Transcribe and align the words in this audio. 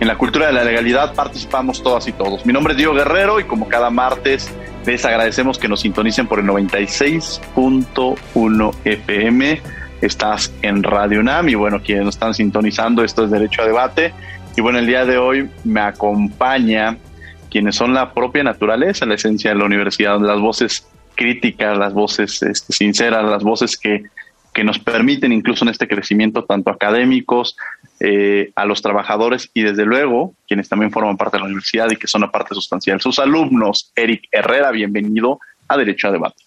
En 0.00 0.08
la 0.08 0.16
cultura 0.16 0.46
de 0.46 0.54
la 0.54 0.64
legalidad 0.64 1.14
participamos 1.14 1.82
todas 1.82 2.08
y 2.08 2.12
todos. 2.12 2.46
Mi 2.46 2.54
nombre 2.54 2.72
es 2.72 2.78
Diego 2.78 2.94
Guerrero 2.94 3.38
y 3.38 3.44
como 3.44 3.68
cada 3.68 3.90
martes 3.90 4.50
les 4.86 5.04
agradecemos 5.04 5.58
que 5.58 5.68
nos 5.68 5.82
sintonicen 5.82 6.26
por 6.26 6.40
el 6.40 6.46
96.1 6.46 8.74
FM. 8.86 9.60
Estás 10.00 10.54
en 10.62 10.82
Radio 10.82 11.20
UNAM 11.20 11.50
y 11.50 11.54
bueno, 11.54 11.82
quienes 11.82 12.06
nos 12.06 12.14
están 12.14 12.32
sintonizando, 12.32 13.04
esto 13.04 13.24
es 13.24 13.30
Derecho 13.30 13.60
a 13.60 13.66
Debate. 13.66 14.14
Y 14.56 14.62
bueno, 14.62 14.78
el 14.78 14.86
día 14.86 15.04
de 15.04 15.18
hoy 15.18 15.50
me 15.64 15.82
acompaña 15.82 16.96
quienes 17.50 17.76
son 17.76 17.92
la 17.92 18.14
propia 18.14 18.42
naturaleza, 18.42 19.04
la 19.04 19.16
esencia 19.16 19.50
de 19.50 19.56
la 19.56 19.66
universidad, 19.66 20.18
las 20.18 20.40
voces 20.40 20.88
críticas, 21.14 21.76
las 21.76 21.92
voces 21.92 22.42
este, 22.42 22.72
sinceras, 22.72 23.22
las 23.26 23.42
voces 23.42 23.76
que 23.76 24.04
que 24.52 24.64
nos 24.64 24.78
permiten 24.78 25.32
incluso 25.32 25.64
en 25.64 25.70
este 25.70 25.86
crecimiento 25.86 26.44
tanto 26.44 26.70
académicos, 26.70 27.56
eh, 28.02 28.50
a 28.56 28.64
los 28.64 28.80
trabajadores 28.80 29.50
y 29.52 29.62
desde 29.62 29.84
luego 29.84 30.32
quienes 30.48 30.70
también 30.70 30.90
forman 30.90 31.18
parte 31.18 31.36
de 31.36 31.40
la 31.40 31.46
universidad 31.46 31.90
y 31.90 31.96
que 31.96 32.06
son 32.06 32.22
una 32.22 32.32
parte 32.32 32.54
sustancial. 32.54 32.98
Sus 33.00 33.18
alumnos, 33.18 33.92
Eric 33.94 34.22
Herrera, 34.32 34.70
bienvenido 34.70 35.38
a 35.68 35.76
Derecho 35.76 36.08
a 36.08 36.12
Debate. 36.12 36.42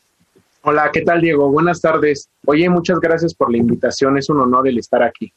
Hola, 0.63 0.89
¿qué 0.91 1.01
tal 1.01 1.21
Diego? 1.21 1.51
Buenas 1.51 1.79
tardes. 1.79 2.27
Oye, 2.45 2.67
muchas 2.69 2.99
gracias 2.99 3.33
por 3.33 3.51
la 3.51 3.57
invitación, 3.57 4.17
es 4.17 4.29
un 4.29 4.39
honor 4.39 4.67
el 4.67 4.79
estar 4.79 5.03
aquí. 5.03 5.31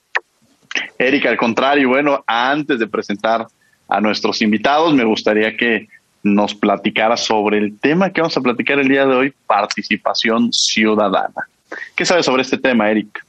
Eric, 0.99 1.27
al 1.27 1.37
contrario, 1.37 1.91
bueno, 1.91 2.25
antes 2.27 2.79
de 2.79 2.87
presentar 2.87 3.47
a 3.89 4.01
nuestros 4.01 4.41
invitados, 4.41 4.95
me 4.95 5.05
gustaría 5.05 5.57
que 5.57 5.89
nos 6.23 6.55
platicara 6.55 7.17
sobre 7.17 7.59
el 7.59 7.79
tema 7.79 8.11
que 8.11 8.21
vamos 8.21 8.37
a 8.37 8.41
platicar 8.41 8.79
el 8.79 8.89
día 8.89 9.05
de 9.05 9.15
hoy, 9.15 9.35
participación 9.47 10.53
ciudadana. 10.53 11.47
¿Qué 11.95 12.05
sabes 12.05 12.25
sobre 12.25 12.43
este 12.43 12.57
tema, 12.59 12.91
Eric? 12.91 13.25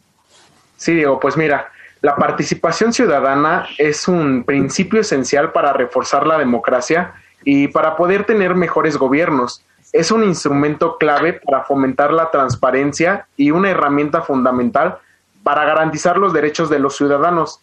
Sí, 0.77 0.93
Diego, 0.93 1.19
pues 1.19 1.35
mira, 1.35 1.71
la 2.07 2.15
participación 2.15 2.93
ciudadana 2.93 3.67
es 3.77 4.07
un 4.07 4.45
principio 4.45 5.01
esencial 5.01 5.51
para 5.51 5.73
reforzar 5.73 6.25
la 6.25 6.37
democracia 6.37 7.15
y 7.43 7.67
para 7.67 7.97
poder 7.97 8.23
tener 8.23 8.55
mejores 8.55 8.95
gobiernos. 8.95 9.61
Es 9.91 10.09
un 10.09 10.23
instrumento 10.23 10.97
clave 10.97 11.33
para 11.33 11.65
fomentar 11.65 12.13
la 12.13 12.31
transparencia 12.31 13.27
y 13.35 13.51
una 13.51 13.71
herramienta 13.71 14.21
fundamental 14.21 14.99
para 15.43 15.65
garantizar 15.65 16.17
los 16.17 16.31
derechos 16.31 16.69
de 16.69 16.79
los 16.79 16.95
ciudadanos. 16.95 17.59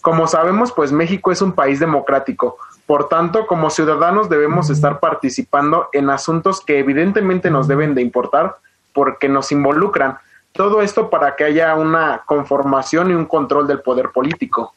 Como 0.00 0.28
sabemos, 0.28 0.70
pues 0.70 0.92
México 0.92 1.32
es 1.32 1.42
un 1.42 1.50
país 1.50 1.80
democrático. 1.80 2.56
Por 2.86 3.08
tanto, 3.08 3.48
como 3.48 3.68
ciudadanos 3.68 4.28
debemos 4.28 4.70
estar 4.70 5.00
participando 5.00 5.88
en 5.92 6.08
asuntos 6.08 6.60
que 6.64 6.78
evidentemente 6.78 7.50
nos 7.50 7.66
deben 7.66 7.96
de 7.96 8.02
importar 8.02 8.58
porque 8.92 9.28
nos 9.28 9.50
involucran. 9.50 10.18
Todo 10.52 10.82
esto 10.82 11.08
para 11.08 11.36
que 11.36 11.44
haya 11.44 11.74
una 11.76 12.22
conformación 12.26 13.10
y 13.10 13.14
un 13.14 13.26
control 13.26 13.66
del 13.66 13.80
poder 13.80 14.10
político. 14.10 14.74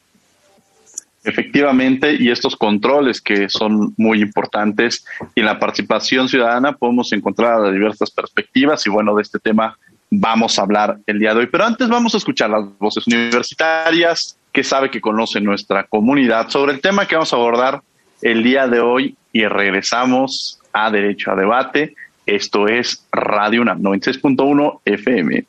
Efectivamente, 1.24 2.16
y 2.18 2.30
estos 2.30 2.56
controles 2.56 3.20
que 3.20 3.48
son 3.48 3.94
muy 3.96 4.20
importantes, 4.20 5.04
y 5.34 5.40
en 5.40 5.46
la 5.46 5.58
participación 5.58 6.28
ciudadana 6.28 6.72
podemos 6.72 7.12
encontrar 7.12 7.72
diversas 7.72 8.10
perspectivas, 8.10 8.84
y 8.86 8.90
bueno, 8.90 9.14
de 9.14 9.22
este 9.22 9.38
tema 9.38 9.78
vamos 10.10 10.58
a 10.58 10.62
hablar 10.62 10.98
el 11.06 11.18
día 11.18 11.32
de 11.32 11.40
hoy. 11.40 11.46
Pero 11.46 11.64
antes 11.64 11.88
vamos 11.88 12.14
a 12.14 12.18
escuchar 12.18 12.50
las 12.50 12.64
voces 12.78 13.06
universitarias 13.06 14.36
que 14.52 14.62
sabe 14.62 14.90
que 14.90 15.00
conoce 15.00 15.40
nuestra 15.40 15.84
comunidad 15.84 16.50
sobre 16.50 16.72
el 16.72 16.80
tema 16.80 17.06
que 17.06 17.14
vamos 17.14 17.32
a 17.32 17.36
abordar 17.36 17.80
el 18.20 18.42
día 18.42 18.66
de 18.66 18.80
hoy 18.80 19.16
y 19.32 19.46
regresamos 19.46 20.60
a 20.72 20.90
Derecho 20.90 21.30
a 21.30 21.36
Debate. 21.36 21.94
Esto 22.26 22.68
es 22.68 23.06
Radio 23.10 23.62
UNAM 23.62 23.80
96.1 23.80 24.80
FM. 24.84 25.44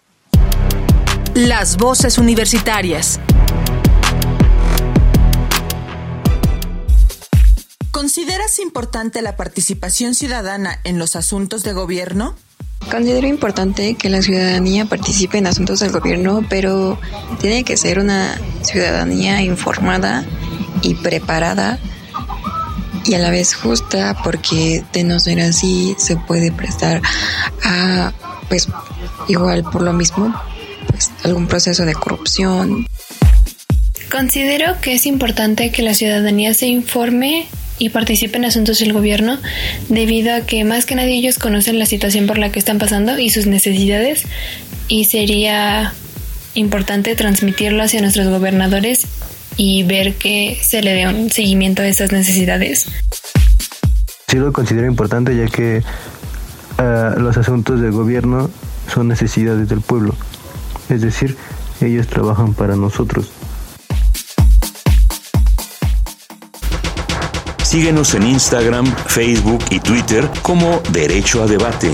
Las 1.36 1.78
voces 1.78 2.20
universitarias. 2.20 3.20
¿Consideras 7.90 8.60
importante 8.60 9.24
la 9.24 9.36
participación 9.36 10.14
ciudadana 10.14 10.80
en 10.84 11.00
los 11.00 11.16
asuntos 11.16 11.64
de 11.64 11.74
gobierno? 11.74 12.36
Considero 12.92 13.26
importante 13.26 13.96
que 13.96 14.12
la 14.12 14.22
ciudadanía 14.22 14.86
participe 14.86 15.40
en 15.40 15.48
asuntos 15.48 15.80
del 15.80 15.92
gobierno, 15.92 16.46
pero 16.48 17.00
tiene 17.42 17.64
que 17.64 17.78
ser 17.78 17.98
una 17.98 18.40
ciudadanía 18.62 19.42
informada 19.42 20.24
y 20.84 20.94
preparada 20.94 21.80
y 23.06 23.16
a 23.16 23.20
la 23.20 23.32
vez 23.32 23.56
justa 23.56 24.16
porque 24.24 24.86
de 24.94 25.04
no 25.04 25.20
ser 25.20 25.42
así 25.42 25.96
se 25.98 26.16
puede 26.16 26.52
prestar 26.52 27.02
a 27.64 28.14
pues 28.50 28.68
igual 29.28 29.64
por 29.64 29.82
lo 29.82 29.94
mismo 29.94 30.32
pues 30.88 31.12
algún 31.24 31.48
proceso 31.48 31.86
de 31.86 31.94
corrupción. 31.94 32.88
Considero 34.12 34.80
que 34.82 34.94
es 34.94 35.06
importante 35.06 35.72
que 35.72 35.82
la 35.82 35.94
ciudadanía 35.94 36.54
se 36.54 36.68
informe 36.68 37.48
y 37.80 37.90
participe 37.90 38.38
en 38.38 38.46
asuntos 38.46 38.80
del 38.80 38.94
gobierno 38.94 39.40
debido 39.90 40.34
a 40.36 40.42
que 40.42 40.64
más 40.64 40.86
que 40.86 40.96
nadie 40.96 41.16
ellos 41.16 41.40
conocen 41.40 41.80
la 41.80 41.86
situación 41.86 42.28
por 42.28 42.38
la 42.38 42.52
que 42.52 42.60
están 42.60 42.78
pasando 42.78 43.18
y 43.18 43.30
sus 43.30 43.48
necesidades 43.48 44.24
y 44.88 45.06
sería 45.06 45.94
importante 46.54 47.16
transmitirlo 47.16 47.84
hacia 47.84 48.02
nuestros 48.02 48.28
gobernadores 48.28 49.08
y 49.58 49.84
ver 49.84 50.16
que 50.16 50.58
se 50.62 50.82
le 50.82 50.94
dé 50.94 51.08
un 51.08 51.30
seguimiento 51.32 51.82
a 51.82 51.88
esas 51.88 52.12
necesidades. 52.12 52.88
Sí 54.28 54.38
lo 54.38 54.52
considero 54.52 54.88
importante 54.88 55.36
ya 55.36 55.48
que 55.48 55.84
ah, 56.78 57.16
los 57.18 57.38
asuntos 57.38 57.82
del 57.82 57.92
gobierno 57.92 58.50
son 58.94 59.08
necesidades 59.08 59.70
del 59.70 59.82
pueblo, 59.82 60.16
es 60.90 61.02
decir, 61.02 61.38
ellos 61.82 62.08
trabajan 62.08 62.54
para 62.54 62.76
nosotros. 62.76 63.32
Síguenos 67.62 68.14
en 68.14 68.28
Instagram, 68.28 68.86
Facebook 68.86 69.64
y 69.72 69.80
Twitter 69.80 70.30
como 70.44 70.80
Derecho 70.92 71.42
a 71.42 71.48
Debate. 71.48 71.92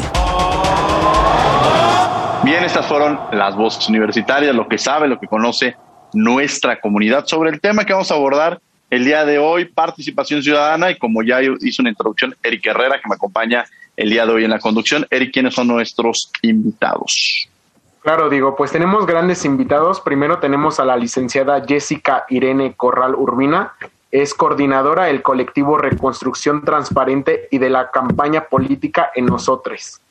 Bien, 2.44 2.64
estas 2.64 2.86
fueron 2.86 3.20
las 3.32 3.56
voces 3.56 3.88
universitarias, 3.88 4.54
lo 4.54 4.68
que 4.68 4.78
sabe, 4.78 5.08
lo 5.08 5.20
que 5.20 5.28
conoce 5.28 5.76
nuestra 6.14 6.80
comunidad 6.82 7.26
sobre 7.28 7.52
el 7.52 7.62
tema 7.62 7.86
que 7.86 7.94
vamos 7.94 8.12
a 8.12 8.16
abordar 8.16 8.60
el 8.90 9.06
día 9.06 9.24
de 9.24 9.38
hoy, 9.38 9.66
participación 9.66 10.42
ciudadana, 10.42 10.90
y 10.92 10.98
como 10.98 11.22
ya 11.22 11.40
hizo 11.42 11.82
una 11.82 11.92
introducción, 11.92 12.36
Eric 12.42 12.66
Herrera, 12.66 13.00
que 13.02 13.08
me 13.08 13.16
acompaña 13.16 13.66
el 13.96 14.10
día 14.10 14.26
de 14.26 14.34
hoy 14.34 14.44
en 14.46 14.52
la 14.52 14.60
conducción. 14.60 15.06
Eric, 15.10 15.32
¿quiénes 15.34 15.54
son 15.54 15.68
nuestros 15.68 16.32
invitados? 16.42 17.49
Claro, 18.02 18.30
digo, 18.30 18.56
pues 18.56 18.72
tenemos 18.72 19.06
grandes 19.06 19.44
invitados. 19.46 20.00
Primero 20.00 20.40
tenemos 20.40 20.80
a 20.80 20.86
la 20.86 20.96
licenciada 20.96 21.64
Jessica 21.66 22.26
Irene 22.30 22.74
Corral 22.76 23.14
Urbina, 23.16 23.74
es 24.12 24.34
coordinadora 24.34 25.06
del 25.06 25.22
colectivo 25.22 25.78
Reconstrucción 25.78 26.64
Transparente 26.64 27.48
y 27.52 27.60
de 27.60 27.70
la 27.70 27.92
campaña 27.92 28.46
política 28.46 29.12
en 29.14 29.28
nosotros. 29.28 30.02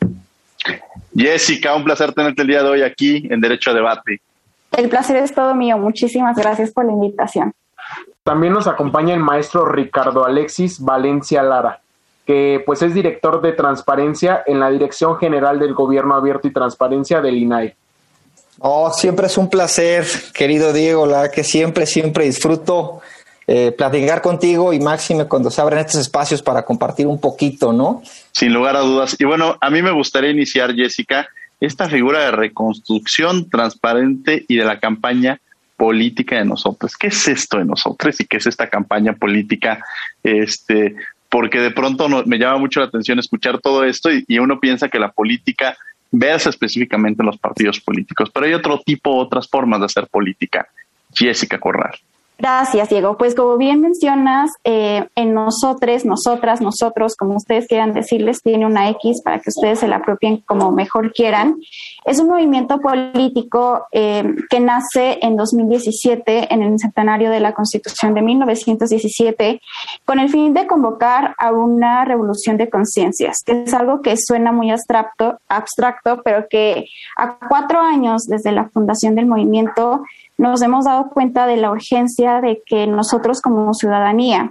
Jessica, 1.17 1.75
un 1.75 1.85
placer 1.85 2.13
tenerte 2.13 2.43
el 2.43 2.49
día 2.49 2.63
de 2.63 2.69
hoy 2.69 2.83
aquí 2.83 3.27
en 3.29 3.41
Derecho 3.41 3.71
a 3.71 3.75
Debate. 3.75 4.21
El 4.77 4.89
placer 4.89 5.17
es 5.17 5.35
todo 5.35 5.55
mío. 5.55 5.79
Muchísimas 5.79 6.37
gracias 6.37 6.71
por 6.71 6.85
la 6.85 6.93
invitación. 6.93 7.53
También 8.23 8.53
nos 8.53 8.67
acompaña 8.67 9.15
el 9.15 9.21
maestro 9.21 9.65
Ricardo 9.65 10.27
Alexis 10.27 10.81
Valencia 10.81 11.43
Lara, 11.43 11.81
que 12.27 12.63
pues 12.67 12.83
es 12.83 12.93
director 12.93 13.41
de 13.41 13.53
transparencia 13.53 14.43
en 14.47 14.61
la 14.61 14.71
Dirección 14.71 15.17
General 15.17 15.59
del 15.59 15.73
Gobierno 15.73 16.15
Abierto 16.15 16.47
y 16.47 16.53
Transparencia 16.53 17.23
del 17.23 17.39
INAI. 17.39 17.75
Oh, 18.59 18.93
siempre 18.93 19.27
es 19.27 19.39
un 19.39 19.49
placer, 19.49 20.05
querido 20.35 20.73
Diego, 20.73 21.07
la 21.07 21.31
que 21.31 21.45
siempre, 21.45 21.87
siempre 21.87 22.25
disfruto 22.25 23.01
eh, 23.47 23.73
platicar 23.73 24.21
contigo 24.21 24.73
y 24.73 24.81
máxime 24.81 25.27
cuando 25.27 25.51
se 25.51 25.61
abren 25.61 25.79
estos 25.79 26.01
espacios 26.01 26.43
para 26.43 26.65
compartir 26.65 27.07
un 27.07 27.21
poquito, 27.21 27.73
¿no? 27.73 28.03
Sin 28.33 28.53
lugar 28.53 28.77
a 28.77 28.81
dudas. 28.81 29.17
Y 29.19 29.25
bueno, 29.25 29.57
a 29.61 29.71
mí 29.71 29.81
me 29.81 29.93
gustaría 29.93 30.31
iniciar, 30.31 30.75
Jessica, 30.75 31.29
esta 31.61 31.89
figura 31.89 32.21
de 32.21 32.31
reconstrucción 32.33 33.49
transparente 33.49 34.45
y 34.49 34.57
de 34.57 34.65
la 34.65 34.79
campaña 34.79 35.41
política 35.77 36.37
de 36.37 36.45
nosotros. 36.45 36.97
¿Qué 36.97 37.07
es 37.07 37.29
esto 37.29 37.59
de 37.59 37.65
nosotros 37.65 38.21
y 38.21 38.27
qué 38.27 38.37
es 38.39 38.47
esta 38.47 38.69
campaña 38.69 39.15
política? 39.15 39.85
Este, 40.23 40.97
porque 41.29 41.61
de 41.61 41.71
pronto 41.71 42.09
me 42.27 42.39
llama 42.39 42.59
mucho 42.59 42.81
la 42.81 42.87
atención 42.87 43.19
escuchar 43.19 43.61
todo 43.61 43.85
esto 43.85 44.11
y, 44.11 44.39
uno 44.39 44.61
piensa 44.61 44.89
que 44.89 44.99
la 44.99 45.13
política 45.13 45.77
versa 46.11 46.51
específicamente 46.51 47.23
en 47.23 47.27
los 47.27 47.39
partidos 47.39 47.81
políticos, 47.81 48.31
pero 48.33 48.47
hay 48.47 48.55
otro 48.55 48.81
tipo, 48.81 49.15
otras 49.15 49.49
formas 49.49 49.81
de 49.81 49.87
hacer 49.87 50.07
política. 50.07 50.69
Jessica 51.13 51.59
Corral. 51.59 51.95
Gracias, 52.41 52.89
Diego. 52.89 53.17
Pues 53.17 53.35
como 53.35 53.57
bien 53.57 53.81
mencionas, 53.81 54.53
eh, 54.63 55.09
en 55.17 55.35
nosotros, 55.35 56.05
nosotras, 56.05 56.61
nosotros, 56.61 57.17
como 57.17 57.35
ustedes 57.35 57.67
quieran 57.67 57.93
decirles, 57.93 58.43
tiene 58.43 58.65
una 58.65 58.89
X 58.91 59.23
para 59.25 59.41
que 59.41 59.51
ustedes 59.51 59.81
se 59.81 59.89
la 59.89 59.97
apropien 59.97 60.37
como 60.47 60.71
mejor 60.71 61.13
quieran. 61.13 61.57
Es 62.05 62.21
un 62.21 62.29
movimiento 62.29 62.79
político 62.79 63.89
eh, 63.91 64.23
que 64.51 64.61
nace 64.61 65.19
en 65.21 65.37
2017, 65.37 66.55
en 66.55 66.63
el 66.63 66.79
centenario 66.79 67.31
de 67.31 67.41
la 67.41 67.55
Constitución 67.55 68.15
de 68.15 68.23
1917, 68.23 69.61
con 70.05 70.21
el 70.21 70.29
fin 70.29 70.55
de 70.55 70.69
convocar 70.69 71.35
a 71.39 71.51
una 71.51 72.05
revolución 72.05 72.57
de 72.57 72.71
conciencias, 72.71 73.39
que 73.45 73.65
es 73.65 73.75
algo 73.75 74.01
que 74.01 74.17
suena 74.17 74.53
muy 74.53 74.71
abstracto, 74.71 75.41
abstracto, 75.49 76.23
pero 76.23 76.47
que 76.49 76.87
a 77.17 77.37
cuatro 77.49 77.81
años 77.81 78.29
desde 78.29 78.53
la 78.53 78.69
fundación 78.69 79.17
del 79.17 79.27
movimiento 79.27 80.03
nos 80.39 80.63
hemos 80.63 80.85
dado 80.85 81.11
cuenta 81.11 81.47
de 81.47 81.57
la 81.57 81.71
urgencia 81.71 82.41
de 82.41 82.63
que 82.65 82.87
nosotros 82.87 83.41
como 83.43 83.75
ciudadanía 83.75 84.51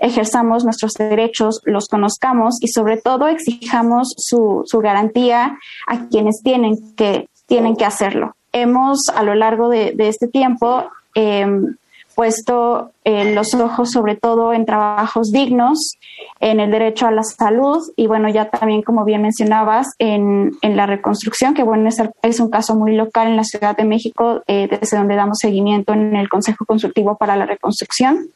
ejerzamos 0.00 0.64
nuestros 0.64 0.94
derechos, 0.94 1.60
los 1.64 1.86
conozcamos 1.86 2.56
y 2.60 2.68
sobre 2.68 2.96
todo 2.96 3.28
exijamos 3.28 4.12
su, 4.16 4.64
garantía 4.82 5.58
a 5.86 6.08
quienes 6.08 6.42
tienen 6.42 6.94
que, 6.96 7.28
tienen 7.46 7.76
que 7.76 7.84
hacerlo. 7.84 8.34
Hemos 8.52 9.08
a 9.14 9.22
lo 9.22 9.34
largo 9.34 9.68
de, 9.68 9.94
este 9.98 10.26
tiempo 10.26 10.84
em, 11.14 11.76
puesto 12.20 12.92
eh, 13.02 13.32
los 13.34 13.54
ojos 13.54 13.92
sobre 13.92 14.14
todo 14.14 14.52
en 14.52 14.66
trabajos 14.66 15.32
dignos, 15.32 15.96
en 16.38 16.60
el 16.60 16.70
derecho 16.70 17.06
a 17.06 17.10
la 17.10 17.22
salud 17.22 17.78
y 17.96 18.06
bueno, 18.06 18.28
ya 18.28 18.50
también 18.50 18.82
como 18.82 19.06
bien 19.06 19.22
mencionabas, 19.22 19.94
en, 19.98 20.52
en 20.60 20.76
la 20.76 20.84
reconstrucción, 20.84 21.54
que 21.54 21.62
bueno, 21.62 21.88
es, 21.88 21.96
es, 22.20 22.40
un 22.40 22.50
caso 22.50 22.74
muy 22.74 22.94
local 22.94 23.28
en 23.28 23.36
la 23.36 23.44
Ciudad 23.44 23.74
de 23.74 23.84
México, 23.84 24.42
eh, 24.46 24.68
desde 24.70 24.98
donde 24.98 25.16
damos 25.16 25.38
seguimiento 25.38 25.94
en 25.94 26.14
el 26.14 26.28
Consejo 26.28 26.66
Consultivo 26.66 27.16
para 27.16 27.36
la 27.36 27.46
Reconstrucción, 27.46 28.28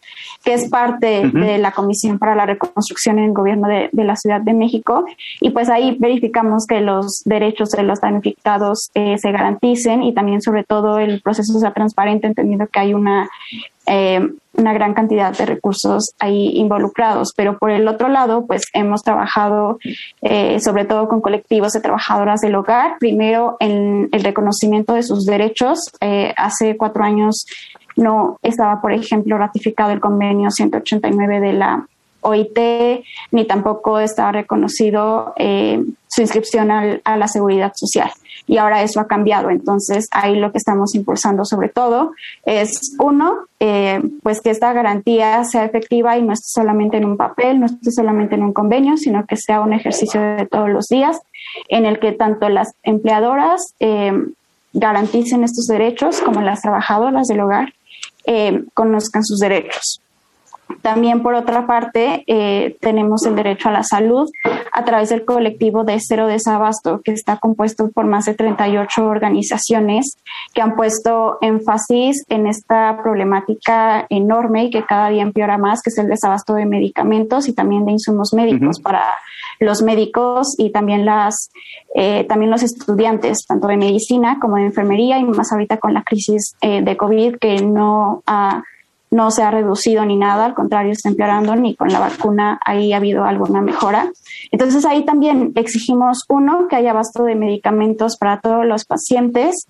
que 0.43 0.55
es 0.55 0.71
parte 0.71 1.29
de 1.29 1.59
la 1.59 1.73
Comisión 1.73 2.19
para 2.19 2.35
la 2.35 2.47
Reconstrucción 2.47 3.19
en 3.19 3.27
el 3.27 3.33
Gobierno 3.33 3.69
de, 3.69 3.91
de, 3.93 4.05
la 4.05 4.17
Ciudad 4.17 4.41
de 4.41 4.55
México. 4.55 5.05
Y 5.43 5.51
pues 5.51 5.69
ahí 5.69 5.95
verificamos 6.01 6.67
que 6.67 6.81
los 6.81 7.23
derechos 7.27 7.69
de 7.71 7.83
los 7.83 8.01
damnificados 8.01 8.91
eh, 8.95 9.19
se 9.19 9.31
garanticen 9.31 10.03
y 10.03 10.15
también 10.15 10.41
sobre 10.41 10.65
todo 10.65 10.99
el 10.99 11.21
proceso 11.21 11.59
sea 11.59 11.75
transparente, 11.75 12.27
entendiendo 12.27 12.67
que 12.67 12.81
hay 12.81 12.95
una 12.95 13.29
eh, 13.87 14.21
una 14.57 14.73
gran 14.73 14.95
cantidad 14.95 15.37
de 15.37 15.47
recursos 15.47 16.15
ahí 16.19 16.53
involucrados. 16.57 17.33
Pero 17.37 17.59
por 17.59 17.71
el 17.71 17.89
otro 17.89 18.09
lado, 18.09 18.47
pues 18.47 18.63
hemos 18.73 19.03
trabajado 19.03 19.79
eh, 20.23 20.61
sobre 20.61 20.85
todo 20.85 21.09
con 21.09 21.21
colectivos 21.21 21.73
de 21.73 21.81
trabajadoras 21.81 22.41
del 22.41 22.55
hogar, 22.55 22.97
primero 22.99 23.57
en 23.61 24.09
el 24.13 24.23
reconocimiento 24.23 24.95
de 24.95 25.03
sus 25.03 25.27
derechos. 25.27 25.79
Eh, 26.01 26.33
hace 26.37 26.77
cuatro 26.77 27.05
años 27.05 27.47
no 27.97 28.39
estaba, 28.43 28.81
por 28.81 28.93
ejemplo, 28.93 29.39
ratificado 29.39 29.91
el 29.91 30.01
convenio 30.01 30.51
189 30.51 31.41
de 31.41 31.53
la 31.53 31.87
OIT, 32.25 32.59
ni 33.31 33.45
tampoco 33.47 33.99
estaba 34.01 34.33
reconocido 34.33 35.35
su 36.07 36.21
inscripción 36.21 36.71
a 36.71 37.17
la 37.17 37.29
seguridad 37.29 37.73
social 37.75 38.11
y 38.47 38.59
ahora 38.59 38.83
eso 38.83 39.01
ha 39.01 39.07
cambiado. 39.07 39.51
Entonces, 39.51 40.09
ahí 40.11 40.37
lo 40.37 40.53
que 40.53 40.59
estamos 40.59 40.95
impulsando 40.95 41.45
sobre 41.45 41.69
todo 41.69 42.13
es, 42.45 42.95
uno, 42.99 43.47
eh, 43.61 44.03
pues 44.23 44.41
que 44.41 44.51
esta 44.51 44.73
garantía 44.73 45.45
sea 45.45 45.65
efectiva 45.65 46.19
y 46.19 46.23
no 46.23 46.33
esté 46.33 46.49
solamente 46.49 46.97
en 46.97 47.05
un 47.05 47.17
papel, 47.17 47.61
no 47.61 47.67
esté 47.67 47.91
solamente 47.91 48.35
en 48.35 48.43
un 48.43 48.53
convenio, 48.53 48.97
sino 48.97 49.25
que 49.27 49.37
sea 49.37 49.61
un 49.61 49.73
ejercicio 49.73 50.21
de 50.21 50.47
todos 50.47 50.69
los 50.69 50.87
días 50.87 51.21
en 51.69 51.87
el 51.87 51.99
que 51.99 52.13
tanto 52.13 52.49
las 52.49 52.75
empleadoras 52.83 53.75
eh, 53.81 54.13
garanticen 54.73 55.45
estos 55.45 55.67
derechos 55.67 56.21
como 56.21 56.43
las 56.43 56.63
trabajadoras 56.63 57.29
del 57.29 57.41
hogar 57.41 57.73
eh, 58.27 58.65
conozcan 58.75 59.25
sus 59.25 59.39
derechos. 59.39 60.01
También, 60.83 61.23
por 61.23 61.35
otra 61.35 61.67
parte, 61.67 62.25
eh, 62.27 62.77
tenemos 62.81 63.25
el 63.25 63.37
derecho 63.37 63.69
a 63.69 63.73
la 63.73 63.83
salud 63.83 64.31
a 64.73 64.85
través 64.85 65.09
del 65.09 65.25
colectivo 65.25 65.85
de 65.85 65.99
Cero 65.99 66.27
Desabasto, 66.27 67.01
que 67.03 67.13
está 67.13 67.39
compuesto 67.39 67.91
por 67.91 68.07
más 68.07 68.27
de 68.27 68.35
38 68.35 69.05
organizaciones 69.05 70.19
que 70.53 70.63
han 70.63 70.77
puesto 70.77 71.39
énfasis 71.41 72.25
en 72.29 72.47
esta 72.47 72.99
problemática 73.03 74.07
enorme 74.11 74.65
y 74.65 74.71
que 74.71 74.85
cada 74.85 75.09
día 75.09 75.23
empeora 75.23 75.59
más, 75.59 75.81
que 75.83 75.91
es 75.91 75.99
el 75.99 76.09
desabasto 76.09 76.55
de 76.55 76.67
medicamentos 76.67 77.49
y 77.49 77.55
también 77.55 77.87
de 77.87 77.93
insumos 77.93 78.35
médicos 78.35 78.81
para 78.81 79.05
los 79.61 79.83
médicos 79.83 80.55
y 80.59 80.71
también 80.71 81.05
las 81.05 81.51
eh, 81.95 82.25
también 82.25 82.51
los 82.51 82.63
estudiantes 82.63 83.47
tanto 83.47 83.69
de 83.69 83.77
medicina 83.77 84.39
como 84.41 84.57
de 84.57 84.67
enfermería 84.67 85.19
y 85.19 85.25
más 85.25 85.53
ahorita 85.53 85.77
con 85.77 85.95
la 85.95 86.03
crisis 86.03 86.57
eh, 86.61 86.83
de 86.83 86.97
covid 86.97 87.37
que 87.37 87.63
no 87.63 88.23
ha 88.27 88.65
no 89.11 89.31
se 89.31 89.43
ha 89.43 89.51
reducido 89.51 90.05
ni 90.05 90.17
nada, 90.17 90.45
al 90.45 90.55
contrario, 90.55 90.93
está 90.93 91.09
empeorando, 91.09 91.55
ni 91.57 91.75
con 91.77 91.89
la 91.89 92.01
vacuna 92.01 92.61
ahí 92.65 92.93
ha 92.93 92.97
habido 92.97 93.25
alguna 93.25 93.61
mejora. 93.61 94.11
Entonces 94.51 94.85
ahí 94.85 95.05
también 95.05 95.53
exigimos, 95.55 96.25
uno, 96.29 96.67
que 96.69 96.77
haya 96.77 96.91
abasto 96.91 97.25
de 97.25 97.35
medicamentos 97.37 98.17
para 98.17 98.41
todos 98.41 98.67
los 98.67 98.85
pacientes 98.85 99.67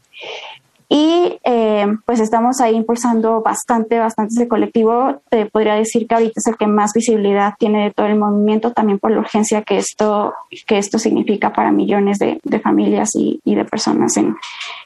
y 0.89 1.41
eh, 1.45 1.87
pues 2.05 2.21
estamos 2.21 2.61
ahí 2.61 2.77
impulsando 2.77 3.41
bastante, 3.41 3.99
bastante 3.99 4.35
ese 4.35 4.49
colectivo. 4.49 5.23
Te 5.29 5.47
podría 5.47 5.75
decir 5.75 6.07
que 6.07 6.15
ahorita 6.15 6.35
es 6.37 6.47
el 6.47 6.57
que 6.57 6.67
más 6.67 6.93
visibilidad 6.95 7.55
tiene 7.59 7.85
de 7.85 7.91
todo 7.91 8.07
el 8.07 8.17
movimiento, 8.17 8.73
también 8.73 8.99
por 8.99 9.11
la 9.11 9.21
urgencia 9.21 9.63
que 9.63 9.79
esto, 9.79 10.35
que 10.67 10.79
esto 10.79 10.99
significa 10.99 11.53
para 11.53 11.73
millones 11.73 12.19
de, 12.19 12.39
familias 12.61 13.11
y, 13.15 13.41
de 13.45 13.65
personas 13.65 14.17
en, 14.17 14.37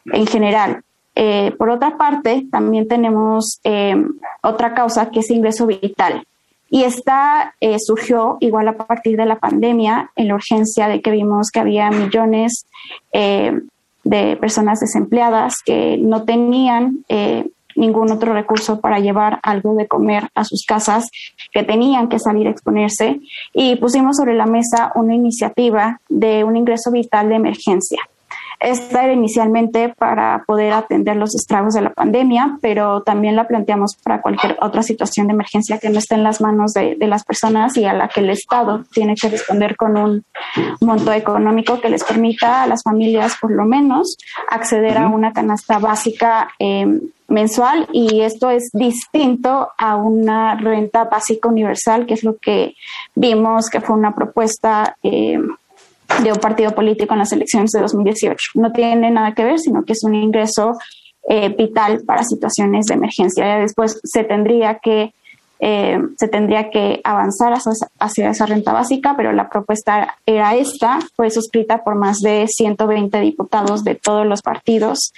en 0.06 0.26
general. 0.26 0.82
Eh, 1.20 1.52
por 1.58 1.68
otra 1.68 1.98
parte, 1.98 2.46
también 2.48 2.86
tenemos 2.86 3.58
eh, 3.64 3.96
otra 4.40 4.72
causa 4.72 5.10
que 5.10 5.18
es 5.18 5.30
ingreso 5.30 5.66
vital. 5.66 6.24
Y 6.70 6.84
esta 6.84 7.56
eh, 7.60 7.80
surgió 7.80 8.36
igual 8.38 8.68
a 8.68 8.76
partir 8.76 9.16
de 9.16 9.26
la 9.26 9.40
pandemia, 9.40 10.12
en 10.14 10.28
la 10.28 10.36
urgencia 10.36 10.86
de 10.86 11.02
que 11.02 11.10
vimos 11.10 11.50
que 11.50 11.58
había 11.58 11.90
millones 11.90 12.66
de 13.12 14.36
personas 14.36 14.78
desempleadas 14.78 15.56
que 15.64 15.98
no 15.98 16.22
tenían 16.22 17.04
ningún 17.74 18.12
otro 18.12 18.32
recurso 18.32 18.80
para 18.80 19.00
llevar 19.00 19.40
algo 19.42 19.74
de 19.74 19.88
comer 19.88 20.28
a 20.36 20.44
sus 20.44 20.64
casas, 20.64 21.10
que 21.52 21.64
tenían 21.64 22.08
que 22.08 22.20
salir 22.20 22.46
a 22.46 22.50
exponerse. 22.50 23.18
Y 23.52 23.74
pusimos 23.76 24.18
sobre 24.18 24.34
la 24.34 24.46
mesa 24.46 24.92
una 24.94 25.14
iniciativa 25.16 26.00
de 26.08 26.44
un 26.44 26.56
ingreso 26.56 26.92
vital 26.92 27.28
de 27.28 27.34
emergencia. 27.34 27.98
Esta 28.60 29.04
era 29.04 29.12
inicialmente 29.12 29.94
para 29.96 30.42
poder 30.44 30.72
atender 30.72 31.16
los 31.16 31.34
estragos 31.34 31.74
de 31.74 31.82
la 31.82 31.90
pandemia, 31.90 32.58
pero 32.60 33.02
también 33.02 33.36
la 33.36 33.46
planteamos 33.46 33.96
para 34.02 34.20
cualquier 34.20 34.56
otra 34.60 34.82
situación 34.82 35.28
de 35.28 35.34
emergencia 35.34 35.78
que 35.78 35.90
no 35.90 35.98
esté 35.98 36.16
en 36.16 36.24
las 36.24 36.40
manos 36.40 36.72
de, 36.72 36.96
las 37.00 37.24
personas 37.24 37.76
y 37.76 37.84
a 37.84 37.94
la 37.94 38.08
que 38.08 38.20
el 38.20 38.30
Estado 38.30 38.84
tiene 38.92 39.14
que 39.14 39.28
responder 39.28 39.76
con 39.76 39.96
un 39.96 40.24
monto 40.80 41.12
económico 41.12 41.80
que 41.80 41.88
les 41.88 42.02
permita 42.02 42.64
a 42.64 42.66
las 42.66 42.82
familias, 42.82 43.36
por 43.40 43.52
lo 43.52 43.64
menos, 43.64 44.16
acceder 44.48 44.98
a 44.98 45.08
una 45.08 45.32
canasta 45.32 45.78
básica. 45.78 46.48
Em, 46.58 47.00
mensual 47.28 47.86
y 47.92 48.22
esto 48.22 48.48
es 48.48 48.70
distinto 48.72 49.68
a 49.76 49.96
una 49.96 50.54
renta 50.54 51.04
básica 51.04 51.48
universal, 51.48 52.06
que 52.06 52.14
es 52.14 52.24
lo 52.24 52.38
que 52.38 52.74
vimos 53.14 53.68
que 53.68 53.82
fue 53.82 53.94
una 53.94 54.14
propuesta 54.14 54.96
eh, 55.02 55.38
de 56.22 56.32
un 56.32 56.38
partido 56.38 56.72
político 56.72 57.14
en 57.14 57.20
las 57.20 57.32
elecciones 57.32 57.70
de 57.70 57.80
2018. 57.80 58.36
No 58.54 58.72
tiene 58.72 59.10
nada 59.10 59.34
que 59.34 59.44
ver, 59.44 59.58
sino 59.58 59.84
que 59.84 59.92
es 59.92 60.02
un 60.04 60.14
ingreso 60.14 60.72
eh, 61.28 61.50
vital 61.50 62.02
para 62.06 62.24
situaciones 62.24 62.86
de 62.86 62.94
emergencia. 62.94 63.58
Después 63.58 64.00
se 64.02 64.24
tendría 64.24 64.78
que 64.78 65.12
eh, 65.60 65.98
se 66.16 66.28
tendría 66.28 66.70
que 66.70 67.00
avanzar 67.02 67.52
hacia, 67.98 68.30
esa 68.30 68.46
renta 68.46 68.72
básica, 68.72 69.14
pero 69.16 69.32
la 69.32 69.48
propuesta 69.48 70.16
era 70.24 70.54
esta, 70.54 71.00
fue 71.16 71.30
suscrita 71.30 71.82
por 71.82 71.96
más 71.96 72.20
de 72.20 72.46
120 72.46 73.18
diputados 73.20 73.82
de 73.82 73.96
todos 73.96 74.24
los 74.24 74.40
partidos 74.40 75.12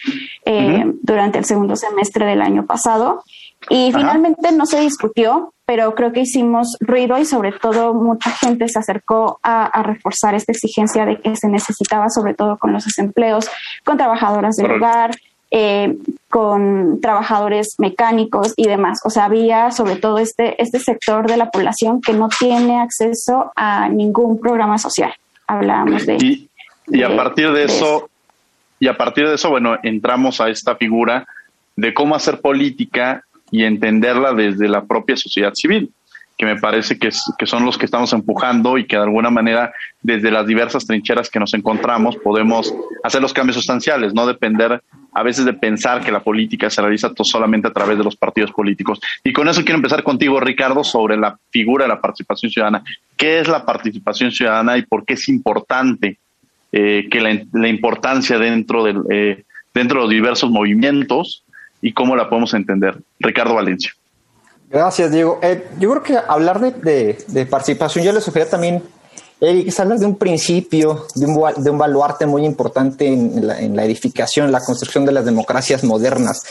eh, 0.46 0.84
durante 1.02 1.38
el 1.38 1.44
segundo 1.44 1.76
semestre 1.76 2.24
del 2.24 2.40
año 2.40 2.64
pasado. 2.64 3.22
Y 3.68 3.92
finalmente 3.92 4.52
no 4.52 4.64
se 4.64 4.80
discutió, 4.80 5.52
pero 5.66 5.94
creo 5.94 6.12
que 6.12 6.20
hicimos 6.20 6.76
ruido 6.80 7.18
y 7.18 7.24
sobre 7.24 7.52
todo 7.52 7.92
mucha 7.94 8.30
gente 8.30 8.68
se 8.68 8.78
acercó 8.78 9.38
a, 9.42 9.82
reforzar 9.82 10.34
esta 10.34 10.52
exigencia 10.52 11.04
de 11.04 11.20
que 11.20 11.36
se 11.36 11.48
necesitaba, 11.48 12.08
sobre 12.08 12.34
todo 12.34 12.56
con 12.56 12.72
los 12.72 12.84
desempleos, 12.84 13.48
con 13.84 13.96
trabajadoras 13.96 14.56
del 14.56 14.72
hogar, 14.72 15.12
eh, 15.50 15.96
con 16.28 17.00
trabajadores 17.00 17.74
mecánicos 17.78 18.54
y 18.56 18.66
demás. 18.66 19.00
O 19.04 19.10
sea, 19.10 19.26
había 19.26 19.70
sobre 19.70 19.96
todo 19.96 20.18
este, 20.18 20.60
este 20.62 20.78
sector 20.78 21.28
de 21.28 21.36
la 21.36 21.50
población 21.50 22.00
que 22.00 22.14
no 22.14 22.28
tiene 22.28 22.80
acceso 22.80 23.52
a 23.54 23.88
ningún 23.88 24.40
programa 24.40 24.78
social. 24.78 25.12
Hablábamos 25.46 26.06
de... 26.06 26.16
Y, 26.92 27.02
a 27.04 27.14
partir 27.14 27.52
de, 27.52 27.64
eso, 27.64 28.10
y 28.80 28.88
a 28.88 28.96
partir 28.96 29.28
de 29.28 29.36
eso, 29.36 29.50
bueno, 29.50 29.76
entramos 29.84 30.40
a 30.40 30.48
esta 30.48 30.74
figura 30.74 31.28
de 31.76 31.94
cómo 31.94 32.16
hacer 32.16 32.40
política 32.40 33.24
y 33.50 33.64
entenderla 33.64 34.32
desde 34.32 34.68
la 34.68 34.84
propia 34.84 35.16
sociedad 35.16 35.52
civil 35.54 35.92
que 36.40 36.46
me 36.46 36.56
parece 36.56 36.98
que, 36.98 37.10
son 37.46 37.66
los 37.66 37.76
que 37.76 37.84
estamos 37.84 38.14
empujando 38.14 38.78
y 38.78 38.86
que 38.86 38.96
de 38.96 39.02
alguna 39.02 39.28
manera 39.28 39.74
desde 40.00 40.30
las 40.30 40.46
diversas 40.46 40.86
trincheras 40.86 41.28
que 41.28 41.38
nos 41.38 41.52
encontramos 41.52 42.16
podemos 42.16 42.74
hacer 43.04 43.20
los 43.20 43.34
cambios 43.34 43.56
sustanciales, 43.56 44.14
no 44.14 44.26
depender 44.26 44.82
a 45.12 45.22
veces 45.22 45.44
de 45.44 45.52
pensar 45.52 46.02
que 46.02 46.10
la 46.10 46.20
política 46.20 46.70
se 46.70 46.80
realiza 46.80 47.12
solamente 47.24 47.68
a 47.68 47.74
través 47.74 47.98
de 47.98 48.04
los 48.04 48.16
partidos 48.16 48.52
políticos. 48.52 49.00
Y 49.22 49.34
con 49.34 49.50
eso 49.50 49.62
quiero 49.64 49.76
empezar 49.76 50.02
contigo, 50.02 50.40
Ricardo, 50.40 50.82
sobre 50.82 51.18
la 51.18 51.38
figura 51.50 51.84
de 51.84 51.90
la 51.90 52.00
participación 52.00 52.50
ciudadana. 52.50 52.82
¿Qué 53.18 53.40
es 53.40 53.46
la 53.46 53.66
participación 53.66 54.32
ciudadana 54.32 54.78
y 54.78 54.82
por 54.86 55.04
qué 55.04 55.14
es 55.14 55.28
importante 55.28 56.20
eh, 56.72 57.06
que 57.10 57.20
la, 57.20 57.68
importancia 57.68 58.38
dentro, 58.38 58.82
del, 58.82 59.02
eh, 59.10 59.44
dentro 59.74 59.98
de 59.98 60.04
los 60.04 60.10
diversos 60.10 60.50
movimientos 60.50 61.44
y 61.82 61.92
cómo 61.92 62.16
la 62.16 62.28
podemos 62.28 62.54
entender? 62.54 62.98
Ricardo 63.18 63.54
Valencia. 63.54 63.92
Gracias, 64.70 65.10
Diego. 65.10 65.40
Eh, 65.42 65.68
yo 65.78 65.90
creo 65.90 66.02
que 66.02 66.16
hablar 66.16 66.60
de, 66.60 67.18
de, 67.26 67.46
participación, 67.46 68.04
yo 68.04 68.12
le 68.12 68.20
sugería 68.20 68.48
también, 68.48 68.82
Eric, 69.40 69.66
es 69.66 69.80
hablar 69.80 69.98
de 69.98 70.06
un 70.06 70.16
principio, 70.16 71.06
de 71.16 71.26
un, 71.26 71.64
de 71.64 71.70
un 71.70 71.78
baluarte 71.78 72.24
muy 72.24 72.44
importante 72.44 73.06
en 73.06 73.46
la, 73.46 73.60
en 73.60 73.74
la 73.74 73.84
edificación, 73.84 74.52
la 74.52 74.60
construcción 74.60 75.04
de 75.04 75.12
las 75.12 75.24
democracias 75.24 75.82
modernas. 75.82 76.44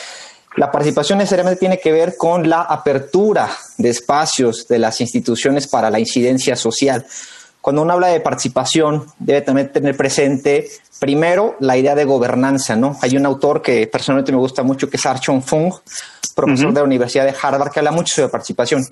La 0.57 0.69
participación 0.69 1.19
necesariamente 1.19 1.59
tiene 1.59 1.79
que 1.79 1.93
ver 1.93 2.17
con 2.17 2.50
la 2.50 2.63
apertura 2.63 3.50
de 3.77 3.89
espacios 3.89 4.67
de 4.67 4.79
las 4.79 5.00
instituciones 5.00 5.67
para 5.67 5.89
la 5.89 6.00
incidencia 6.00 6.57
social. 6.57 7.05
Cuando 7.69 7.83
uno 7.83 7.93
habla 7.93 8.07
de 8.07 8.19
participación, 8.19 9.05
debe 9.19 9.41
también 9.41 9.71
tener 9.71 9.95
presente, 9.95 10.67
primero, 10.97 11.55
la 11.59 11.77
idea 11.77 11.93
de 11.93 12.03
gobernanza, 12.03 12.75
¿no? 12.75 12.97
Hay 13.03 13.15
un 13.15 13.27
autor 13.27 13.61
que 13.61 13.85
personalmente 13.85 14.31
me 14.31 14.39
gusta 14.39 14.63
mucho, 14.63 14.89
que 14.89 14.97
es 14.97 15.05
Archon 15.05 15.43
Fung, 15.43 15.71
profesor 16.33 16.69
de 16.73 16.79
la 16.79 16.83
Universidad 16.83 17.25
de 17.25 17.35
Harvard, 17.39 17.71
que 17.71 17.77
habla 17.77 17.91
mucho 17.91 18.15
sobre 18.15 18.29
participación. 18.29 18.83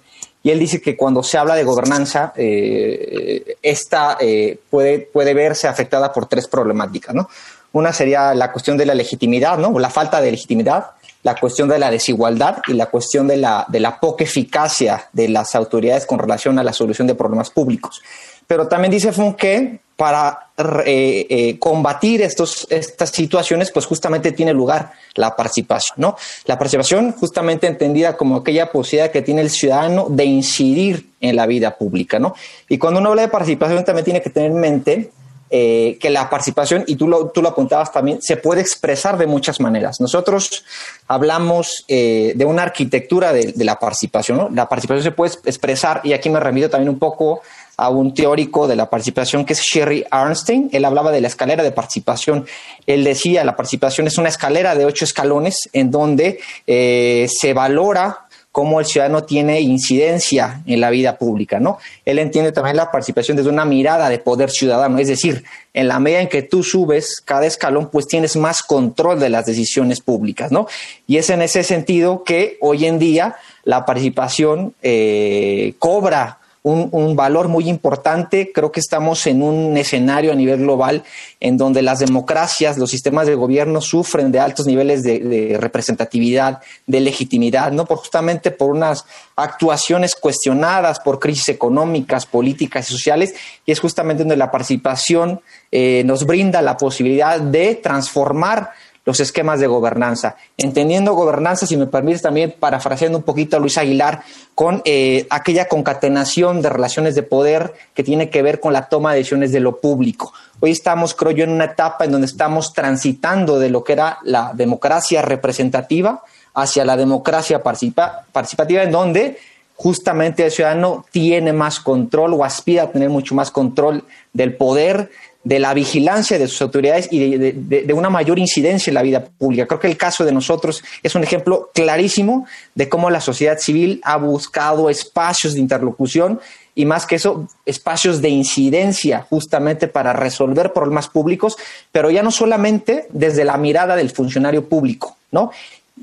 Y 0.44 0.52
él 0.52 0.60
dice 0.60 0.80
que 0.80 0.96
cuando 0.96 1.24
se 1.24 1.40
habla 1.40 1.56
de 1.56 1.64
gobernanza, 1.64 2.34
eh, 2.36 3.58
esta 3.64 4.16
eh, 4.20 4.60
puede, 4.70 5.00
puede 5.00 5.34
verse 5.34 5.68
afectada 5.68 6.14
por 6.14 6.28
tres 6.28 6.48
problemáticas, 6.48 7.16
¿no? 7.16 7.28
Una 7.72 7.92
sería 7.92 8.36
la 8.36 8.52
cuestión 8.52 8.78
de 8.78 8.86
la 8.86 8.94
legitimidad, 8.94 9.58
¿no? 9.58 9.80
La 9.80 9.90
falta 9.90 10.22
de 10.22 10.30
legitimidad, 10.30 10.92
la 11.24 11.34
cuestión 11.34 11.68
de 11.68 11.80
la 11.80 11.90
desigualdad 11.90 12.60
y 12.68 12.74
la 12.74 12.86
cuestión 12.86 13.28
de 13.28 13.38
la, 13.38 13.66
de 13.70 13.80
la 13.80 14.00
poca 14.00 14.24
eficacia 14.24 15.10
de 15.14 15.30
las 15.30 15.56
autoridades 15.56 16.06
con 16.06 16.20
relación 16.20 16.60
a 16.60 16.64
la 16.64 16.74
solución 16.74 17.08
de 17.08 17.16
problemas 17.16 17.50
públicos. 17.50 18.04
Pero 18.48 18.68
también 18.68 18.92
dice 18.92 19.12
Fun 19.12 19.34
que 19.34 19.80
para 19.98 20.52
eh, 20.58 21.26
eh, 21.30 21.60
combatir 21.60 22.22
estos, 22.22 22.68
estas 22.70 23.10
situaciones, 23.10 23.72
pues 23.72 23.88
justamente 23.88 24.32
tiene 24.32 24.54
lugar 24.54 24.92
la 25.16 25.36
participación, 25.36 25.96
¿no? 25.98 26.16
La 26.46 26.58
participación 26.58 27.14
justamente 27.14 27.66
entendida 27.66 28.16
como 28.16 28.38
aquella 28.38 28.72
posibilidad 28.72 29.12
que 29.12 29.24
tiene 29.24 29.42
el 29.42 29.50
ciudadano 29.50 30.06
de 30.08 30.26
incidir 30.26 31.10
en 31.20 31.36
la 31.36 31.48
vida 31.48 31.76
pública, 31.78 32.20
¿no? 32.20 32.36
Y 32.70 32.78
cuando 32.78 33.00
uno 33.00 33.10
habla 33.10 33.24
de 33.24 33.28
participación 33.30 33.84
también 33.84 34.06
tiene 34.06 34.22
que 34.22 34.30
tener 34.30 34.52
en 34.52 34.60
mente 34.60 35.12
eh, 35.50 35.98
que 36.00 36.12
la 36.12 36.30
participación, 36.30 36.84
y 36.86 36.96
tú 36.96 37.08
lo, 37.08 37.30
tú 37.30 37.42
lo 37.42 37.50
apuntabas 37.50 37.92
también, 37.92 38.22
se 38.22 38.38
puede 38.38 38.62
expresar 38.62 39.18
de 39.18 39.26
muchas 39.26 39.60
maneras. 39.60 40.00
Nosotros 40.00 40.64
hablamos 41.08 41.86
de 41.88 42.46
una 42.46 42.64
arquitectura 42.64 43.34
de, 43.34 43.54
de, 43.54 43.66
la 43.66 43.80
participación, 43.80 44.38
¿no? 44.38 44.50
La 44.50 44.70
participación 44.70 45.04
se 45.04 45.12
puede 45.12 45.34
expresar, 45.46 46.02
y 46.04 46.14
aquí 46.14 46.30
me 46.30 46.40
remito 46.40 46.70
también 46.70 46.90
un 46.90 47.00
poco 47.00 47.42
a 47.78 47.90
un 47.90 48.14
teórico 48.14 48.68
de 48.68 48.76
la 48.76 48.90
participación 48.90 49.46
que 49.46 49.54
es 49.54 49.62
Sherry 49.62 50.04
Arnstein. 50.10 50.70
Él 50.74 50.84
hablaba 50.84 51.12
de 51.12 51.22
la 51.22 51.28
escalera 51.28 51.64
de 51.64 51.72
participación. 51.72 52.48
Él 52.88 53.04
decía, 53.04 53.44
la 53.44 53.56
participación 53.56 54.08
es 54.08 54.18
una 54.18 54.30
escalera 54.30 54.76
de 54.76 54.86
ocho 54.86 55.06
escalones 55.06 55.70
en 55.74 55.92
donde 55.92 56.40
eh, 56.66 57.28
se 57.30 57.54
valora 57.54 58.28
cómo 58.52 58.80
el 58.80 58.88
ciudadano 58.88 59.24
tiene 59.24 59.62
incidencia 59.62 60.64
en 60.66 60.82
la 60.82 60.90
vida 60.90 61.20
pública, 61.20 61.60
¿no? 61.60 61.78
Él 62.04 62.18
entiende 62.18 62.52
también 62.52 62.76
la 62.76 62.90
participación 62.90 63.38
desde 63.38 63.52
una 63.52 63.66
mirada 63.66 64.10
de 64.10 64.18
poder 64.18 64.50
ciudadano, 64.50 64.98
es 64.98 65.08
decir, 65.08 65.44
en 65.76 65.88
la 65.88 66.00
medida 66.00 66.22
en 66.22 66.28
que 66.28 66.42
tú 66.42 66.64
subes 66.64 67.22
cada 67.24 67.46
escalón, 67.46 67.92
pues 67.92 68.08
tienes 68.08 68.36
más 68.36 68.64
control 68.64 69.20
de 69.20 69.30
las 69.30 69.46
decisiones 69.46 70.02
públicas, 70.02 70.52
¿no? 70.52 70.68
Y 71.06 71.18
es 71.18 71.30
en 71.30 71.44
ese 71.44 71.62
sentido 71.62 72.24
que 72.24 72.58
hoy 72.60 72.88
en 72.88 72.98
día 72.98 73.36
la 73.64 73.86
participación 73.86 74.74
eh, 74.82 75.76
cobra 75.78 76.40
un, 76.68 77.16
valor 77.16 77.48
muy 77.48 77.70
importante. 77.70 78.52
Creo 78.54 78.72
que 78.72 78.80
estamos 78.80 79.26
en 79.28 79.42
un 79.42 79.78
escenario 79.78 80.32
a 80.32 80.36
nivel 80.36 80.60
global 80.60 81.04
en 81.40 81.58
donde 81.58 81.82
las 81.82 82.00
democracias, 82.00 82.78
los 82.78 82.90
sistemas 82.90 83.28
de 83.28 83.36
gobierno 83.36 83.82
sufren 83.82 84.32
de 84.32 84.40
altos 84.40 84.66
niveles 84.66 85.04
de, 85.04 85.58
representatividad, 85.60 86.62
de 86.86 87.00
legitimidad, 87.00 87.72
¿no? 87.72 87.86
Por 87.86 87.98
justamente 87.98 88.52
por 88.52 88.72
unas 88.72 89.06
actuaciones 89.36 90.16
cuestionadas 90.16 91.00
por 91.00 91.20
crisis 91.20 91.50
económicas, 91.50 92.26
políticas 92.26 92.90
y 92.90 92.94
sociales, 92.94 93.34
y 93.66 93.72
es 93.72 93.80
justamente 93.80 94.24
donde 94.24 94.38
la 94.38 94.52
participación 94.52 95.42
eh, 95.72 96.04
nos 96.06 96.26
brinda 96.26 96.62
la 96.62 96.78
posibilidad 96.78 97.40
de 97.40 97.76
transformar 97.76 98.72
los 99.08 99.22
esquemas 99.22 99.62
de 99.62 99.68
gobernanza. 99.68 100.36
Entendiendo 100.58 101.14
gobernanza, 101.14 101.66
si 101.66 101.78
me 101.78 101.88
permites 101.88 102.22
también 102.22 102.54
parafraseando 102.60 103.18
un 103.18 103.24
poquito 103.24 103.56
a 103.56 103.60
Luis 103.62 103.78
Aguilar, 103.78 104.22
con 104.54 104.82
eh, 104.84 105.26
aquella 105.30 105.70
concatenación 105.70 106.62
de 106.62 106.68
relaciones 106.68 107.16
de 107.16 107.24
poder 107.24 107.74
que 107.94 108.04
tiene 108.04 108.30
que 108.30 108.42
ver 108.42 108.60
con 108.60 108.74
la 108.74 108.90
toma 108.90 109.14
de 109.14 109.20
decisiones 109.20 109.54
de 109.54 109.62
lo 109.62 109.78
público. 109.80 110.34
Hoy 110.60 110.72
estamos, 110.72 111.14
creo 111.14 111.32
yo, 111.32 111.46
en 111.46 111.52
una 111.52 111.64
etapa 111.64 112.04
en 112.04 112.12
donde 112.12 112.28
estamos 112.28 112.74
transitando 112.74 113.60
de 113.60 113.70
lo 113.70 113.82
que 113.82 113.94
era 113.94 114.18
la 114.24 114.52
democracia 114.54 115.22
representativa 115.22 116.22
hacia 116.54 116.84
la 116.84 116.98
democracia 116.98 117.64
participativa, 117.64 118.84
en 118.84 118.92
donde 118.92 119.38
justamente 119.78 120.44
el 120.44 120.52
ciudadano 120.52 121.06
tiene 121.12 121.54
más 121.54 121.80
control 121.80 122.34
o 122.34 122.44
aspira 122.44 122.84
a 122.84 122.92
tener 122.92 123.10
mucho 123.10 123.36
más 123.36 123.52
control 123.52 124.04
del 124.34 124.58
poder, 124.58 125.12
de 125.48 125.60
la 125.60 125.74
vigilancia 125.74 126.38
de 126.38 126.46
sus 126.46 126.62
autoridades 126.62 127.08
y 127.10 127.38
de, 127.38 127.94
una 127.94 128.10
mayor 128.10 128.38
incidencia 128.38 128.90
en 128.92 128.96
la 128.96 129.02
vida 129.02 129.24
pública. 129.24 129.66
Creo 129.66 129.80
que 129.80 129.88
el 129.88 129.96
caso 129.96 130.26
de 130.26 130.34
nosotros 130.34 130.84
es 131.02 131.16
un 131.16 131.24
ejemplo 131.24 131.72
clarísimo 131.74 132.46
de 132.76 132.90
cómo 132.90 133.10
la 133.10 133.22
sociedad 133.22 133.58
civil 133.58 134.02
ha 134.04 134.18
buscado 134.18 134.90
espacios 134.90 135.54
de 135.54 135.62
interlocución 135.62 136.42
y 136.76 136.84
más 136.84 137.06
que 137.06 137.16
eso, 137.16 137.48
espacios 137.66 138.22
de 138.22 138.28
incidencia 138.28 139.26
justamente 139.30 139.88
para 139.88 140.12
resolver 140.12 140.74
problemas 140.74 141.08
públicos, 141.08 141.56
pero 141.94 142.12
ya 142.12 142.24
no 142.24 142.32
solamente 142.32 143.08
desde 143.10 143.46
la 143.46 143.56
mirada 143.56 143.96
del 143.96 144.10
funcionario 144.10 144.68
público, 144.68 145.16
¿no? 145.32 145.52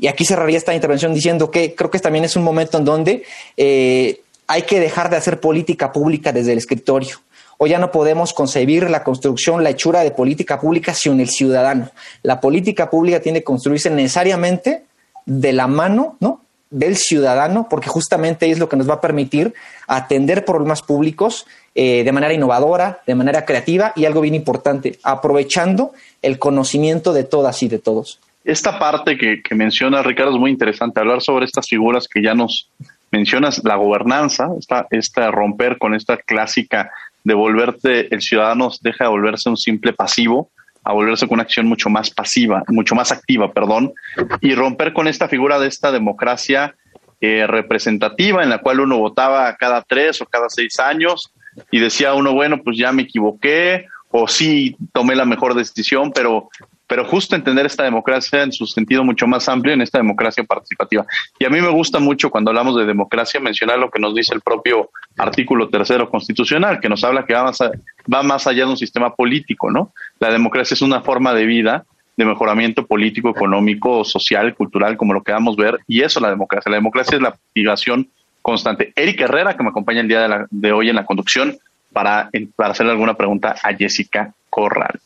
Y 0.01 0.07
aquí 0.07 0.25
cerraría 0.25 0.57
esta 0.57 0.75
intervención 0.75 1.13
diciendo 1.13 1.51
que 1.51 1.75
creo 1.75 1.91
que 1.91 1.99
también 1.99 2.25
es 2.25 2.35
un 2.35 2.43
momento 2.43 2.79
en 2.79 2.87
donde 2.87 3.25
eh, 3.59 4.23
hay 4.47 4.63
que 4.63 4.81
dejar 4.81 5.11
de 5.11 5.17
hacer 5.17 5.39
política 5.39 5.93
pública 5.93 6.33
desde 6.33 6.53
el 6.53 6.59
escritorio 6.59 7.21
Hoy 7.59 7.71
ya 7.71 7.79
no 7.79 7.91
podemos 7.91 8.33
concebir 8.33 8.91
la 8.91 9.05
construcción, 9.05 9.63
la 9.63 9.71
hechura 9.71 10.01
de 10.01 10.11
política 10.11 10.61
pública 10.61 10.95
sin 10.95 11.21
el 11.21 11.29
ciudadano. 11.29 11.91
La 12.23 12.41
política 12.41 12.91
pública 12.91 13.21
tiene 13.21 13.41
que 13.41 13.45
construirse 13.45 13.91
necesariamente 13.91 14.85
de 15.27 15.53
la 15.53 15.67
mano 15.67 16.17
¿no? 16.21 16.41
del 16.71 16.97
ciudadano, 16.97 17.69
porque 17.69 17.89
justamente 17.89 18.51
es 18.51 18.59
lo 18.59 18.69
que 18.69 18.77
nos 18.77 18.89
va 18.89 18.95
a 18.95 19.01
permitir 19.01 19.55
atender 19.87 20.45
problemas 20.45 20.83
públicos 20.83 21.47
eh, 21.75 22.03
de 22.05 22.13
manera 22.13 22.35
innovadora, 22.35 23.01
de 23.07 23.15
manera 23.15 23.45
creativa 23.45 23.93
y 23.95 24.05
algo 24.05 24.21
bien 24.21 24.35
importante, 24.35 24.99
aprovechando 25.03 25.93
el 26.23 26.39
conocimiento 26.39 27.13
de 27.13 27.25
todas 27.25 27.63
y 27.63 27.69
de 27.69 27.79
todos. 27.79 28.19
Esta 28.45 28.79
parte 28.79 29.17
que, 29.17 29.43
que 29.43 29.55
menciona 29.55 30.03
Ricardo 30.03 30.33
es 30.33 30.39
muy 30.39 30.51
interesante, 30.51 31.01
hablar 31.01 31.23
sobre 31.23 31.47
estas 31.47 31.67
figuras 31.67 32.09
que 32.09 32.23
ya 32.23 32.35
nos 32.35 32.69
mencionas, 33.11 33.63
la 33.65 33.77
gobernanza, 33.77 34.49
esta, 34.59 34.87
esta 34.91 35.31
romper 35.31 35.79
con 35.79 35.95
esta 35.95 36.17
clásica 36.17 36.91
de 37.25 37.35
volverte, 37.35 38.15
el 38.15 38.21
ciudadano 38.21 38.71
deja 38.81 39.05
de 39.05 39.11
volverse 39.11 39.49
un 39.49 39.57
simple 39.57 39.93
pasivo 39.93 40.51
a 40.85 40.93
volverse 40.93 41.27
con 41.27 41.37
una 41.37 41.45
acción 41.45 41.67
mucho 41.67 41.89
más 41.89 42.11
pasiva, 42.11 42.63
mucho 42.69 42.95
más 42.95 43.11
activa, 43.11 43.51
perdón, 43.53 43.95
y 44.43 44.55
romper 44.55 44.93
con 44.93 45.09
esta 45.09 45.29
figura 45.29 45.59
de 45.59 45.67
esta 45.67 45.91
democracia 45.91 46.77
eh, 47.23 47.47
representativa 47.47 48.43
en 48.43 48.51
la 48.51 48.59
cual 48.59 48.81
uno 48.81 48.99
votaba 48.99 49.57
cada 49.57 49.81
tres 49.81 50.21
o 50.21 50.27
cada 50.27 50.51
seis 50.51 50.79
años 50.79 51.33
y 51.71 51.79
decía 51.79 52.13
uno, 52.13 52.35
bueno, 52.35 52.63
pues 52.63 52.77
ya 52.77 52.93
me 52.93 53.03
equivoqué 53.03 53.87
o 54.11 54.29
sí 54.29 54.77
tomé 54.93 55.17
la 55.17 55.25
mejor 55.25 55.55
decisión, 55.55 56.13
pero 56.15 56.51
pero 56.95 57.07
justo 57.07 57.35
entender 57.35 57.67
esta 57.67 57.83
democracia 57.83 58.45
en 58.45 58.53
su 58.53 58.69
sentido 58.69 59.03
mucho 59.03 59.27
más 59.27 59.49
amplio, 59.49 59.75
en 59.75 59.83
esta 59.83 59.99
democracia 59.99 60.45
participativa. 60.45 61.05
Y 61.41 61.45
a 61.45 61.51
mí 61.51 61.61
me 61.61 61.71
gusta 61.71 61.99
mucho 61.99 62.31
cuando 62.31 62.53
hablamos 62.53 62.77
de 62.77 62.87
democracia 62.87 63.41
mencionar 63.41 63.81
lo 63.81 63.91
que 63.91 63.99
nos 63.99 64.15
dice 64.15 64.33
el 64.33 64.41
propio 64.41 64.91
artículo 65.19 65.69
tercero 65.69 66.09
constitucional, 66.09 66.79
que 66.79 66.89
nos 66.89 67.03
habla 67.03 67.27
que 67.27 67.35
va 67.35 67.43
más, 67.43 67.59
va 67.63 68.23
más 68.23 68.47
allá 68.47 68.65
de 68.65 68.71
un 68.71 68.77
sistema 68.77 69.13
político, 69.13 69.73
¿no? 69.73 69.91
La 70.21 70.31
democracia 70.31 70.75
es 70.75 70.83
una 70.83 71.01
forma 71.01 71.35
de 71.35 71.47
vida 71.47 71.85
de 72.17 72.25
mejoramiento 72.27 72.87
político, 72.87 73.31
económico, 73.31 74.05
social, 74.05 74.55
cultural, 74.55 74.97
como 74.97 75.15
lo 75.15 75.25
queramos 75.25 75.57
ver, 75.57 75.81
y 75.89 76.03
eso 76.03 76.21
es 76.21 76.23
la 76.23 76.31
democracia. 76.31 76.71
La 76.71 76.77
democracia 76.77 77.17
es 77.17 77.23
la 77.23 77.31
activación 77.31 78.09
constante. 78.41 78.93
Eric 78.95 79.21
Herrera, 79.21 79.57
que 79.57 79.65
me 79.65 79.71
acompaña 79.71 80.01
el 80.01 80.07
día 80.07 80.29
de, 80.29 80.47
de 80.49 80.71
hoy 80.71 80.91
en 80.91 80.95
la 80.95 81.05
conducción, 81.05 81.59
para, 81.93 82.31
para 82.55 82.71
hacerle 82.71 82.93
alguna 82.93 83.15
pregunta 83.15 83.57
a 83.61 83.75
Jessica 83.75 84.33
Corral. 84.49 85.01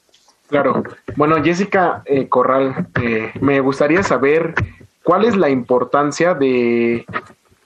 Claro. 0.48 0.82
Bueno, 1.16 1.42
Jessica 1.42 2.02
eh, 2.06 2.28
Corral, 2.28 2.88
eh, 3.02 3.32
me 3.40 3.60
gustaría 3.60 4.02
saber 4.02 4.54
cuál 5.02 5.24
es 5.24 5.36
la 5.36 5.50
importancia 5.50 6.34
de, 6.34 7.04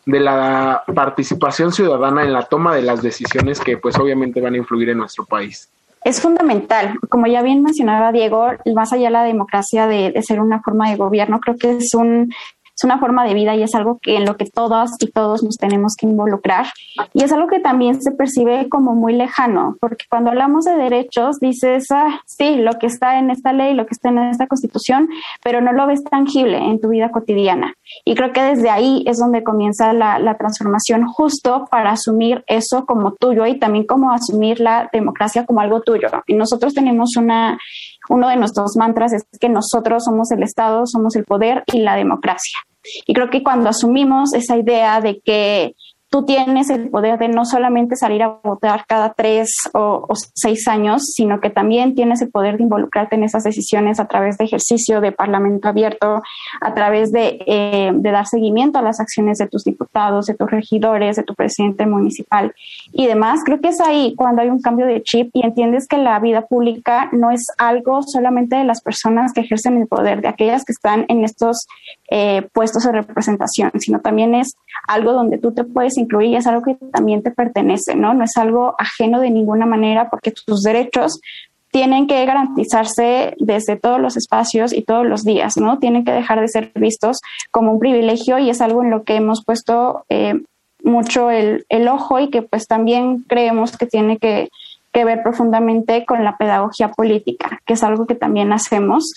de 0.04 0.20
la 0.20 0.82
participación 0.94 1.72
ciudadana 1.72 2.22
en 2.22 2.32
la 2.32 2.42
toma 2.42 2.74
de 2.74 2.82
las 2.82 3.02
decisiones 3.02 3.60
que 3.60 3.78
pues 3.78 3.96
obviamente 3.98 4.40
van 4.40 4.54
a 4.54 4.58
influir 4.58 4.90
en 4.90 4.98
nuestro 4.98 5.24
país 5.24 5.70
es 6.04 6.20
fundamental. 6.20 6.98
Como 7.08 7.26
ya 7.26 7.42
bien 7.42 7.62
mencionaba 7.62 8.12
Diego, 8.12 8.48
más 8.74 8.92
allá 8.92 9.04
de 9.04 9.10
la 9.10 9.24
democracia 9.24 9.86
de, 9.86 10.10
de, 10.10 10.22
ser 10.22 10.40
una 10.40 10.60
forma 10.60 10.90
de 10.90 10.96
gobierno, 10.96 11.40
creo 11.40 11.56
que 11.56 11.76
es 11.76 11.94
un 11.94 12.32
es 12.76 12.84
una 12.84 12.98
forma 12.98 13.24
de 13.24 13.34
vida 13.34 13.54
y 13.54 13.62
es 13.62 13.74
algo 13.74 13.98
que 14.00 14.16
en 14.16 14.24
lo 14.24 14.36
que 14.36 14.46
todas 14.46 14.92
y 15.00 15.10
todos 15.10 15.42
nos 15.42 15.56
tenemos 15.56 15.94
que 15.96 16.06
involucrar. 16.06 16.66
Y 17.12 17.22
es 17.22 17.32
algo 17.32 17.46
que 17.48 17.60
también 17.60 18.02
se 18.02 18.12
percibe 18.12 18.68
como 18.68 18.94
muy 18.94 19.14
lejano, 19.14 19.76
porque 19.80 20.06
cuando 20.08 20.30
hablamos 20.30 20.64
de 20.64 20.76
derechos 20.76 21.38
dices, 21.38 21.90
ah, 21.90 22.20
sí, 22.26 22.56
lo 22.56 22.78
que 22.78 22.86
está 22.86 23.18
en 23.18 23.30
esta 23.30 23.52
ley, 23.52 23.74
lo 23.74 23.86
que 23.86 23.92
está 23.92 24.08
en 24.08 24.18
esta 24.18 24.46
constitución, 24.46 25.08
pero 25.42 25.60
no 25.60 25.72
lo 25.72 25.86
ves 25.86 26.02
tangible 26.04 26.58
en 26.58 26.80
tu 26.80 26.88
vida 26.88 27.10
cotidiana. 27.10 27.74
Y 28.04 28.14
creo 28.14 28.32
que 28.32 28.42
desde 28.42 28.70
ahí 28.70 29.04
es 29.06 29.18
donde 29.18 29.42
comienza 29.42 29.92
la, 29.92 30.18
la 30.18 30.36
transformación 30.36 31.06
justo 31.06 31.66
para 31.70 31.92
asumir 31.92 32.44
eso 32.46 32.86
como 32.86 33.12
tuyo 33.12 33.46
y 33.46 33.58
también 33.58 33.86
como 33.86 34.12
asumir 34.12 34.60
la 34.60 34.88
democracia 34.92 35.44
como 35.44 35.60
algo 35.60 35.80
tuyo. 35.82 36.08
Y 36.26 36.34
nosotros 36.34 36.74
tenemos 36.74 37.16
una 37.16 37.58
uno 38.08 38.28
de 38.28 38.36
nuestros 38.36 38.76
mantras 38.76 39.12
es 39.12 39.24
que 39.40 39.48
nosotros 39.48 40.04
somos 40.04 40.30
el 40.30 40.42
Estado, 40.42 40.86
somos 40.86 41.16
el 41.16 41.24
poder 41.24 41.64
y 41.72 41.80
la 41.80 41.96
democracia. 41.96 42.58
Y 43.06 43.14
creo 43.14 43.30
que 43.30 43.42
cuando 43.42 43.68
asumimos 43.68 44.34
esa 44.34 44.56
idea 44.56 45.00
de 45.00 45.20
que 45.20 45.74
tú 46.12 46.26
tienes 46.26 46.68
el 46.68 46.90
poder 46.90 47.18
de 47.18 47.28
no 47.28 47.46
solamente 47.46 47.96
salir 47.96 48.22
a 48.22 48.38
votar 48.44 48.84
cada 48.86 49.14
tres 49.14 49.54
o, 49.72 50.06
seis 50.34 50.68
años, 50.68 51.02
sino 51.06 51.40
que 51.40 51.48
también 51.48 51.94
tienes 51.94 52.20
el 52.20 52.30
poder 52.30 52.58
de 52.58 52.64
involucrarte 52.64 53.16
en 53.16 53.24
esas 53.24 53.44
decisiones 53.44 53.98
a 53.98 54.08
través 54.08 54.36
de 54.36 54.44
ejercicio 54.44 55.00
de 55.00 55.12
parlamento 55.12 55.68
abierto, 55.68 56.22
a 56.60 56.74
través 56.74 57.12
de, 57.12 57.42
eh, 57.46 57.92
dar 57.94 58.26
seguimiento 58.26 58.78
a 58.78 58.82
las 58.82 59.00
acciones 59.00 59.38
de 59.38 59.48
tus 59.48 59.64
diputados, 59.64 60.26
de 60.26 60.34
tus 60.34 60.50
regidores, 60.50 61.16
de 61.16 61.22
tu 61.22 61.34
presidente 61.34 61.86
municipal 61.86 62.54
y 62.92 63.06
demás. 63.06 63.40
Creo 63.44 63.60
que 63.60 63.68
es 63.68 63.80
ahí 63.80 64.14
cuando 64.16 64.42
hay 64.42 64.48
un 64.48 64.60
cambio 64.60 64.86
de 64.86 65.02
chip 65.02 65.30
y 65.32 65.44
entiendes 65.44 65.86
que 65.88 65.96
la 65.98 66.18
vida 66.20 66.42
pública 66.42 67.08
no 67.12 67.30
es 67.30 67.46
algo 67.58 68.02
solamente 68.02 68.56
de 68.56 68.64
las 68.64 68.82
personas 68.82 69.32
que 69.32 69.40
ejercen 69.40 69.78
el 69.78 69.86
poder, 69.86 70.20
de 70.20 70.28
aquellas 70.28 70.64
que 70.64 70.72
están 70.72 71.06
en 71.08 71.24
estos 71.24 71.66
eh, 72.10 72.48
puestos 72.52 72.84
de 72.84 72.92
representación, 72.92 73.72
sino 73.78 74.00
también 74.00 74.34
es 74.34 74.56
algo 74.86 75.12
donde 75.12 75.38
tú 75.38 75.52
te 75.52 75.64
puedes 75.64 75.96
incluir 75.96 76.30
y 76.30 76.36
es 76.36 76.46
algo 76.46 76.62
que 76.62 76.74
también 76.92 77.22
te 77.22 77.30
pertenece, 77.30 77.94
¿no? 77.94 78.14
No 78.14 78.24
es 78.24 78.36
algo 78.36 78.74
ajeno 78.78 79.20
de 79.20 79.30
ninguna 79.30 79.66
manera 79.66 80.10
porque 80.10 80.32
tus 80.32 80.62
derechos 80.62 81.20
tienen 81.72 82.06
que 82.06 82.24
garantizarse 82.26 83.34
desde 83.38 83.76
todos 83.76 83.98
los 83.98 84.18
espacios 84.18 84.74
y 84.74 84.82
todos 84.82 85.06
los 85.06 85.24
días, 85.24 85.56
¿no? 85.56 85.78
Tienen 85.78 86.04
que 86.04 86.12
dejar 86.12 86.40
de 86.40 86.48
ser 86.48 86.70
vistos 86.74 87.20
como 87.50 87.72
un 87.72 87.78
privilegio 87.78 88.38
y 88.38 88.50
es 88.50 88.60
algo 88.60 88.82
en 88.82 88.90
lo 88.90 89.04
que 89.04 89.16
hemos 89.16 89.42
puesto 89.42 90.04
eh, 90.10 90.34
mucho 90.84 91.30
el, 91.30 91.64
el, 91.68 91.88
ojo 91.88 92.18
y 92.18 92.30
que 92.30 92.42
pues 92.42 92.66
también 92.66 93.24
creemos 93.28 93.76
que 93.76 93.86
tiene 93.86 94.18
que 94.18 94.48
que 94.92 95.04
ver 95.04 95.22
profundamente 95.22 96.04
con 96.04 96.22
la 96.22 96.36
pedagogía 96.36 96.90
política, 96.90 97.60
que 97.64 97.74
es 97.74 97.82
algo 97.82 98.06
que 98.06 98.14
también 98.14 98.52
hacemos, 98.52 99.12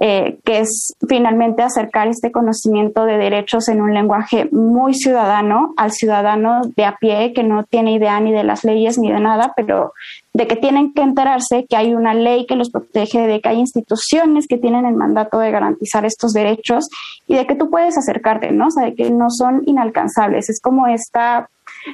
eh, 0.00 0.38
que 0.44 0.60
es 0.60 0.94
finalmente 1.06 1.62
acercar 1.62 2.08
este 2.08 2.32
conocimiento 2.32 3.04
de 3.04 3.18
derechos 3.18 3.68
en 3.68 3.82
un 3.82 3.94
lenguaje 3.94 4.48
muy 4.52 4.94
ciudadano 4.94 5.74
al 5.76 5.92
ciudadano 5.92 6.62
de 6.76 6.84
a 6.84 6.96
pie 6.96 7.32
que 7.34 7.42
no 7.42 7.64
tiene 7.64 7.92
idea 7.92 8.18
ni 8.20 8.32
de 8.32 8.44
las 8.44 8.64
leyes 8.64 8.98
ni 8.98 9.12
de 9.12 9.20
nada, 9.20 9.52
pero 9.54 9.92
de 10.32 10.46
que 10.46 10.56
tienen 10.56 10.92
que 10.92 11.02
enterarse 11.02 11.66
que 11.68 11.76
hay 11.76 11.94
una 11.94 12.14
ley 12.14 12.46
que 12.46 12.54
los 12.54 12.70
protege, 12.70 13.26
de 13.26 13.40
que 13.40 13.48
hay 13.48 13.58
instituciones 13.58 14.46
que 14.46 14.56
tienen 14.56 14.86
el 14.86 14.94
mandato 14.94 15.40
de 15.40 15.50
garantizar 15.50 16.04
estos 16.04 16.32
derechos 16.32 16.88
y 17.26 17.34
de 17.34 17.46
que 17.46 17.56
tú 17.56 17.70
puedes 17.70 17.98
acercarte, 17.98 18.52
¿no? 18.52 18.68
O 18.68 18.70
sea, 18.70 18.84
de 18.84 18.94
que 18.94 19.10
no 19.10 19.30
son 19.30 19.62
inalcanzables. 19.66 20.48
Es 20.48 20.60
como 20.60 20.86
esta 20.86 21.48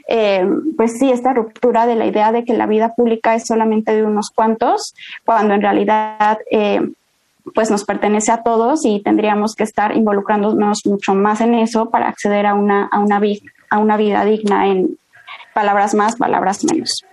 eh, 0.09 0.47
pues 0.77 0.99
sí, 0.99 1.11
esta 1.11 1.33
ruptura 1.33 1.87
de 1.87 1.97
la 1.97 2.07
idea 2.07 2.33
de 2.33 2.45
que 2.45 2.55
la 2.55 2.67
vida 2.67 2.95
pública 2.95 3.35
es 3.35 3.47
solamente 3.47 3.95
de 3.95 4.05
unos 4.05 4.31
cuantos, 4.31 4.95
cuando 5.25 5.55
en 5.55 5.63
realidad 5.63 6.39
eh, 6.51 6.81
pues 7.55 7.71
nos 7.71 7.85
pertenece 7.85 8.33
a 8.33 8.43
todos 8.43 8.85
y 8.85 9.01
tendríamos 9.01 9.55
que 9.55 9.65
estar 9.65 9.97
involucrándonos 9.97 10.87
mucho 10.87 11.15
más 11.15 11.41
en 11.41 11.55
eso 11.55 11.91
para 11.91 12.09
acceder 12.09 12.47
a 12.47 12.55
una, 12.55 12.87
a 12.87 13.01
una, 13.01 13.21
a 13.71 13.79
una 13.79 13.97
vida 13.97 14.25
digna 14.25 14.69
en 14.69 14.99
palabras 15.53 15.95
más, 15.95 16.17
palabras 16.17 16.65
menos. 16.65 17.05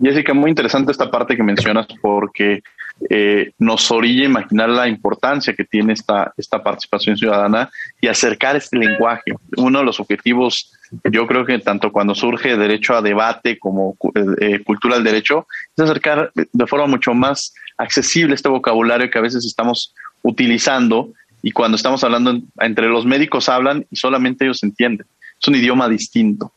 Jessica, 0.00 0.34
muy 0.34 0.50
interesante 0.50 0.90
esta 0.90 1.10
parte 1.10 1.36
que 1.36 1.42
mencionas 1.42 1.86
porque 2.02 2.62
eh, 3.10 3.52
nos 3.58 3.90
orilla 3.90 4.24
imaginar 4.24 4.68
la 4.68 4.88
importancia 4.88 5.54
que 5.54 5.64
tiene 5.64 5.92
esta, 5.92 6.32
esta 6.36 6.62
participación 6.62 7.16
ciudadana 7.16 7.70
y 8.00 8.06
acercar 8.06 8.56
este 8.56 8.78
lenguaje. 8.78 9.34
Uno 9.56 9.80
de 9.80 9.84
los 9.84 10.00
objetivos, 10.00 10.72
yo 11.10 11.26
creo 11.26 11.44
que 11.44 11.58
tanto 11.58 11.92
cuando 11.92 12.14
surge 12.14 12.56
derecho 12.56 12.94
a 12.94 13.02
debate 13.02 13.58
como 13.58 13.96
eh, 14.14 14.24
eh, 14.40 14.64
cultura 14.64 14.94
del 14.94 15.04
derecho, 15.04 15.46
es 15.76 15.84
acercar 15.84 16.32
de 16.34 16.66
forma 16.66 16.86
mucho 16.86 17.14
más 17.14 17.52
accesible 17.76 18.34
este 18.34 18.48
vocabulario 18.48 19.10
que 19.10 19.18
a 19.18 19.22
veces 19.22 19.44
estamos 19.44 19.94
utilizando 20.22 21.12
y 21.42 21.50
cuando 21.50 21.76
estamos 21.76 22.02
hablando 22.04 22.40
entre 22.60 22.88
los 22.88 23.04
médicos 23.04 23.48
hablan 23.48 23.86
y 23.90 23.96
solamente 23.96 24.44
ellos 24.44 24.62
entienden. 24.62 25.06
Es 25.40 25.48
un 25.48 25.56
idioma 25.56 25.88
distinto 25.88 26.52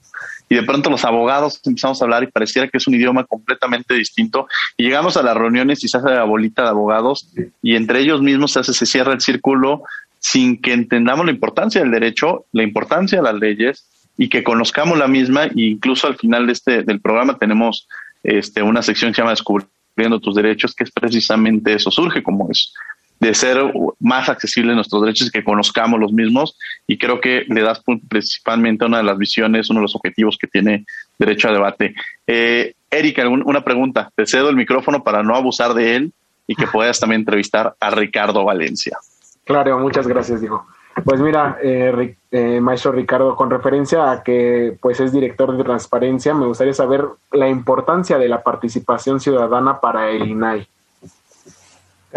y 0.50 0.56
de 0.56 0.64
pronto 0.64 0.90
los 0.90 1.04
abogados 1.04 1.60
empezamos 1.66 2.02
a 2.02 2.06
hablar 2.06 2.24
y 2.24 2.28
pareciera 2.28 2.68
que 2.68 2.78
es 2.78 2.88
un 2.88 2.96
idioma 2.96 3.26
completamente 3.26 3.94
distinto. 3.94 4.48
Y 4.78 4.84
llegamos 4.84 5.18
a 5.18 5.24
las 5.24 5.36
reuniones 5.36 5.84
y 5.84 5.88
se 5.88 5.98
hace 5.98 6.10
la 6.10 6.24
bolita 6.24 6.64
de 6.64 6.70
abogados 6.70 7.30
y 7.62 7.76
entre 7.76 8.00
ellos 8.00 8.22
mismos 8.22 8.54
se 8.54 8.60
hace, 8.60 8.74
se 8.74 8.86
cierra 8.86 9.14
el 9.14 9.22
círculo 9.22 9.84
sin 10.20 10.62
que 10.62 10.74
entendamos 10.74 11.26
la 11.26 11.32
importancia 11.32 11.82
del 11.82 11.92
derecho, 11.92 12.46
la 12.52 12.64
importancia 12.64 13.20
de 13.20 13.24
las 13.24 13.36
leyes 13.36 13.86
y 14.18 14.30
que 14.30 14.44
conozcamos 14.44 14.98
la 14.98 15.08
misma. 15.08 15.46
E 15.46 15.52
incluso 15.56 16.08
al 16.08 16.16
final 16.16 16.48
de 16.48 16.54
este 16.54 16.84
del 16.84 17.02
programa 17.02 17.38
tenemos 17.38 17.88
este 18.24 18.62
una 18.62 18.82
sección 18.82 19.12
que 19.12 19.16
se 19.16 19.22
llama 19.22 19.32
descubriendo 19.32 20.20
tus 20.20 20.36
derechos 20.36 20.76
que 20.76 20.84
es 20.84 20.92
precisamente 20.92 21.74
eso 21.74 21.92
surge 21.92 22.22
como 22.24 22.50
es 22.52 22.74
de 23.20 23.34
ser 23.34 23.58
más 24.00 24.30
accesibles 24.30 24.76
nuestros 24.76 25.02
derechos 25.02 25.28
y 25.28 25.32
que 25.32 25.44
conozcamos 25.44 26.00
los 26.00 26.12
mismos. 26.12 26.58
Y 26.86 26.98
creo 26.98 27.20
que 27.20 27.46
le 27.48 27.62
das 27.62 27.82
principalmente 28.08 28.86
una 28.86 28.98
de 28.98 29.04
las 29.04 29.18
visiones, 29.18 29.70
uno 29.70 29.80
de 29.80 29.84
los 29.84 29.96
objetivos 29.96 30.38
que 30.38 30.48
tiene 30.48 30.86
Derecho 31.18 31.50
a 31.50 31.54
Debate. 31.54 31.96
Eh, 32.28 32.74
Erika, 32.90 33.28
una 33.28 33.64
pregunta. 33.64 34.12
Te 34.16 34.26
cedo 34.26 34.50
el 34.50 34.56
micrófono 34.56 35.04
para 35.04 35.24
no 35.24 35.36
abusar 35.36 35.74
de 35.74 35.96
él 35.96 36.14
y 36.46 36.56
que 36.56 36.68
puedas 36.68 37.00
también 37.00 37.22
entrevistar 37.22 37.76
a 37.80 37.90
Ricardo 37.92 38.44
Valencia. 38.46 38.98
Claro, 39.44 39.80
muchas 39.80 40.08
gracias, 40.08 40.42
dijo. 40.42 40.66
Pues 41.04 41.22
mira, 41.22 41.58
eh, 41.62 42.16
eh, 42.32 42.60
maestro 42.60 42.92
Ricardo, 42.92 43.36
con 43.36 43.50
referencia 43.50 44.10
a 44.12 44.24
que 44.24 44.78
pues 44.82 45.00
es 45.00 45.12
director 45.12 45.56
de 45.56 45.64
transparencia, 45.64 46.34
me 46.34 46.48
gustaría 46.48 46.74
saber 46.74 47.06
la 47.32 47.48
importancia 47.48 48.18
de 48.18 48.28
la 48.28 48.42
participación 48.42 49.20
ciudadana 49.20 49.80
para 49.80 50.10
el 50.10 50.28
INAI. 50.28 50.68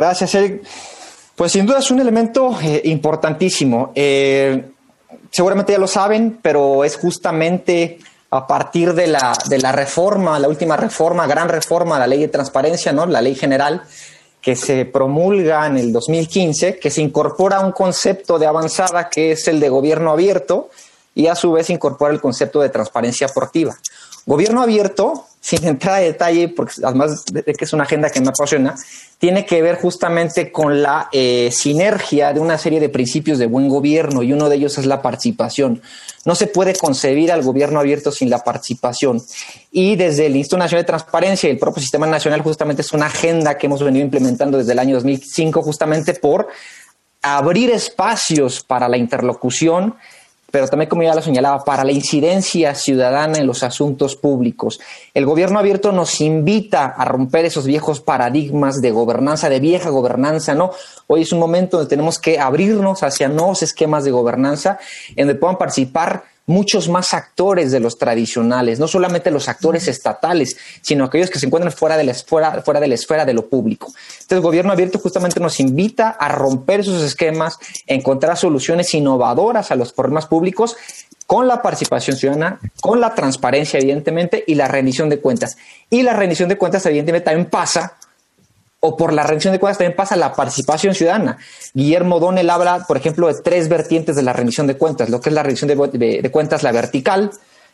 Gracias, 0.00 0.34
Eric. 0.34 0.62
Pues 1.36 1.52
sin 1.52 1.66
duda 1.66 1.80
es 1.80 1.90
un 1.90 2.00
elemento 2.00 2.58
eh, 2.62 2.80
importantísimo. 2.84 3.92
Eh, 3.94 4.70
seguramente 5.30 5.72
ya 5.72 5.78
lo 5.78 5.86
saben, 5.86 6.38
pero 6.40 6.84
es 6.84 6.96
justamente 6.96 7.98
a 8.30 8.46
partir 8.46 8.94
de 8.94 9.08
la, 9.08 9.36
de 9.50 9.58
la 9.58 9.72
reforma, 9.72 10.38
la 10.38 10.48
última 10.48 10.78
reforma, 10.78 11.26
gran 11.26 11.50
reforma, 11.50 11.98
la 11.98 12.06
ley 12.06 12.20
de 12.20 12.28
transparencia, 12.28 12.94
¿no? 12.94 13.04
la 13.04 13.20
ley 13.20 13.34
general, 13.34 13.82
que 14.40 14.56
se 14.56 14.86
promulga 14.86 15.66
en 15.66 15.76
el 15.76 15.92
2015, 15.92 16.78
que 16.78 16.90
se 16.90 17.02
incorpora 17.02 17.60
un 17.60 17.72
concepto 17.72 18.38
de 18.38 18.46
avanzada 18.46 19.10
que 19.10 19.32
es 19.32 19.48
el 19.48 19.60
de 19.60 19.68
gobierno 19.68 20.12
abierto 20.12 20.70
y 21.14 21.26
a 21.26 21.34
su 21.34 21.52
vez 21.52 21.68
incorpora 21.68 22.10
el 22.10 22.22
concepto 22.22 22.62
de 22.62 22.70
transparencia 22.70 23.26
aportiva. 23.26 23.76
Gobierno 24.24 24.62
abierto, 24.62 25.26
sin 25.40 25.66
entrar 25.66 25.96
a 25.96 26.00
detalle, 26.00 26.48
porque 26.48 26.74
además 26.84 27.24
de 27.24 27.42
que 27.42 27.64
es 27.64 27.72
una 27.72 27.84
agenda 27.84 28.10
que 28.10 28.20
me 28.20 28.28
apasiona, 28.28 28.74
tiene 29.18 29.46
que 29.46 29.62
ver 29.62 29.76
justamente 29.76 30.52
con 30.52 30.82
la 30.82 31.08
eh, 31.12 31.50
sinergia 31.50 32.32
de 32.34 32.40
una 32.40 32.58
serie 32.58 32.78
de 32.78 32.90
principios 32.90 33.38
de 33.38 33.46
buen 33.46 33.68
gobierno 33.68 34.22
y 34.22 34.34
uno 34.34 34.50
de 34.50 34.56
ellos 34.56 34.76
es 34.76 34.84
la 34.84 35.00
participación. 35.00 35.80
No 36.26 36.34
se 36.34 36.46
puede 36.46 36.74
concebir 36.74 37.32
al 37.32 37.42
gobierno 37.42 37.80
abierto 37.80 38.12
sin 38.12 38.28
la 38.28 38.44
participación. 38.44 39.22
Y 39.72 39.96
desde 39.96 40.26
el 40.26 40.36
Instituto 40.36 40.58
Nacional 40.58 40.84
de 40.84 40.88
Transparencia 40.88 41.48
y 41.48 41.52
el 41.52 41.58
propio 41.58 41.80
Sistema 41.80 42.06
Nacional 42.06 42.42
justamente 42.42 42.82
es 42.82 42.92
una 42.92 43.06
agenda 43.06 43.56
que 43.56 43.66
hemos 43.66 43.82
venido 43.82 44.04
implementando 44.04 44.58
desde 44.58 44.72
el 44.72 44.78
año 44.78 44.96
2005 44.96 45.62
justamente 45.62 46.14
por 46.14 46.48
abrir 47.22 47.70
espacios 47.70 48.62
para 48.62 48.88
la 48.88 48.98
interlocución 48.98 49.94
pero 50.50 50.68
también, 50.68 50.88
como 50.88 51.02
ya 51.02 51.14
lo 51.14 51.22
señalaba, 51.22 51.64
para 51.64 51.84
la 51.84 51.92
incidencia 51.92 52.74
ciudadana 52.74 53.38
en 53.38 53.46
los 53.46 53.62
asuntos 53.62 54.16
públicos. 54.16 54.80
El 55.14 55.26
gobierno 55.26 55.58
abierto 55.58 55.92
nos 55.92 56.20
invita 56.20 56.86
a 56.86 57.04
romper 57.04 57.44
esos 57.44 57.66
viejos 57.66 58.00
paradigmas 58.00 58.80
de 58.80 58.90
gobernanza, 58.90 59.48
de 59.48 59.60
vieja 59.60 59.90
gobernanza, 59.90 60.54
¿no? 60.54 60.72
Hoy 61.06 61.22
es 61.22 61.32
un 61.32 61.38
momento 61.38 61.76
donde 61.76 61.90
tenemos 61.90 62.18
que 62.18 62.38
abrirnos 62.38 63.02
hacia 63.02 63.28
nuevos 63.28 63.62
esquemas 63.62 64.04
de 64.04 64.10
gobernanza 64.10 64.78
en 65.10 65.26
donde 65.26 65.40
puedan 65.40 65.58
participar 65.58 66.24
muchos 66.50 66.88
más 66.88 67.14
actores 67.14 67.70
de 67.70 67.80
los 67.80 67.96
tradicionales, 67.96 68.78
no 68.78 68.88
solamente 68.88 69.30
los 69.30 69.48
actores 69.48 69.88
estatales, 69.88 70.56
sino 70.82 71.04
aquellos 71.04 71.30
que 71.30 71.38
se 71.38 71.46
encuentran 71.46 71.72
fuera 71.72 71.96
de 71.96 72.04
la, 72.04 72.14
fuera, 72.14 72.62
fuera 72.62 72.80
de 72.80 72.88
la 72.88 72.96
esfera 72.96 73.24
de 73.24 73.32
lo 73.32 73.48
público. 73.48 73.86
Entonces, 73.86 74.32
el 74.32 74.40
gobierno 74.40 74.72
abierto 74.72 74.98
justamente 74.98 75.40
nos 75.40 75.60
invita 75.60 76.10
a 76.10 76.28
romper 76.28 76.80
esos 76.80 77.02
esquemas, 77.02 77.58
a 77.88 77.94
encontrar 77.94 78.36
soluciones 78.36 78.92
innovadoras 78.94 79.70
a 79.70 79.76
los 79.76 79.92
problemas 79.92 80.26
públicos 80.26 80.76
con 81.26 81.46
la 81.46 81.62
participación 81.62 82.16
ciudadana, 82.16 82.58
con 82.80 83.00
la 83.00 83.14
transparencia, 83.14 83.78
evidentemente, 83.78 84.42
y 84.44 84.56
la 84.56 84.66
rendición 84.66 85.08
de 85.08 85.20
cuentas. 85.20 85.56
Y 85.88 86.02
la 86.02 86.12
rendición 86.12 86.48
de 86.48 86.58
cuentas, 86.58 86.84
evidentemente, 86.86 87.26
también 87.26 87.48
pasa 87.48 87.98
o 88.80 88.96
por 88.96 89.12
la 89.12 89.22
rendición 89.22 89.52
de 89.52 89.60
cuentas 89.60 89.78
también 89.78 89.96
pasa 89.96 90.16
la 90.16 90.32
participación 90.32 90.94
ciudadana. 90.94 91.38
Guillermo 91.74 92.18
Donel 92.18 92.48
habla, 92.48 92.84
por 92.88 92.96
ejemplo, 92.96 93.28
de 93.28 93.40
tres 93.42 93.68
vertientes 93.68 94.16
de 94.16 94.22
la 94.22 94.32
rendición 94.32 94.66
de 94.66 94.76
cuentas, 94.76 95.10
lo 95.10 95.20
que 95.20 95.28
es 95.28 95.34
la 95.34 95.42
rendición 95.42 95.68
de, 95.68 96.30
cuentas, 96.30 96.62
la 96.62 96.72
vertical, 96.72 97.30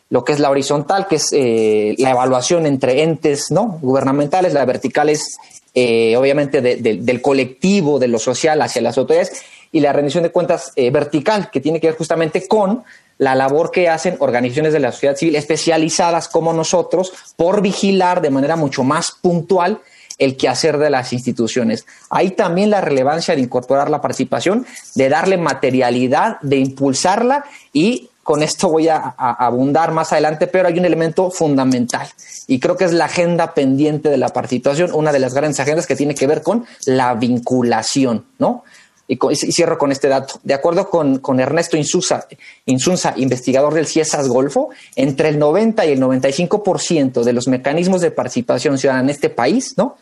lo 0.09 0.25
que 0.25 0.33
es 0.33 0.39
la 0.39 0.49
horizontal, 0.49 1.07
que 1.07 1.15
es 1.15 1.29
eh, 1.31 1.95
la 1.97 2.11
evaluación 2.11 2.65
entre 2.65 3.03
entes 3.03 3.51
¿no? 3.51 3.79
gubernamentales, 3.81 4.53
la 4.53 4.65
vertical 4.65 5.09
es 5.09 5.37
eh, 5.73 6.17
obviamente 6.17 6.61
del 6.61 7.21
colectivo, 7.21 7.99
de 7.99 8.07
lo 8.09 8.19
social 8.19 8.61
hacia 8.61 8.81
las 8.81 8.97
autoridades, 8.97 9.43
y 9.71 9.79
la 9.79 9.93
rendición 9.93 10.23
de 10.23 10.31
cuentas 10.31 10.71
eh, 10.75 10.91
vertical, 10.91 11.49
que 11.51 11.61
tiene 11.61 11.79
que 11.79 11.87
ver 11.87 11.97
justamente 11.97 12.47
con 12.47 12.83
la 13.17 13.35
labor 13.35 13.71
que 13.71 13.89
hacen 13.89 14.15
organizaciones 14.19 14.73
de 14.73 14.79
la 14.79 14.91
sociedad 14.91 15.15
civil 15.15 15.35
especializadas 15.35 16.27
como 16.27 16.53
nosotros 16.53 17.13
por 17.35 17.61
vigilar 17.61 18.21
de 18.21 18.29
manera 18.29 18.55
mucho 18.55 18.83
más 18.83 19.11
puntual 19.11 19.81
el 20.17 20.37
quehacer 20.37 20.77
de 20.77 20.89
las 20.89 21.13
instituciones. 21.13 21.85
Hay 22.09 22.31
también 22.31 22.69
la 22.69 22.81
relevancia 22.81 23.35
de 23.35 23.41
incorporar 23.41 23.89
la 23.89 24.01
participación, 24.01 24.65
de 24.95 25.09
darle 25.09 25.37
materialidad, 25.37 26.39
de 26.41 26.57
impulsarla 26.57 27.45
y 27.73 28.09
con 28.27 28.43
esto 28.43 28.67
voy 28.67 28.89
a, 28.89 29.15
abundar 29.17 29.93
más 29.93 30.11
adelante, 30.11 30.47
pero 30.47 30.67
hay 30.67 30.77
un 30.77 30.83
elemento 30.83 31.31
fundamental 31.31 32.09
y 32.45 32.59
creo 32.59 32.75
que 32.75 32.83
es 32.83 32.91
la 32.91 33.05
agenda 33.05 33.53
pendiente 33.53 34.09
de 34.09 34.17
la 34.17 34.27
participación, 34.27 34.91
una 34.93 35.13
de 35.13 35.19
las 35.19 35.33
grandes 35.33 35.61
agendas 35.61 35.87
que 35.87 35.95
tiene 35.95 36.13
que 36.13 36.27
ver 36.27 36.41
con 36.41 36.65
la 36.85 37.13
vinculación, 37.13 38.25
¿no? 38.37 38.65
Y, 39.07 39.17
cierro 39.35 39.77
con 39.77 39.93
este 39.93 40.09
dato. 40.09 40.41
De 40.43 40.53
acuerdo 40.53 40.89
con, 40.89 41.39
Ernesto 41.39 41.77
Insunza, 41.77 42.27
Insunza, 42.65 43.13
investigador 43.15 43.73
del 43.73 43.87
CIESAS 43.87 44.27
Golfo, 44.27 44.71
entre 44.97 45.29
el 45.29 45.39
90 45.39 45.85
y 45.85 45.93
el 45.93 46.01
95% 46.01 47.23
de 47.23 47.31
los 47.31 47.47
mecanismos 47.47 48.01
de 48.01 48.11
participación 48.11 48.77
ciudadana 48.77 49.05
en 49.05 49.09
este 49.09 49.29
país, 49.29 49.75
¿no? 49.77 49.95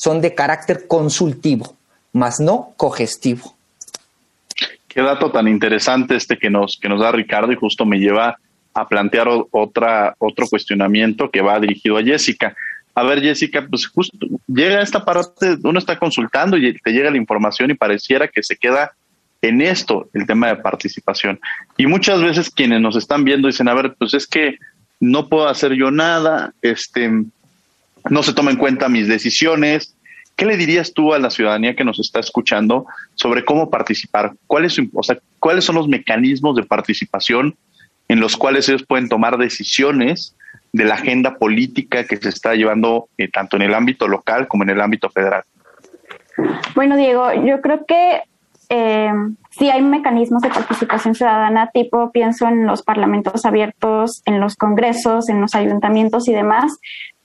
Son 0.00 0.22
de 0.22 0.34
carácter 0.34 0.86
consultivo, 0.88 1.76
más 2.14 2.40
no 2.40 2.72
cogestivo. 2.78 3.54
Qué 4.88 5.02
dato 5.02 5.30
tan 5.30 5.46
interesante 5.46 6.16
este 6.16 6.38
que 6.38 6.48
nos, 6.48 6.78
que 6.80 6.88
nos 6.88 7.02
da 7.02 7.12
Ricardo 7.12 7.52
y 7.52 7.56
justo 7.56 7.84
me 7.84 7.98
lleva 7.98 8.38
a 8.72 8.88
plantear 8.88 9.28
otra, 9.50 10.14
otro 10.18 10.46
cuestionamiento 10.48 11.30
que 11.30 11.42
va 11.42 11.60
dirigido 11.60 11.98
a 11.98 12.02
Jessica. 12.02 12.56
A 12.94 13.02
ver, 13.02 13.20
Jessica, 13.20 13.66
pues 13.68 13.88
justo 13.88 14.16
llega 14.46 14.80
esta 14.80 15.04
parte, 15.04 15.58
uno 15.62 15.78
está 15.78 15.98
consultando 15.98 16.56
y 16.56 16.72
te 16.78 16.92
llega 16.92 17.10
la 17.10 17.18
información 17.18 17.70
y 17.70 17.74
pareciera 17.74 18.26
que 18.26 18.42
se 18.42 18.56
queda 18.56 18.92
en 19.42 19.60
esto 19.60 20.08
el 20.14 20.26
tema 20.26 20.48
de 20.48 20.56
participación. 20.56 21.38
Y 21.76 21.86
muchas 21.86 22.22
veces 22.22 22.48
quienes 22.48 22.80
nos 22.80 22.96
están 22.96 23.22
viendo 23.24 23.48
dicen, 23.48 23.68
a 23.68 23.74
ver, 23.74 23.96
pues 23.98 24.14
es 24.14 24.26
que 24.26 24.56
no 24.98 25.28
puedo 25.28 25.46
hacer 25.46 25.74
yo 25.74 25.90
nada, 25.90 26.54
este, 26.62 27.10
no 28.08 28.22
se 28.22 28.32
toma 28.32 28.50
en 28.50 28.56
cuenta 28.56 28.88
mis 28.88 29.08
decisiones. 29.08 29.96
¿Qué 30.36 30.46
le 30.46 30.56
dirías 30.56 30.94
tú 30.94 31.12
a 31.12 31.18
la 31.18 31.30
ciudadanía 31.30 31.76
que 31.76 31.84
nos 31.84 31.98
está 31.98 32.20
escuchando 32.20 32.86
sobre 33.14 33.44
cómo 33.44 33.68
participar? 33.68 34.32
¿Cuáles, 34.46 34.78
o 34.78 35.02
sea, 35.02 35.18
¿Cuáles 35.38 35.64
son 35.64 35.76
los 35.76 35.88
mecanismos 35.88 36.56
de 36.56 36.62
participación 36.62 37.56
en 38.08 38.20
los 38.20 38.36
cuales 38.36 38.68
ellos 38.68 38.84
pueden 38.84 39.08
tomar 39.08 39.36
decisiones 39.36 40.34
de 40.72 40.84
la 40.84 40.94
agenda 40.94 41.36
política 41.36 42.04
que 42.04 42.16
se 42.16 42.28
está 42.28 42.54
llevando 42.54 43.08
eh, 43.18 43.28
tanto 43.28 43.56
en 43.56 43.62
el 43.62 43.74
ámbito 43.74 44.08
local 44.08 44.48
como 44.48 44.62
en 44.62 44.70
el 44.70 44.80
ámbito 44.80 45.10
federal? 45.10 45.42
Bueno, 46.74 46.96
Diego, 46.96 47.32
yo 47.44 47.60
creo 47.60 47.84
que 47.86 48.22
eh, 48.68 49.12
sí 49.50 49.68
hay 49.68 49.82
mecanismos 49.82 50.42
de 50.42 50.48
participación 50.48 51.14
ciudadana, 51.14 51.70
tipo 51.72 52.12
pienso 52.12 52.46
en 52.48 52.66
los 52.66 52.82
parlamentos 52.82 53.44
abiertos, 53.44 54.22
en 54.26 54.40
los 54.40 54.56
congresos, 54.56 55.28
en 55.28 55.40
los 55.40 55.54
ayuntamientos 55.54 56.28
y 56.28 56.32
demás, 56.32 56.78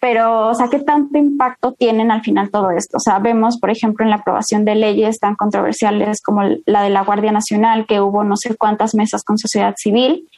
pero, 0.07 0.49
o 0.49 0.53
sea, 0.53 0.67
¿qué 0.67 0.77
tanto 0.77 1.17
impacto 1.17 1.73
tienen 1.73 2.11
al 2.11 2.21
final 2.21 2.51
todo 2.51 2.69
esto? 2.69 2.97
O 2.97 2.99
sea, 2.99 3.17
vemos, 3.17 3.57
por 3.59 3.71
ejemplo, 3.71 4.05
en 4.05 4.11
la 4.11 4.17
aprobación 4.17 4.63
de 4.63 4.75
leyes 4.75 5.17
tan 5.17 5.33
controversiales 5.33 6.21
como 6.21 6.43
la 6.67 6.83
de 6.83 6.91
la 6.91 7.03
Guardia 7.03 7.31
Nacional, 7.31 7.87
que 7.87 7.99
hubo 7.99 8.23
no 8.23 8.37
sé 8.37 8.55
cuántas 8.55 8.93
mesas 8.93 9.23
con 9.23 9.39
sociedad 9.39 9.73
civil, 9.75 10.29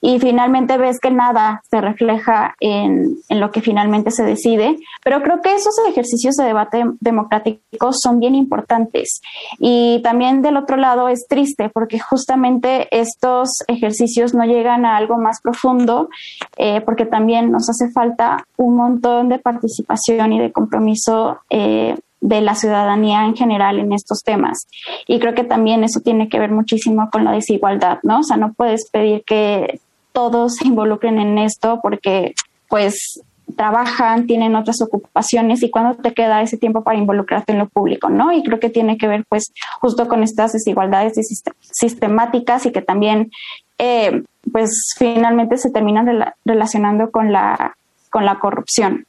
y 0.00 0.18
finalmente 0.20 0.78
ves 0.78 0.98
que 1.00 1.10
nada 1.10 1.62
se 1.70 1.80
refleja 1.80 2.54
en, 2.60 3.16
en, 3.28 3.40
lo 3.40 3.50
que 3.50 3.60
finalmente 3.60 4.10
se 4.10 4.24
decide. 4.24 4.76
Pero 5.04 5.22
creo 5.22 5.40
que 5.42 5.54
esos 5.54 5.74
ejercicios 5.88 6.36
de 6.36 6.44
debate 6.44 6.84
democrático 7.00 7.92
son 7.92 8.20
bien 8.20 8.34
importantes. 8.34 9.20
Y 9.58 10.00
también 10.02 10.42
del 10.42 10.56
otro 10.56 10.76
lado 10.76 11.08
es 11.08 11.26
triste 11.28 11.68
porque 11.68 11.98
justamente 11.98 12.88
estos 12.90 13.48
ejercicios 13.66 14.34
no 14.34 14.44
llegan 14.44 14.84
a 14.84 14.96
algo 14.96 15.18
más 15.18 15.40
profundo 15.40 16.08
eh, 16.56 16.80
porque 16.82 17.04
también 17.04 17.50
nos 17.50 17.68
hace 17.68 17.90
falta 17.90 18.44
un 18.56 18.76
montón 18.76 19.28
de 19.28 19.38
participación 19.38 20.32
y 20.32 20.40
de 20.40 20.52
compromiso. 20.52 21.40
Eh, 21.50 21.96
de 22.20 22.40
la 22.40 22.56
ciudadanía 22.56 23.24
en 23.24 23.36
general 23.36 23.78
en 23.78 23.92
estos 23.92 24.24
temas. 24.24 24.66
Y 25.06 25.20
creo 25.20 25.34
que 25.34 25.44
también 25.44 25.84
eso 25.84 26.00
tiene 26.00 26.28
que 26.28 26.40
ver 26.40 26.50
muchísimo 26.50 27.08
con 27.10 27.24
la 27.24 27.30
desigualdad, 27.30 28.00
¿no? 28.02 28.18
O 28.18 28.22
sea, 28.24 28.36
no 28.36 28.54
puedes 28.54 28.90
pedir 28.90 29.22
que 29.24 29.80
todos 30.18 30.56
se 30.56 30.66
involucren 30.66 31.20
en 31.20 31.38
esto 31.38 31.78
porque 31.80 32.34
pues 32.68 33.22
trabajan, 33.56 34.26
tienen 34.26 34.56
otras 34.56 34.82
ocupaciones 34.82 35.62
y 35.62 35.70
cuando 35.70 35.94
te 36.02 36.12
queda 36.12 36.42
ese 36.42 36.56
tiempo 36.56 36.82
para 36.82 36.98
involucrarte 36.98 37.52
en 37.52 37.60
lo 37.60 37.68
público, 37.68 38.08
¿no? 38.08 38.32
Y 38.32 38.42
creo 38.42 38.58
que 38.58 38.68
tiene 38.68 38.98
que 38.98 39.06
ver 39.06 39.24
pues 39.28 39.52
justo 39.80 40.08
con 40.08 40.24
estas 40.24 40.54
desigualdades 40.54 41.12
sistemáticas 41.60 42.66
y 42.66 42.72
que 42.72 42.82
también 42.82 43.30
eh, 43.78 44.24
pues 44.50 44.92
finalmente 44.98 45.56
se 45.56 45.70
terminan 45.70 46.32
relacionando 46.44 47.12
con 47.12 47.32
la, 47.32 47.76
con 48.10 48.24
la 48.24 48.40
corrupción. 48.40 49.06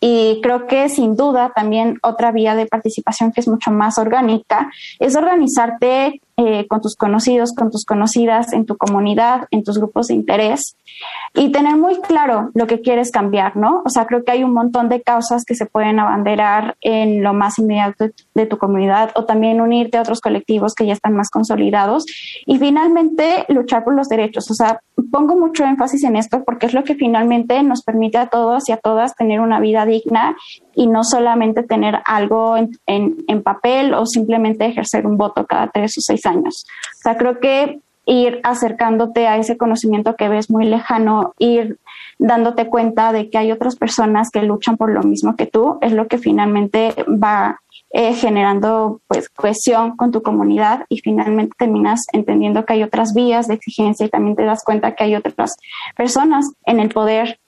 Y 0.00 0.40
creo 0.42 0.66
que 0.66 0.88
sin 0.88 1.16
duda 1.16 1.52
también 1.54 2.00
otra 2.02 2.32
vía 2.32 2.56
de 2.56 2.66
participación 2.66 3.30
que 3.30 3.40
es 3.40 3.46
mucho 3.46 3.70
más 3.70 3.98
orgánica 3.98 4.68
es 4.98 5.14
organizarte 5.14 6.20
eh, 6.40 6.68
con 6.68 6.80
tus 6.80 6.94
conocidos, 6.94 7.52
con 7.52 7.68
tus 7.68 7.84
conocidas, 7.84 8.52
en 8.52 8.64
tu 8.64 8.76
comunidad, 8.76 9.48
en 9.50 9.64
tus 9.64 9.76
grupos 9.76 10.06
de 10.06 10.14
interés 10.14 10.76
y 11.34 11.50
tener 11.50 11.76
muy 11.76 12.00
claro 12.00 12.50
lo 12.54 12.68
que 12.68 12.80
quieres 12.80 13.10
cambiar, 13.10 13.56
¿no? 13.56 13.82
O 13.84 13.90
sea, 13.90 14.06
creo 14.06 14.24
que 14.24 14.30
hay 14.30 14.44
un 14.44 14.52
montón 14.52 14.88
de 14.88 15.02
causas 15.02 15.44
que 15.44 15.56
se 15.56 15.66
pueden 15.66 15.98
abanderar 15.98 16.76
en 16.80 17.24
lo 17.24 17.34
más 17.34 17.58
inmediato 17.58 18.06
de 18.34 18.46
tu 18.46 18.56
comunidad 18.56 19.10
o 19.16 19.24
también 19.24 19.60
unirte 19.60 19.98
a 19.98 20.02
otros 20.02 20.20
colectivos 20.20 20.76
que 20.76 20.86
ya 20.86 20.92
están 20.92 21.16
más 21.16 21.28
consolidados 21.28 22.06
y 22.46 22.56
finalmente 22.58 23.44
luchar 23.48 23.82
por 23.82 23.96
los 23.96 24.08
derechos. 24.08 24.48
O 24.48 24.54
sea, 24.54 24.80
pongo 25.10 25.36
mucho 25.36 25.64
énfasis 25.64 26.04
en 26.04 26.14
esto 26.14 26.44
porque 26.44 26.66
es 26.66 26.72
lo 26.72 26.84
que 26.84 26.94
finalmente 26.94 27.60
nos 27.64 27.82
permite 27.82 28.18
a 28.18 28.28
todos 28.28 28.68
y 28.68 28.72
a 28.72 28.76
todas 28.76 29.16
tener 29.16 29.40
una 29.40 29.58
vida 29.58 29.86
digna 29.86 30.36
y 30.78 30.86
no 30.86 31.02
solamente 31.02 31.64
tener 31.64 31.98
algo 32.04 32.56
en, 32.56 32.70
en, 32.86 33.42
papel 33.42 33.94
o 33.94 34.06
simplemente 34.06 34.64
ejercer 34.64 35.08
un 35.08 35.16
voto 35.16 35.44
cada 35.44 35.66
tres 35.66 35.98
o 35.98 36.00
seis 36.00 36.24
años. 36.24 36.66
O 36.68 37.02
sea, 37.02 37.16
creo 37.16 37.40
que 37.40 37.80
ir 38.06 38.38
acercándote 38.44 39.26
a 39.26 39.38
ese 39.38 39.56
conocimiento 39.56 40.14
que 40.14 40.28
ves 40.28 40.50
muy 40.50 40.66
lejano, 40.66 41.32
ir 41.40 41.78
dándote 42.20 42.68
cuenta 42.68 43.12
de 43.12 43.28
que 43.28 43.38
hay 43.38 43.50
otras 43.50 43.74
personas 43.74 44.30
que 44.30 44.42
luchan 44.42 44.76
por 44.76 44.92
lo 44.92 45.02
mismo 45.02 45.34
que 45.34 45.46
tú, 45.46 45.78
es 45.80 45.92
lo 45.92 46.06
que 46.06 46.18
finalmente 46.18 46.94
va 47.08 47.60
eh, 47.90 48.14
generando 48.14 49.00
pues 49.08 49.28
cohesión 49.30 49.96
con 49.96 50.12
tu 50.12 50.22
comunidad 50.22 50.84
y 50.88 51.00
finalmente 51.00 51.54
terminas 51.58 52.06
entendiendo 52.12 52.64
que 52.64 52.74
hay 52.74 52.84
otras 52.84 53.14
vías 53.14 53.48
de 53.48 53.54
exigencia 53.54 54.06
y 54.06 54.10
también 54.10 54.36
te 54.36 54.44
das 54.44 54.62
cuenta 54.62 54.94
que 54.94 55.02
hay 55.02 55.16
otras 55.16 55.56
personas 55.96 56.52
en 56.66 56.78
el 56.78 56.90
poder 56.90 57.40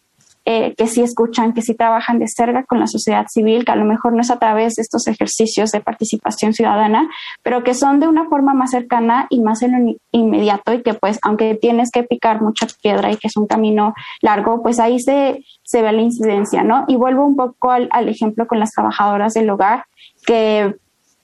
eh, 0.45 0.75
que 0.75 0.87
sí 0.87 1.03
escuchan, 1.03 1.53
que 1.53 1.63
sí 1.63 1.75
trabajan 1.75 2.19
de 2.19 2.27
cerca 2.27 2.65
con 2.65 2.81
la 2.81 2.87
sociedad 2.87 3.27
civil, 3.29 3.65
que 3.65 3.73
a 3.73 3.77
lo 3.77 3.85
mejor 3.85 4.15
no 4.15 4.21
es 4.21 4.31
a 4.31 4.39
través 4.39 4.75
de 4.75 4.83
estos 4.83 5.07
ejercicios 5.07 5.71
de 5.71 5.81
participación 5.81 6.55
ciudadana, 6.55 7.09
pero 7.43 7.63
que 7.63 7.75
son 7.75 8.01
de 8.01 8.09
una 8.09 8.29
forma 8.29 8.55
más 8.55 8.71
cercana 8.71 9.27
y 9.29 9.41
más 9.41 9.63
en 9.63 9.99
inmediato 10.13 10.73
y 10.73 10.83
que 10.83 10.95
pues 10.95 11.19
aunque 11.23 11.55
tienes 11.55 11.91
que 11.91 12.05
picar 12.05 12.41
mucha 12.41 12.67
piedra 12.83 13.13
y 13.13 13.17
que 13.17 13.29
es 13.29 13.37
un 13.37 13.47
camino 13.47 13.95
largo, 14.23 14.63
pues 14.63 14.81
ahí 14.81 14.99
se, 14.99 15.45
se 15.63 15.83
ve 15.83 15.93
la 15.93 16.03
incidencia, 16.03 16.63
¿no? 16.63 16.85
Y 16.89 16.97
vuelvo 16.97 17.27
un 17.27 17.37
poco 17.37 17.71
al, 17.71 17.89
al 17.93 18.09
ejemplo 18.09 18.47
con 18.47 18.59
las 18.59 18.71
trabajadoras 18.71 19.35
del 19.35 19.51
hogar, 19.51 19.85
que 20.25 20.75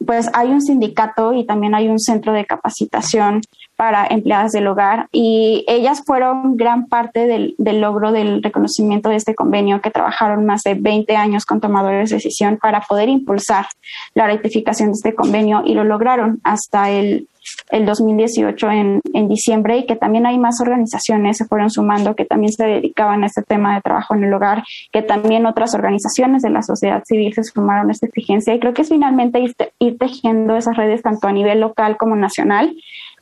pues 0.04 0.28
hay 0.34 0.50
un 0.50 0.60
sindicato 0.60 1.32
y 1.32 1.44
también 1.44 1.74
hay 1.74 1.88
un 1.88 1.98
centro 1.98 2.32
de 2.32 2.44
capacitación 2.44 3.40
para 3.76 4.06
empleadas 4.06 4.52
del 4.52 4.66
hogar 4.66 5.08
y 5.12 5.64
ellas 5.68 6.02
fueron 6.04 6.56
gran 6.56 6.86
parte 6.86 7.26
del, 7.26 7.54
logro 7.58 8.12
del 8.12 8.42
reconocimiento 8.42 9.08
de 9.08 9.16
este 9.16 9.34
convenio 9.34 9.80
que 9.80 9.90
trabajaron 9.90 10.46
más 10.46 10.62
de 10.62 10.74
20 10.74 11.14
años 11.16 11.44
con 11.44 11.60
tomadores 11.60 12.10
de 12.10 12.16
decisión 12.16 12.58
para 12.60 12.80
poder 12.80 13.08
impulsar 13.08 13.66
la 14.14 14.26
ratificación 14.26 14.88
de 14.88 14.94
este 14.94 15.14
convenio 15.14 15.62
y 15.64 15.74
lo 15.74 15.84
lograron. 15.84 16.40
Hasta 16.42 16.90
el 16.90 17.28
el 17.70 17.86
2018 17.86 18.70
en, 18.70 19.00
en 19.12 19.28
diciembre 19.28 19.78
y 19.78 19.86
que 19.86 19.96
también 19.96 20.26
hay 20.26 20.38
más 20.38 20.60
organizaciones 20.60 21.36
se 21.36 21.44
fueron 21.44 21.70
sumando 21.70 22.14
que 22.14 22.24
también 22.24 22.52
se 22.52 22.64
dedicaban 22.64 23.22
a 23.22 23.26
este 23.26 23.42
tema 23.42 23.74
de 23.74 23.80
trabajo 23.80 24.14
en 24.14 24.24
el 24.24 24.32
hogar, 24.32 24.64
que 24.92 25.02
también 25.02 25.46
otras 25.46 25.74
organizaciones 25.74 26.42
de 26.42 26.50
la 26.50 26.62
sociedad 26.62 27.02
civil 27.04 27.32
se 27.34 27.44
sumaron 27.44 27.88
a 27.88 27.92
esta 27.92 28.06
exigencia. 28.06 28.54
Y 28.54 28.60
creo 28.60 28.74
que 28.74 28.82
es 28.82 28.88
finalmente 28.88 29.40
ir, 29.78 29.98
tejiendo 29.98 30.56
esas 30.56 30.76
redes 30.76 31.02
tanto 31.02 31.28
a 31.28 31.32
nivel 31.32 31.60
local 31.60 31.96
como 31.96 32.16
nacional 32.16 32.74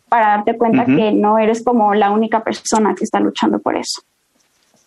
para 0.09 0.29
darte 0.29 0.57
cuenta 0.57 0.85
que 0.85 1.13
no 1.13 1.39
eres 1.39 1.65
como 1.65 1.95
la 1.95 2.11
única 2.11 2.45
persona 2.45 2.95
que 2.95 3.05
está 3.05 3.21
luchando 3.21 3.59
por 3.59 3.77
eso. 3.77 4.03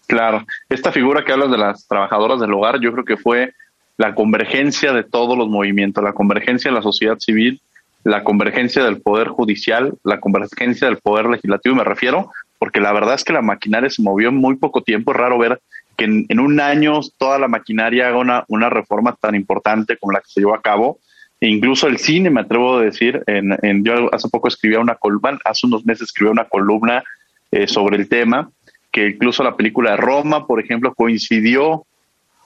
Claro, 0.06 0.45
esta 0.69 0.91
figura 0.91 1.26
que 1.26 1.34
hablas 1.34 1.52
de 1.52 1.58
las 1.58 1.86
trabajadoras 1.88 2.39
del 2.39 2.54
hogar, 2.54 2.80
yo 2.80 2.93
creo 2.93 3.04
que 3.04 3.17
fue 3.17 3.54
la 3.97 4.15
convergencia 4.15 4.93
de 4.93 5.04
todos 5.04 5.38
los 5.38 5.50
movimientos, 5.50 6.04
la 6.04 6.13
convergencia 6.13 6.71
de 6.71 6.76
la 6.76 6.84
sociedad 6.84 7.17
civil 7.19 7.60
la 8.08 8.24
convergencia 8.24 8.86
del 8.86 9.02
poder 9.02 9.28
judicial, 9.28 9.93
la 10.06 10.22
convergencia 10.22 10.88
del 10.88 10.98
poder 10.98 11.26
legislativo, 11.26 11.76
me 11.76 11.84
refiero, 11.84 12.32
porque 12.58 12.80
la 12.80 12.93
verdad 12.93 13.15
es 13.15 13.26
que 13.26 13.34
la 13.34 13.41
maquinaria 13.41 13.89
se 13.89 14.02
movió 14.02 14.30
en 14.30 14.36
muy 14.36 14.56
poco 14.56 14.82
tiempo. 14.82 15.12
Es 15.12 15.17
raro 15.17 15.38
ver 15.38 15.60
que 15.98 16.06
en, 16.06 16.39
un 16.39 16.62
año 16.62 17.02
toda 17.17 17.38
la 17.38 17.50
maquinaria 17.50 18.08
haga 18.08 18.17
una, 18.17 18.46
una, 18.48 18.70
reforma 18.70 19.17
tan 19.20 19.36
importante 19.36 19.98
como 19.98 20.13
la 20.13 20.20
que 20.22 20.30
se 20.30 20.39
llevó 20.39 20.56
a 20.56 20.62
cabo. 20.62 21.00
E 21.41 21.50
incluso 21.50 21.88
el 21.88 21.98
cine, 21.98 22.30
me 22.30 22.41
atrevo 22.41 22.78
a 22.78 22.82
decir, 22.84 23.24
en, 23.28 23.84
yo 23.84 24.13
hace 24.13 24.30
poco 24.30 24.48
escribía 24.48 24.80
una 24.80 24.96
columna, 24.96 25.38
hace 25.43 25.67
unos 25.67 25.86
meses 25.86 26.04
escribí 26.04 26.32
una 26.32 26.46
columna 26.46 27.04
eh, 27.52 27.67
sobre 27.67 27.98
el 27.98 28.08
tema, 28.08 28.50
que 28.89 29.10
incluso 29.10 29.43
la 29.43 29.58
película 29.58 29.91
de 29.91 29.98
Roma, 29.98 30.48
por 30.48 30.62
ejemplo, 30.62 30.93
coincidió 30.93 31.86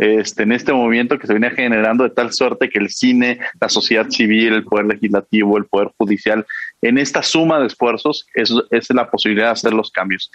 este, 0.01 0.43
en 0.43 0.51
este 0.51 0.73
movimiento 0.73 1.19
que 1.19 1.27
se 1.27 1.33
viene 1.33 1.51
generando 1.51 2.03
de 2.03 2.09
tal 2.09 2.33
suerte 2.33 2.69
que 2.69 2.79
el 2.79 2.89
cine, 2.89 3.39
la 3.59 3.69
sociedad 3.69 4.09
civil, 4.09 4.53
el 4.53 4.63
poder 4.63 4.87
legislativo, 4.87 5.59
el 5.59 5.65
poder 5.65 5.89
judicial, 5.95 6.43
en 6.81 6.97
esta 6.97 7.21
suma 7.21 7.59
de 7.59 7.67
esfuerzos 7.67 8.25
es, 8.33 8.51
es 8.71 8.89
la 8.89 9.11
posibilidad 9.11 9.47
de 9.47 9.51
hacer 9.51 9.73
los 9.73 9.91
cambios. 9.91 10.31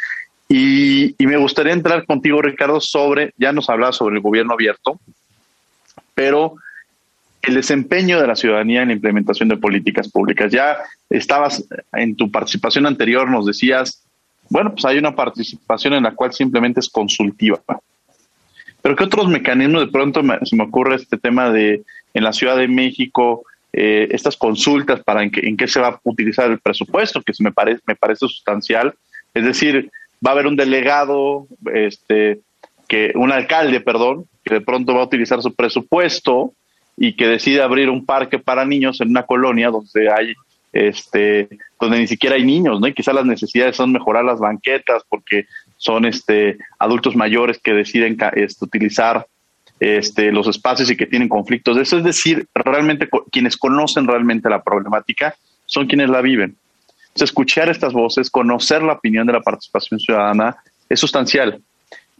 Y, 0.49 1.17
me 1.19 1.37
gustaría 1.37 1.73
entrar 1.73 2.07
contigo, 2.07 2.41
Ricardo, 2.41 2.81
sobre, 2.81 3.35
ya 3.39 3.53
nos 3.53 3.69
hablaba 3.69 3.93
sobre 3.93 4.15
el 4.15 4.23
gobierno 4.23 4.53
abierto, 4.53 5.01
pero 6.15 6.55
el 7.43 7.55
desempeño 7.55 8.21
de 8.21 8.29
la 8.29 8.37
ciudadanía 8.37 8.83
en 8.83 8.89
la 8.89 8.95
implementación 8.95 9.49
de 9.49 9.57
políticas 9.57 10.09
públicas. 10.09 10.53
Ya 10.53 10.77
estabas 11.11 11.67
en 11.93 12.15
tu 12.15 12.31
participación 12.31 12.87
anterior, 12.87 13.29
nos 13.29 13.47
decías, 13.47 14.05
bueno, 14.49 14.71
pues 14.75 14.85
hay 14.85 14.99
una 14.99 15.17
participación 15.17 15.95
en 15.95 16.05
la 16.05 16.15
cual 16.15 16.33
simplemente 16.33 16.79
es 16.79 16.89
consultiva. 16.89 17.61
Pero 18.87 18.95
¿qué 18.95 19.03
otros 19.03 19.27
mecanismos? 19.27 19.81
De 19.81 19.91
pronto 19.91 20.23
se 20.45 20.55
me 20.55 20.63
ocurre 20.63 20.95
este 20.95 21.17
tema 21.17 21.51
de 21.51 21.83
en 22.15 22.23
la 22.23 22.33
Ciudad 22.33 22.57
de 22.57 22.69
México, 22.69 23.45
eh, 23.73 24.07
estas 24.13 24.37
consultas 24.37 25.03
para 25.03 25.25
en, 25.25 25.33
en 25.35 25.57
qué 25.57 25.67
se 25.67 25.81
va 25.81 25.89
a 25.89 26.01
utilizar 26.05 26.49
el 26.49 26.61
presupuesto, 26.61 27.21
que 27.21 27.35
se 27.35 27.43
me 27.43 27.51
parece, 27.51 27.81
me 27.85 27.97
parece 27.97 28.29
sustancial. 28.29 28.95
Es 29.35 29.45
decir, 29.45 29.91
va 30.25 30.31
a 30.31 30.35
haber 30.35 30.47
un 30.47 30.55
delegado, 30.55 31.49
este, 31.75 32.39
que, 32.87 33.11
un 33.17 33.33
alcalde, 33.33 33.81
perdón, 33.81 34.27
que 34.45 34.55
de 34.55 34.61
pronto 34.61 34.95
va 34.95 35.01
a 35.01 35.07
utilizar 35.07 35.43
su 35.43 35.53
presupuesto 35.53 36.53
y 36.97 37.17
que 37.17 37.27
decide 37.27 37.63
abrir 37.63 37.91
un 37.91 38.07
parque 38.07 38.39
para 38.39 38.65
niños 38.65 39.01
en 39.01 39.09
una 39.09 39.25
colonia 39.25 39.71
donde 39.71 40.13
hay 40.13 40.33
este 40.73 41.49
donde 41.81 41.99
ni 41.99 42.07
siquiera 42.07 42.37
hay 42.37 42.45
niños, 42.45 42.81
¿no? 42.81 42.87
Y 42.87 42.95
quizás 42.95 43.17
las 43.17 43.27
necesidades 43.27 43.75
son 43.75 43.91
mejorar 43.91 44.25
las 44.25 44.39
banquetas 44.39 45.03
porque 45.09 45.47
son 45.77 46.05
este, 46.07 46.59
adultos 46.79 47.17
mayores 47.17 47.59
que 47.59 47.73
deciden 47.73 48.17
este, 48.35 48.65
utilizar 48.65 49.27
este, 49.79 50.33
los 50.33 50.47
espacios 50.49 50.91
y 50.91 50.97
que 50.97 51.07
tienen 51.07 51.29
conflictos. 51.29 51.77
Eso 51.77 51.99
es 51.99 52.05
decir, 52.05 52.47
realmente 52.55 53.09
quienes 53.31 53.57
conocen 53.57 54.07
realmente 54.07 54.49
la 54.49 54.63
problemática 54.63 55.35
son 55.67 55.87
quienes 55.87 56.09
la 56.09 56.23
viven. 56.23 56.57
Entonces, 57.09 57.31
escuchar 57.31 57.69
estas 57.69 57.93
voces, 57.93 58.31
conocer 58.31 58.83
la 58.83 58.95
opinión 58.95 59.27
de 59.27 59.33
la 59.35 59.41
participación 59.41 59.99
ciudadana 60.01 60.57
es 60.89 61.01
sustancial. 61.01 61.61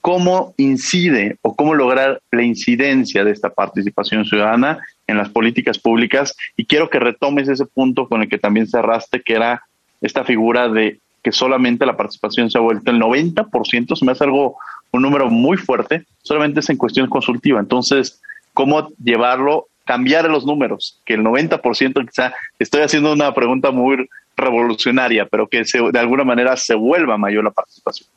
¿Cómo 0.01 0.55
incide 0.57 1.37
o 1.43 1.55
cómo 1.57 1.75
lograr 1.75 2.21
la 2.31 2.43
incidencia 2.43 3.25
de 3.25 3.33
esta 3.33 3.51
participación 3.51 4.25
ciudadana 4.25 4.79
en 5.07 5.19
las 5.19 5.29
políticas 5.29 5.79
públicas? 5.79 6.35
Y 6.57 6.67
quiero 6.67 6.89
que 6.89 7.01
retomes 7.01 7.49
ese 7.49 7.67
punto 7.67 8.09
con 8.09 8.23
el 8.23 8.29
que 8.29 8.39
también 8.39 8.69
cerraste, 8.69 9.21
que 9.23 9.35
era 9.35 9.63
esta 10.01 10.25
figura 10.25 10.69
de 10.69 11.01
que 11.27 11.33
solamente 11.33 11.85
la 11.85 11.97
participación 11.97 12.53
se 12.53 12.57
ha 12.57 12.61
vuelto 12.61 12.89
el 12.93 13.01
90%, 13.01 13.97
se 13.97 14.05
me 14.05 14.13
hace 14.13 14.23
algo, 14.23 14.59
un 14.93 15.03
número 15.03 15.29
muy 15.29 15.57
fuerte, 15.57 16.05
solamente 16.23 16.61
es 16.61 16.71
en 16.71 16.77
cuestión 16.77 17.09
consultiva. 17.09 17.59
Entonces, 17.59 18.23
¿cómo 18.55 18.91
llevarlo, 19.03 19.67
cambiar 19.85 20.31
los 20.31 20.47
números? 20.47 21.03
Que 21.05 21.15
el 21.15 21.23
90% 21.25 22.07
quizá, 22.07 22.33
estoy 22.61 22.83
haciendo 22.83 23.13
una 23.13 23.35
pregunta 23.35 23.73
muy 23.73 24.09
revolucionaria, 24.37 25.27
pero 25.27 25.49
que 25.49 25.65
de 25.65 25.99
alguna 25.99 26.23
manera 26.23 26.57
se 26.57 26.77
vuelva 26.77 27.19
mayor 27.19 27.43
la 27.43 27.51
participación. 27.51 28.09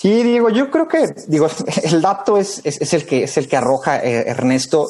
Sí, 0.00 0.22
Diego, 0.22 0.48
yo 0.48 0.70
creo 0.70 0.88
que, 0.88 1.14
digo, 1.26 1.46
el 1.82 2.00
dato 2.00 2.38
es, 2.38 2.62
es, 2.64 2.94
el, 2.94 3.04
que, 3.04 3.24
es 3.24 3.36
el 3.36 3.46
que 3.46 3.58
arroja 3.58 3.98
eh, 3.98 4.30
Ernesto. 4.30 4.88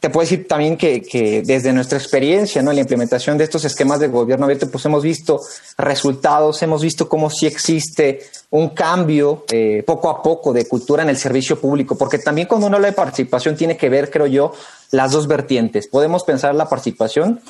Te 0.00 0.10
puedo 0.10 0.24
decir 0.24 0.48
también 0.48 0.76
que, 0.76 1.00
que, 1.00 1.42
desde 1.42 1.72
nuestra 1.72 1.96
experiencia, 1.96 2.60
¿no? 2.60 2.72
La 2.72 2.80
implementación 2.80 3.38
de 3.38 3.44
estos 3.44 3.64
esquemas 3.64 4.00
de 4.00 4.08
gobierno 4.08 4.46
abierto, 4.46 4.68
pues 4.68 4.84
hemos 4.84 5.04
visto 5.04 5.40
resultados, 5.78 6.60
hemos 6.60 6.82
visto 6.82 7.08
cómo 7.08 7.30
sí 7.30 7.46
existe 7.46 8.22
un 8.50 8.70
cambio 8.70 9.44
eh, 9.48 9.84
poco 9.86 10.10
a 10.10 10.20
poco 10.20 10.52
de 10.52 10.66
cultura 10.66 11.04
en 11.04 11.10
el 11.10 11.16
servicio 11.16 11.60
público, 11.60 11.94
porque 11.96 12.18
también 12.18 12.48
cuando 12.48 12.66
uno 12.66 12.78
habla 12.78 12.88
de 12.88 12.94
participación 12.94 13.54
tiene 13.54 13.76
que 13.76 13.88
ver, 13.90 14.10
creo 14.10 14.26
yo, 14.26 14.52
las 14.90 15.12
dos 15.12 15.28
vertientes. 15.28 15.86
Podemos 15.86 16.24
pensar 16.24 16.52
la 16.56 16.68
participación 16.68 17.40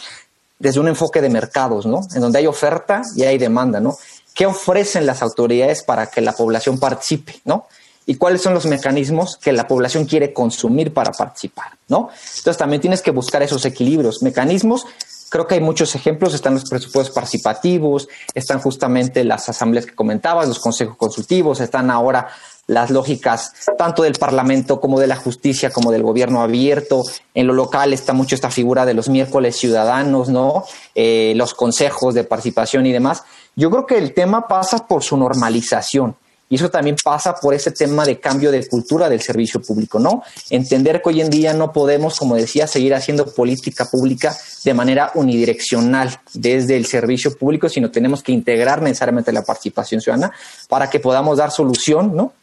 desde 0.58 0.78
un 0.78 0.88
enfoque 0.88 1.22
de 1.22 1.30
mercados, 1.30 1.86
¿no? 1.86 2.02
En 2.14 2.20
donde 2.20 2.38
hay 2.38 2.46
oferta 2.46 3.00
y 3.16 3.22
hay 3.22 3.38
demanda, 3.38 3.80
¿no? 3.80 3.96
Qué 4.34 4.46
ofrecen 4.46 5.06
las 5.06 5.22
autoridades 5.22 5.82
para 5.82 6.06
que 6.06 6.20
la 6.20 6.32
población 6.32 6.78
participe, 6.78 7.40
¿no? 7.44 7.66
Y 8.04 8.16
cuáles 8.16 8.42
son 8.42 8.54
los 8.54 8.66
mecanismos 8.66 9.36
que 9.36 9.52
la 9.52 9.68
población 9.68 10.06
quiere 10.06 10.32
consumir 10.32 10.92
para 10.92 11.12
participar, 11.12 11.68
¿no? 11.88 12.10
Entonces 12.36 12.56
también 12.56 12.80
tienes 12.80 13.00
que 13.00 13.12
buscar 13.12 13.42
esos 13.42 13.64
equilibrios, 13.64 14.22
mecanismos. 14.22 14.86
Creo 15.28 15.46
que 15.46 15.54
hay 15.54 15.60
muchos 15.60 15.94
ejemplos, 15.94 16.34
están 16.34 16.54
los 16.54 16.68
presupuestos 16.68 17.14
participativos, 17.14 18.08
están 18.34 18.60
justamente 18.60 19.24
las 19.24 19.48
asambleas 19.48 19.86
que 19.86 19.94
comentabas, 19.94 20.48
los 20.48 20.58
consejos 20.58 20.96
consultivos, 20.96 21.60
están 21.60 21.90
ahora 21.90 22.28
las 22.66 22.90
lógicas 22.90 23.52
tanto 23.76 24.02
del 24.02 24.14
Parlamento 24.14 24.80
como 24.80 25.00
de 25.00 25.06
la 25.06 25.16
justicia, 25.16 25.70
como 25.70 25.90
del 25.90 26.02
gobierno 26.02 26.42
abierto. 26.42 27.02
En 27.34 27.46
lo 27.46 27.52
local 27.52 27.92
está 27.92 28.12
mucho 28.12 28.34
esta 28.34 28.50
figura 28.50 28.86
de 28.86 28.94
los 28.94 29.08
miércoles 29.08 29.56
ciudadanos, 29.56 30.28
¿no? 30.28 30.64
Eh, 30.94 31.32
los 31.36 31.54
consejos 31.54 32.14
de 32.14 32.24
participación 32.24 32.86
y 32.86 32.92
demás. 32.92 33.22
Yo 33.54 33.70
creo 33.70 33.86
que 33.86 33.98
el 33.98 34.14
tema 34.14 34.48
pasa 34.48 34.86
por 34.86 35.02
su 35.02 35.16
normalización. 35.16 36.16
Y 36.48 36.56
eso 36.56 36.68
también 36.68 36.96
pasa 37.02 37.34
por 37.34 37.54
ese 37.54 37.70
tema 37.70 38.04
de 38.04 38.20
cambio 38.20 38.50
de 38.50 38.68
cultura 38.68 39.08
del 39.08 39.22
servicio 39.22 39.62
público, 39.62 39.98
¿no? 39.98 40.22
Entender 40.50 41.00
que 41.00 41.08
hoy 41.08 41.22
en 41.22 41.30
día 41.30 41.54
no 41.54 41.72
podemos, 41.72 42.18
como 42.18 42.36
decía, 42.36 42.66
seguir 42.66 42.94
haciendo 42.94 43.24
política 43.24 43.86
pública 43.86 44.36
de 44.62 44.74
manera 44.74 45.12
unidireccional 45.14 46.20
desde 46.34 46.76
el 46.76 46.84
servicio 46.84 47.34
público, 47.38 47.70
sino 47.70 47.90
tenemos 47.90 48.22
que 48.22 48.32
integrar 48.32 48.82
necesariamente 48.82 49.32
la 49.32 49.40
participación 49.40 50.02
ciudadana 50.02 50.30
para 50.68 50.90
que 50.90 51.00
podamos 51.00 51.38
dar 51.38 51.50
solución, 51.50 52.14
¿no? 52.14 52.34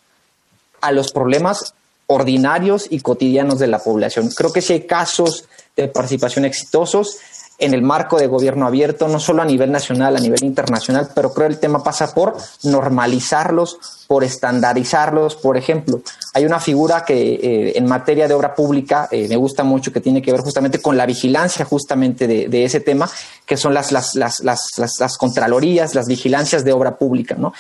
A 0.82 0.92
los 0.92 1.12
problemas 1.12 1.76
ordinarios 2.08 2.88
y 2.90 3.02
cotidianos 3.02 3.60
de 3.60 3.68
la 3.68 3.78
población. 3.78 4.32
Creo 4.36 4.52
que 4.52 4.64
si 4.64 4.74
hay 4.74 4.88
casos 4.88 5.46
de 5.76 5.88
participación 5.88 6.46
exitosos, 6.46 7.20
en 7.60 7.74
el 7.74 7.82
marco 7.82 8.18
de 8.18 8.28
gobierno 8.28 8.66
abierto, 8.66 9.08
no 9.08 9.20
solo 9.20 9.42
a 9.42 9.46
nivel 9.46 9.72
nacional, 9.72 10.16
a 10.16 10.20
nivel 10.20 10.44
internacional, 10.44 11.10
pero 11.14 11.34
creo 11.34 11.48
que 11.48 11.54
el 11.54 11.60
tema 11.60 11.84
pasa 11.84 12.14
por 12.14 12.36
normalizarlos, 12.64 13.78
por 14.08 14.24
estandarizarlos. 14.24 15.36
Por 15.36 15.58
ejemplo, 15.58 16.02
hay 16.34 16.46
una 16.46 16.60
figura 16.60 17.04
que 17.04 17.34
eh, 17.34 17.78
en 17.78 17.86
materia 17.86 18.28
de 18.28 18.34
obra 18.34 18.56
pública 18.56 19.10
eh, 19.12 19.28
me 19.28 19.36
gusta 19.36 19.64
mucho, 19.64 19.92
que 19.92 20.00
tiene 20.00 20.22
que 20.22 20.32
ver 20.32 20.42
justamente 20.42 20.82
con 20.82 20.96
la 20.96 21.06
vigilancia 21.06 21.66
justamente 21.66 22.28
de, 22.28 22.64
ese 22.64 22.80
tema, 22.80 23.10
que 23.46 23.58
son 23.58 23.74
las, 23.74 23.92
las, 23.92 24.16
las, 24.16 24.42
las, 24.44 25.18
contralorías, 25.18 25.96
las 25.96 26.08
vigilancias 26.08 26.64
de 26.64 26.72
obra 26.72 26.98
pública, 26.98 27.36
¿no? 27.38 27.54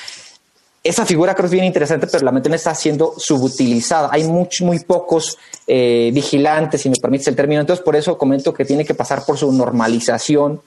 Esa 0.83 1.05
figura 1.05 1.33
creo 1.33 1.43
que 1.43 1.47
es 1.47 1.51
bien 1.51 1.65
interesante, 1.65 2.07
pero 2.07 2.23
la 2.23 2.31
mente 2.31 2.53
está 2.55 2.73
siendo 2.73 3.13
subutilizada. 3.17 4.09
Hay 4.11 4.23
muy, 4.23 4.47
muy 4.61 4.79
pocos 4.79 5.37
eh, 5.67 6.09
vigilantes, 6.13 6.81
si 6.81 6.89
me 6.89 6.95
permites 6.95 7.27
el 7.27 7.35
término. 7.35 7.61
Entonces, 7.61 7.83
por 7.83 7.95
eso 7.95 8.17
comento 8.17 8.53
que 8.53 8.65
tiene 8.65 8.85
que 8.85 8.93
pasar 8.93 9.25
por 9.25 9.37
su 9.37 9.51
normalización. 9.51 10.61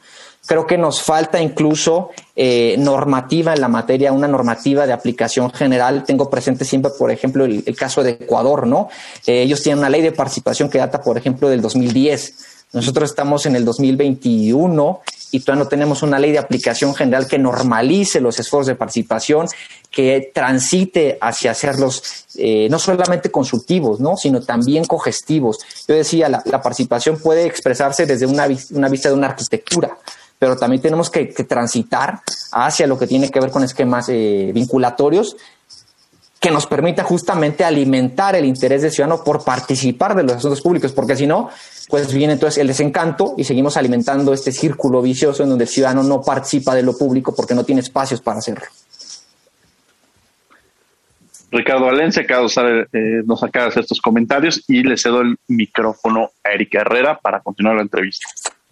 Creo 0.44 0.66
que 0.66 0.76
nos 0.76 1.02
falta 1.02 1.40
incluso 1.40 2.10
eh, 2.34 2.74
normativa 2.78 3.54
en 3.54 3.60
la 3.60 3.68
materia, 3.68 4.12
una 4.12 4.28
normativa 4.28 4.86
de 4.86 4.92
aplicación 4.92 5.50
general. 5.52 6.04
Tengo 6.04 6.28
presente 6.28 6.64
siempre, 6.64 6.90
por 6.98 7.10
ejemplo, 7.10 7.44
el, 7.44 7.76
caso 7.76 8.02
de 8.02 8.10
Ecuador, 8.10 8.66
¿no? 8.66 8.88
Eh, 9.26 9.42
ellos 9.42 9.62
tienen 9.62 9.78
una 9.78 9.88
ley 9.88 10.02
de 10.02 10.12
participación 10.12 10.68
que 10.68 10.78
data, 10.78 11.00
por 11.00 11.16
ejemplo, 11.16 11.48
del 11.48 11.62
2010 11.62 12.51
Nosotros 12.72 13.10
estamos 13.10 13.44
en 13.46 13.56
el 13.56 13.64
2021 13.64 15.00
y 15.30 15.40
todavía 15.40 15.64
no 15.64 15.68
tenemos 15.68 16.02
una 16.02 16.18
ley 16.18 16.32
de 16.32 16.38
aplicación 16.38 16.94
general 16.94 17.26
que 17.26 17.38
normalice 17.38 18.20
los 18.20 18.38
esfuerzos 18.38 18.66
de 18.66 18.74
participación, 18.74 19.48
que 19.90 20.30
transite 20.34 21.18
hacia 21.20 21.50
hacerlos 21.50 22.26
eh, 22.36 22.68
no 22.70 22.78
solamente 22.78 23.30
consultivos, 23.30 23.98
¿no? 24.00 24.16
sino 24.16 24.40
también 24.40 24.84
cogestivos. 24.84 25.58
Yo 25.88 25.94
decía, 25.94 26.28
la, 26.28 26.62
participación 26.62 27.18
puede 27.18 27.46
expresarse 27.46 28.06
desde 28.06 28.26
una, 28.26 28.46
vista 28.46 29.08
de 29.08 29.14
una 29.14 29.28
arquitectura, 29.28 29.96
pero 30.38 30.56
también 30.56 30.82
tenemos 30.82 31.10
que, 31.10 31.26
transitar 31.26 32.20
hacia 32.52 32.86
lo 32.86 32.98
que 32.98 33.06
tiene 33.06 33.30
que 33.30 33.40
ver 33.40 33.50
con 33.50 33.64
esquemas 33.64 34.08
eh, 34.08 34.50
vinculatorios 34.54 35.36
que 36.42 36.50
nos 36.50 36.66
permita 36.66 37.04
justamente 37.04 37.64
alimentar 37.64 38.34
el 38.34 38.44
interés 38.44 38.82
del 38.82 38.90
ciudadano 38.90 39.22
por 39.22 39.44
participar 39.44 40.16
de 40.16 40.24
los 40.24 40.32
asuntos 40.32 40.60
públicos, 40.60 40.90
porque 40.90 41.14
si 41.14 41.24
no, 41.24 41.50
pues 41.88 42.12
viene 42.12 42.34
entonces 42.34 42.58
el 42.58 42.66
desencanto 42.66 43.34
y 43.36 43.44
seguimos 43.44 43.76
alimentando 43.76 44.32
este 44.32 44.52
círculo 44.52 45.02
vicioso 45.02 45.42
en 45.42 45.50
donde 45.50 45.64
el 45.64 45.70
ciudadano 45.70 46.02
no 46.02 46.22
participa 46.22 46.74
de 46.74 46.82
lo 46.82 46.96
público 46.96 47.34
porque 47.34 47.54
no 47.54 47.64
tiene 47.64 47.80
espacios 47.80 48.20
para 48.20 48.38
hacerlo. 48.38 48.64
Ricardo 51.50 51.84
Valencia 51.84 52.22
acaba 52.22 52.46
de 52.46 52.88
eh, 52.92 53.22
nos 53.26 53.42
acaba 53.42 53.66
de 53.66 53.70
hacer 53.70 53.82
estos 53.82 54.00
comentarios 54.00 54.64
y 54.68 54.82
le 54.82 54.96
cedo 54.96 55.20
el 55.20 55.36
micrófono 55.48 56.30
a 56.42 56.50
Erika 56.50 56.80
Herrera 56.80 57.18
para 57.18 57.40
continuar 57.40 57.76
la 57.76 57.82
entrevista. 57.82 58.26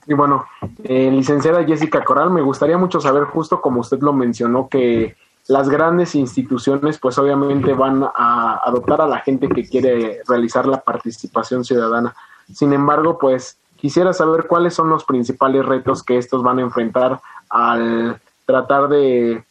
Y 0.07 0.15
bueno, 0.15 0.47
eh, 0.83 1.11
licenciada 1.11 1.63
Jessica 1.65 2.03
Coral, 2.03 2.31
me 2.31 2.41
gustaría 2.41 2.79
mucho 2.79 3.01
saber, 3.01 3.25
justo 3.25 3.61
como 3.61 3.81
usted 3.81 4.01
lo 4.01 4.15
mencionó, 4.15 4.67
que 4.67 5.15
las 5.49 5.69
grandes 5.69 6.15
instituciones 6.15 6.99
pues 6.99 7.19
obviamente 7.19 7.75
van 7.75 8.03
a 8.03 8.61
adoptar 8.65 9.03
a 9.03 9.07
la 9.07 9.19
gente 9.19 9.49
que 9.49 9.69
quiere 9.69 10.21
realizar 10.27 10.67
la 10.67 10.81
participación 10.81 11.65
ciudadana. 11.65 12.15
Sin 12.55 12.73
embargo, 12.73 13.19
pues 13.19 13.57
quisiera 13.77 14.13
saber 14.13 14.47
cuáles 14.47 14.75
son 14.75 14.89
los 14.89 15.05
principales 15.05 15.65
retos 15.65 16.03
que 16.03 16.19
estos 16.19 16.43
van 16.43 16.59
a 16.59 16.63
enfrentar 16.63 17.21
al 17.49 18.21
tratar 18.45 18.89
de, 18.89 19.45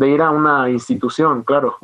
ir 0.00 0.22
a 0.22 0.30
una 0.30 0.70
institución, 0.70 1.42
claro. 1.42 1.76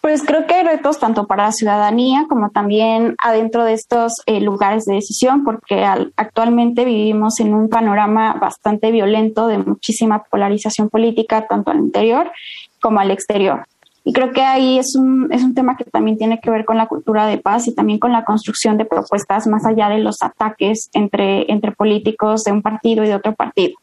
Pues 0.00 0.22
creo 0.24 0.46
que 0.46 0.54
hay 0.54 0.64
retos 0.64 0.98
tanto 0.98 1.26
para 1.26 1.46
la 1.46 1.52
ciudadanía 1.52 2.26
como 2.28 2.50
también 2.50 3.16
adentro 3.18 3.64
de 3.64 3.72
estos 3.72 4.12
eh, 4.26 4.40
lugares 4.40 4.84
de 4.84 4.94
decisión, 4.94 5.44
porque 5.44 5.84
actualmente 5.84 6.84
vivimos 6.84 7.40
en 7.40 7.52
un 7.52 7.68
panorama 7.68 8.34
bastante 8.34 8.90
violento 8.90 9.48
de 9.48 9.58
muchísima 9.58 10.22
polarización 10.22 10.88
política, 10.88 11.46
tanto 11.46 11.72
al 11.72 11.78
interior 11.78 12.30
como 12.80 13.00
al 13.00 13.10
exterior. 13.10 13.66
Y 14.08 14.12
creo 14.14 14.32
que 14.32 14.40
ahí 14.40 14.78
es 14.78 14.96
un, 14.96 15.30
es 15.30 15.44
un 15.44 15.52
tema 15.52 15.76
que 15.76 15.84
también 15.84 16.16
tiene 16.16 16.40
que 16.40 16.48
ver 16.48 16.64
con 16.64 16.78
la 16.78 16.86
cultura 16.86 17.26
de 17.26 17.36
paz 17.36 17.68
y 17.68 17.74
también 17.74 17.98
con 17.98 18.10
la 18.10 18.24
construcción 18.24 18.78
de 18.78 18.86
propuestas 18.86 19.46
más 19.46 19.66
allá 19.66 19.90
de 19.90 19.98
los 19.98 20.22
ataques 20.22 20.88
entre, 20.94 21.52
entre 21.52 21.72
políticos 21.72 22.42
de 22.44 22.52
un 22.52 22.62
partido 22.62 23.04
y 23.04 23.08
de 23.08 23.16
otro 23.16 23.34
partido. 23.34 23.76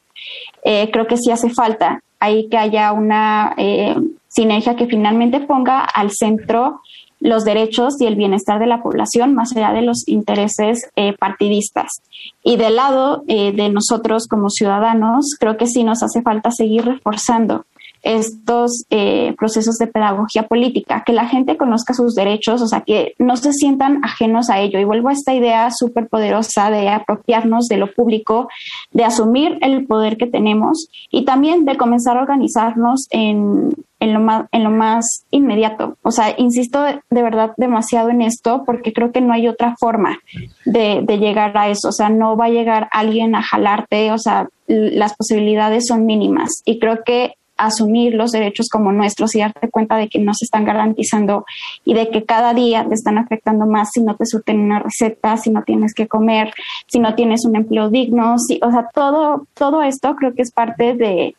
Eh, 0.63 0.89
creo 0.91 1.05
que 1.05 1.17
sí 1.17 1.29
hace 1.29 1.51
falta 1.51 2.01
ahí 2.19 2.49
que 2.49 2.57
haya 2.57 2.91
una 2.91 3.53
eh, 3.57 3.95
sinergia 4.27 4.75
que 4.75 4.87
finalmente 4.87 5.41
ponga 5.41 5.81
al 5.81 6.09
centro 6.09 6.81
los 7.19 7.45
derechos 7.45 8.01
y 8.01 8.07
el 8.07 8.15
bienestar 8.15 8.57
de 8.57 8.65
la 8.65 8.81
población 8.81 9.35
más 9.35 9.55
allá 9.55 9.73
de 9.73 9.83
los 9.83 10.07
intereses 10.07 10.89
eh, 10.95 11.13
partidistas. 11.13 12.01
Y 12.43 12.57
del 12.57 12.77
lado 12.77 13.21
de 13.27 13.69
nosotros 13.69 14.27
como 14.27 14.49
ciudadanos, 14.49 15.35
creo 15.39 15.55
que 15.55 15.67
sí 15.67 15.83
nos 15.83 16.01
hace 16.01 16.23
falta 16.23 16.49
seguir 16.49 16.83
reforzando 16.83 17.65
estos 18.05 18.85
eh, 18.91 19.33
procesos 19.35 19.77
de 19.77 19.87
pedagogía 19.87 20.43
política, 20.43 21.03
que 21.03 21.11
la 21.11 21.27
gente 21.27 21.57
conozca 21.57 21.95
sus 21.95 22.13
derechos, 22.13 22.61
o 22.61 22.67
sea, 22.67 22.81
que 22.81 23.15
no 23.17 23.35
se 23.35 23.51
sientan 23.51 23.99
ajenos 24.03 24.51
a 24.51 24.59
ello. 24.59 24.79
Y 24.79 24.83
vuelvo 24.83 25.09
a 25.09 25.13
esta 25.13 25.33
idea 25.33 25.71
súper 25.71 26.07
poderosa 26.07 26.69
de 26.69 26.87
apropiarnos 26.87 27.67
de 27.67 27.77
lo 27.77 27.91
público, 27.91 28.47
de 28.91 29.05
asumir 29.05 29.57
el 29.61 29.87
poder 29.87 30.17
que 30.17 30.27
tenemos 30.27 30.87
y 31.09 31.25
también 31.25 31.65
de 31.65 31.77
comenzar 31.77 32.17
a 32.17 32.21
organizarnos 32.21 33.07
en, 33.09 33.71
en 33.99 34.13
lo 34.13 34.19
más, 34.19 34.45
en 34.51 34.63
lo 34.63 34.69
más 34.69 35.25
inmediato. 35.31 35.97
O 36.03 36.11
sea, 36.11 36.35
insisto 36.37 36.83
de, 36.83 37.01
verdad 37.09 37.53
demasiado 37.57 38.11
en 38.11 38.21
esto 38.21 38.63
porque 38.67 38.93
creo 38.93 39.11
que 39.11 39.21
no 39.21 39.33
hay 39.33 39.47
otra 39.47 39.75
forma 39.79 40.19
de, 40.65 41.01
de, 41.01 41.17
llegar 41.17 41.57
a 41.57 41.69
eso. 41.69 41.89
O 41.89 41.91
sea, 41.91 42.09
no 42.09 42.37
va 42.37 42.45
a 42.45 42.49
llegar 42.49 42.87
alguien 42.91 43.33
a 43.33 43.41
jalarte, 43.41 44.11
o 44.11 44.19
sea, 44.19 44.47
las 44.67 45.15
posibilidades 45.15 45.87
son 45.87 46.05
mínimas. 46.05 46.61
Y 46.65 46.77
creo 46.77 47.03
que 47.03 47.33
asumir 47.57 48.13
los 48.13 48.31
derechos 48.31 48.67
como 48.69 48.91
nuestros 48.91 49.35
y 49.35 49.39
darte 49.39 49.69
cuenta 49.69 49.97
de 49.97 50.09
que 50.09 50.19
no 50.19 50.33
se 50.33 50.45
están 50.45 50.65
garantizando 50.65 51.45
y 51.83 51.93
de 51.93 52.09
que 52.09 52.25
cada 52.25 52.53
día 52.53 52.85
te 52.87 52.95
están 52.95 53.17
afectando 53.17 53.65
más 53.65 53.91
si 53.93 54.01
no 54.01 54.15
te 54.15 54.25
surten 54.25 54.59
una 54.59 54.79
receta, 54.79 55.37
si 55.37 55.49
no 55.49 55.63
tienes 55.63 55.93
que 55.93 56.07
comer, 56.07 56.53
si 56.87 56.99
no 56.99 57.15
tienes 57.15 57.45
un 57.45 57.55
empleo 57.55 57.89
digno, 57.89 58.37
si, 58.39 58.59
o 58.61 58.71
sea, 58.71 58.89
todo, 58.93 59.47
todo 59.53 59.81
esto 59.81 60.15
creo 60.15 60.33
que 60.33 60.41
es 60.41 60.51
parte 60.51 60.95
de, 60.95 61.35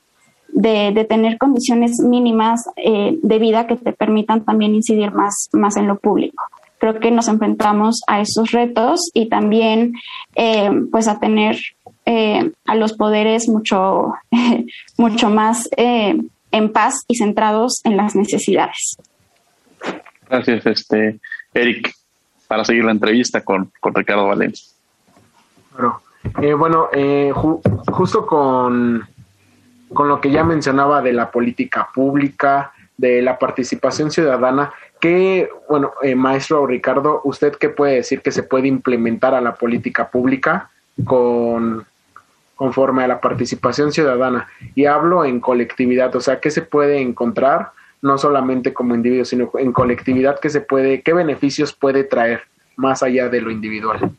de, 0.48 1.04
tener 1.04 1.38
condiciones 1.38 2.00
mínimas 2.00 2.64
eh, 2.76 3.18
de 3.22 3.38
vida 3.38 3.66
que 3.66 3.76
te 3.76 3.92
permitan 3.92 4.44
también 4.44 4.74
incidir 4.74 5.12
más, 5.12 5.48
más 5.52 5.76
en 5.76 5.86
lo 5.86 5.98
público. 5.98 6.42
Creo 6.78 6.98
que 7.00 7.10
nos 7.10 7.28
enfrentamos 7.28 8.02
a 8.06 8.20
esos 8.20 8.52
retos 8.52 9.10
y 9.14 9.28
también 9.28 9.94
eh, 10.34 10.70
pues 10.90 11.08
a 11.08 11.18
tener 11.18 11.58
eh, 12.08 12.52
a 12.66 12.76
los 12.76 12.92
poderes 12.92 13.48
mucho, 13.48 14.14
mucho 14.96 15.28
más 15.28 15.68
eh, 15.76 16.16
en 16.52 16.72
paz 16.72 17.04
y 17.08 17.16
centrados 17.16 17.80
en 17.82 17.96
las 17.96 18.14
necesidades. 18.14 18.96
Gracias, 20.30 20.66
este 20.66 21.18
Eric, 21.52 21.92
para 22.46 22.64
seguir 22.64 22.84
la 22.84 22.92
entrevista 22.92 23.40
con, 23.40 23.72
Ricardo 23.82 24.28
Valencia. 24.28 24.68
Bueno, 26.56 26.88
eh, 26.92 27.32
justo 27.34 28.24
con, 28.24 29.04
con 29.92 30.08
lo 30.08 30.20
que 30.20 30.30
ya 30.30 30.44
mencionaba 30.44 31.02
de 31.02 31.12
la 31.12 31.32
política 31.32 31.88
pública, 31.92 32.72
de 32.96 33.20
la 33.20 33.36
participación 33.36 34.12
ciudadana, 34.12 34.72
¿qué, 35.00 35.48
bueno, 35.68 35.92
maestro 36.14 36.68
Ricardo, 36.68 37.20
usted 37.24 37.56
qué 37.56 37.68
puede 37.68 37.96
decir 37.96 38.22
que 38.22 38.30
se 38.30 38.44
puede 38.44 38.68
implementar 38.68 39.34
a 39.34 39.40
la 39.40 39.54
política 39.54 40.08
pública 40.08 40.70
con, 41.04 41.84
conforme 42.56 43.04
a 43.04 43.08
la 43.08 43.20
participación 43.20 43.92
ciudadana. 43.92 44.48
Y 44.74 44.86
hablo 44.86 45.24
en 45.24 45.40
colectividad, 45.40 46.14
o 46.16 46.20
sea, 46.20 46.40
¿qué 46.40 46.50
se 46.50 46.62
puede 46.62 47.00
encontrar? 47.00 47.70
No 48.02 48.18
solamente 48.18 48.72
como 48.72 48.94
individuo, 48.94 49.24
sino 49.24 49.50
en 49.58 49.72
colectividad, 49.72 50.40
¿qué 50.40 50.50
se 50.50 50.60
puede, 50.60 51.02
qué 51.02 51.12
beneficios 51.12 51.72
puede 51.72 52.02
traer 52.02 52.42
más 52.74 53.02
allá 53.02 53.28
de 53.28 53.40
lo 53.40 53.50
individual? 53.50 54.10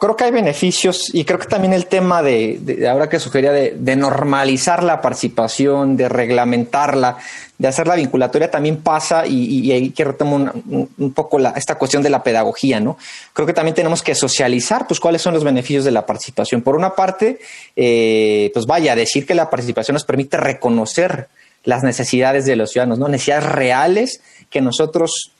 Creo 0.00 0.16
que 0.16 0.24
hay 0.24 0.30
beneficios 0.30 1.10
y 1.12 1.24
creo 1.24 1.38
que 1.38 1.46
también 1.46 1.72
el 1.72 1.86
tema 1.86 2.22
de, 2.22 2.86
ahora 2.90 3.08
que 3.08 3.18
sugería 3.18 3.52
de, 3.52 3.96
normalizar 3.96 4.82
la 4.82 5.00
participación, 5.00 5.96
de 5.96 6.08
reglamentarla, 6.08 7.18
de 7.58 7.68
hacerla 7.68 7.94
vinculatoria 7.94 8.50
también 8.50 8.78
pasa 8.78 9.26
y, 9.26 9.70
ahí 9.72 9.90
que 9.90 10.04
retomo 10.04 10.36
un, 10.36 11.12
poco 11.12 11.38
esta 11.54 11.76
cuestión 11.76 12.02
de 12.02 12.10
la 12.10 12.22
pedagogía, 12.22 12.80
¿no? 12.80 12.96
Creo 13.32 13.46
que 13.46 13.52
también 13.52 13.74
tenemos 13.74 14.02
que 14.02 14.14
socializar, 14.14 14.86
pues, 14.86 15.00
cuáles 15.00 15.22
son 15.22 15.34
los 15.34 15.44
beneficios 15.44 15.84
de 15.84 15.90
la 15.90 16.06
participación. 16.06 16.62
Por 16.62 16.76
una 16.76 16.94
parte, 16.94 17.38
eh, 17.76 18.50
pues 18.52 18.66
vaya, 18.66 18.96
decir 18.96 19.26
que 19.26 19.34
la 19.34 19.50
participación 19.50 19.94
nos 19.94 20.04
permite 20.04 20.36
reconocer 20.36 21.28
las 21.64 21.82
necesidades 21.82 22.44
de 22.44 22.56
los 22.56 22.70
ciudadanos, 22.70 22.98
¿no? 22.98 23.08
Necesidades 23.08 23.44
reales 23.44 24.20
que 24.50 24.60
nosotros 24.60 25.30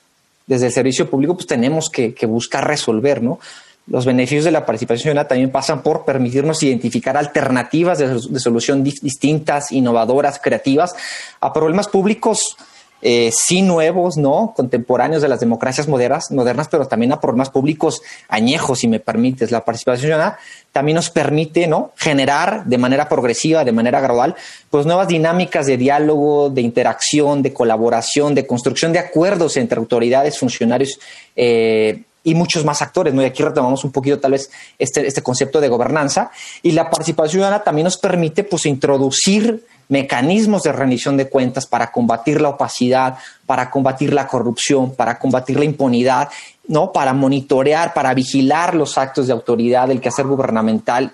desde 0.47 0.67
el 0.67 0.71
servicio 0.71 1.09
público 1.09 1.35
pues 1.35 1.47
tenemos 1.47 1.89
que, 1.89 2.13
que 2.13 2.27
buscar 2.27 2.67
resolver, 2.67 3.21
¿no? 3.21 3.39
Los 3.87 4.05
beneficios 4.05 4.45
de 4.45 4.51
la 4.51 4.65
participación 4.65 5.03
ciudadana 5.03 5.27
también 5.27 5.51
pasan 5.51 5.83
por 5.83 6.05
permitirnos 6.05 6.63
identificar 6.63 7.17
alternativas 7.17 7.99
de, 7.99 8.39
solución 8.39 8.83
distintas, 8.83 9.71
innovadoras, 9.71 10.39
creativas 10.39 10.95
a 11.39 11.53
problemas 11.53 11.87
públicos 11.87 12.57
eh, 13.01 13.29
sí 13.31 13.61
nuevos, 13.61 14.17
¿no? 14.17 14.53
Contemporáneos 14.55 15.21
de 15.21 15.27
las 15.27 15.39
democracias 15.39 15.87
modernas, 15.87 16.31
modernas, 16.31 16.67
pero 16.69 16.87
también 16.87 17.11
a 17.11 17.19
problemas 17.21 17.51
públicos 17.51 18.01
añejos, 18.29 18.79
si 18.79 18.87
me 18.87 18.99
permites. 18.99 19.51
La 19.51 19.63
participación 19.63 20.07
ciudadana 20.07 20.39
también 20.71 20.95
nos 20.95 21.11
permite, 21.11 21.67
¿no? 21.67 21.91
Generar 21.97 22.65
de 22.65 22.79
manera 22.79 23.07
progresiva, 23.07 23.63
de 23.63 23.71
manera 23.71 23.99
gradual, 23.99 24.35
pues 24.71 24.87
nuevas 24.87 25.07
dinámicas 25.07 25.67
de 25.67 25.77
diálogo, 25.77 26.49
de 26.49 26.61
interacción, 26.61 27.43
de 27.43 27.53
colaboración, 27.53 28.33
de 28.33 28.47
construcción 28.47 28.91
de 28.91 28.99
acuerdos 28.99 29.57
entre 29.57 29.77
autoridades, 29.77 30.39
funcionarios, 30.39 30.97
eh, 31.35 32.01
y 32.25 32.35
muchos 32.35 32.65
más 32.65 32.81
actores, 32.81 33.13
¿no? 33.13 33.21
Y 33.21 33.25
aquí 33.25 33.41
retomamos 33.41 33.85
un 33.85 33.91
poquito 33.91 34.19
tal 34.19 34.31
vez 34.31 34.49
este, 34.77 35.07
este 35.07 35.21
concepto 35.21 35.61
de 35.61 35.69
gobernanza 35.69 36.31
y 36.63 36.71
la 36.71 36.89
participación 36.89 37.35
ciudadana 37.35 37.63
también 37.63 37.85
nos 37.85 37.97
permite 37.97 38.43
pues 38.43 38.65
introducir 38.65 39.65
mecanismos 39.87 40.63
de 40.63 40.71
rendición 40.71 41.15
de 41.17 41.29
cuentas 41.29 41.67
para 41.67 41.91
combatir 41.91 42.41
la 42.41 42.49
opacidad, 42.49 43.17
para 43.45 43.69
combatir 43.69 44.11
la 44.11 44.27
corrupción, 44.27 44.95
para 44.95 45.19
combatir 45.19 45.59
la 45.59 45.65
impunidad, 45.65 46.29
¿no? 46.67 46.91
Para 46.91 47.13
monitorear, 47.13 47.93
para 47.93 48.13
vigilar 48.15 48.73
los 48.73 48.97
actos 48.97 49.27
de 49.27 49.33
autoridad, 49.33 49.91
el 49.91 50.01
quehacer 50.01 50.25
gubernamental. 50.25 51.13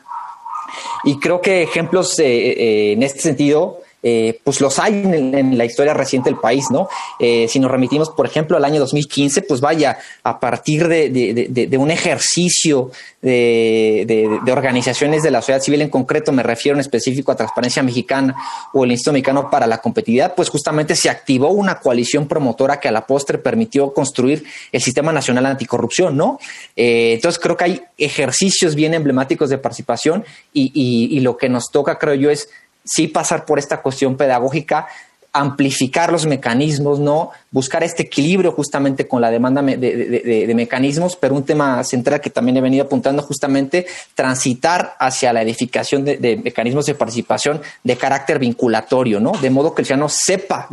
Y 1.03 1.19
creo 1.19 1.41
que 1.41 1.63
ejemplos 1.63 2.17
eh, 2.19 2.93
en 2.93 3.03
este 3.03 3.19
sentido 3.19 3.80
eh, 4.03 4.39
pues 4.43 4.61
los 4.61 4.79
hay 4.79 4.93
en, 4.93 5.57
la 5.57 5.65
historia 5.65 5.93
reciente 5.93 6.29
del 6.29 6.39
país, 6.39 6.65
¿no? 6.71 6.89
Eh, 7.19 7.47
si 7.47 7.59
nos 7.59 7.69
remitimos, 7.69 8.09
por 8.09 8.25
ejemplo, 8.25 8.57
al 8.57 8.65
año 8.65 8.79
2015, 8.79 9.43
pues 9.43 9.61
vaya, 9.61 9.97
a 10.23 10.39
partir 10.39 10.87
de, 10.87 11.77
un 11.77 11.91
ejercicio 11.91 12.91
de, 13.21 14.39
organizaciones 14.51 15.21
de 15.21 15.31
la 15.31 15.41
sociedad 15.41 15.61
civil 15.61 15.81
en 15.81 15.89
concreto, 15.89 16.31
me 16.31 16.41
refiero 16.41 16.77
en 16.77 16.81
específico 16.81 17.31
a 17.31 17.35
Transparencia 17.35 17.83
Mexicana 17.83 18.35
o 18.73 18.83
el 18.85 18.91
Instituto 18.91 19.13
Mexicano 19.13 19.49
para 19.51 19.67
la 19.67 19.77
Competitividad, 19.77 20.33
pues 20.33 20.49
justamente 20.49 20.95
se 20.95 21.09
activó 21.09 21.49
una 21.49 21.79
coalición 21.79 22.27
promotora 22.27 22.79
que 22.79 22.87
a 22.87 22.91
la 22.91 23.05
postre 23.05 23.37
permitió 23.37 23.93
construir 23.93 24.43
el 24.71 24.81
Sistema 24.81 25.11
Nacional 25.11 25.45
Anticorrupción, 25.45 26.17
¿no? 26.17 26.39
Eh, 26.75 27.13
entonces 27.13 27.39
creo 27.39 27.55
que 27.55 27.65
hay 27.65 27.81
ejercicios 27.97 28.73
bien 28.73 28.93
emblemáticos 28.93 29.49
de 29.49 29.59
participación 29.59 30.25
y 30.53 31.19
lo 31.19 31.37
que 31.37 31.49
nos 31.49 31.69
toca, 31.71 31.99
creo 31.99 32.15
yo, 32.15 32.31
es 32.31 32.49
sí 32.83 33.07
pasar 33.07 33.45
por 33.45 33.59
esta 33.59 33.81
cuestión 33.81 34.17
pedagógica, 34.17 34.87
amplificar 35.33 36.11
los 36.11 36.25
mecanismos, 36.25 36.99
¿no? 36.99 37.31
Buscar 37.51 37.83
este 37.83 38.03
equilibrio 38.03 38.51
justamente 38.51 39.07
con 39.07 39.21
la 39.21 39.31
demanda 39.31 39.61
de, 39.61 40.51
mecanismos, 40.53 41.15
pero 41.15 41.35
un 41.35 41.45
tema 41.45 41.83
central 41.83 42.19
que 42.19 42.29
también 42.29 42.57
he 42.57 42.61
venido 42.61 42.83
apuntando 42.83 43.21
justamente, 43.21 43.85
transitar 44.13 44.95
hacia 44.99 45.31
la 45.31 45.41
edificación 45.41 46.03
de, 46.03 46.41
mecanismos 46.43 46.85
de 46.85 46.95
participación 46.95 47.61
de 47.83 47.95
carácter 47.95 48.39
vinculatorio, 48.39 49.19
¿no? 49.19 49.31
De 49.31 49.49
modo 49.49 49.73
que 49.73 49.83
el 49.83 49.85
ciudadano 49.85 50.09
sepa 50.09 50.67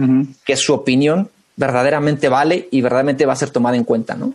que 0.45 0.57
su 0.57 0.75
opinión 0.75 1.29
verdaderamente 1.55 2.29
vale 2.29 2.69
y 2.71 2.81
verdaderamente 2.81 3.27
va 3.27 3.35
a 3.35 3.37
ser 3.37 3.51
tomada 3.51 3.77
en 3.77 3.85
cuenta, 3.85 4.17
¿no? 4.17 4.33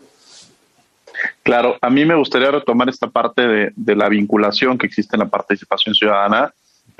Claro, 1.41 1.77
a 1.81 1.89
mí 1.89 2.05
me 2.05 2.15
gustaría 2.15 2.51
retomar 2.51 2.89
esta 2.89 3.07
parte 3.07 3.71
de 3.75 3.95
la 3.95 4.07
vinculación 4.07 4.77
que 4.77 4.87
existe 4.87 5.15
en 5.15 5.21
la 5.21 5.29
participación 5.29 5.93
ciudadana 5.95 6.53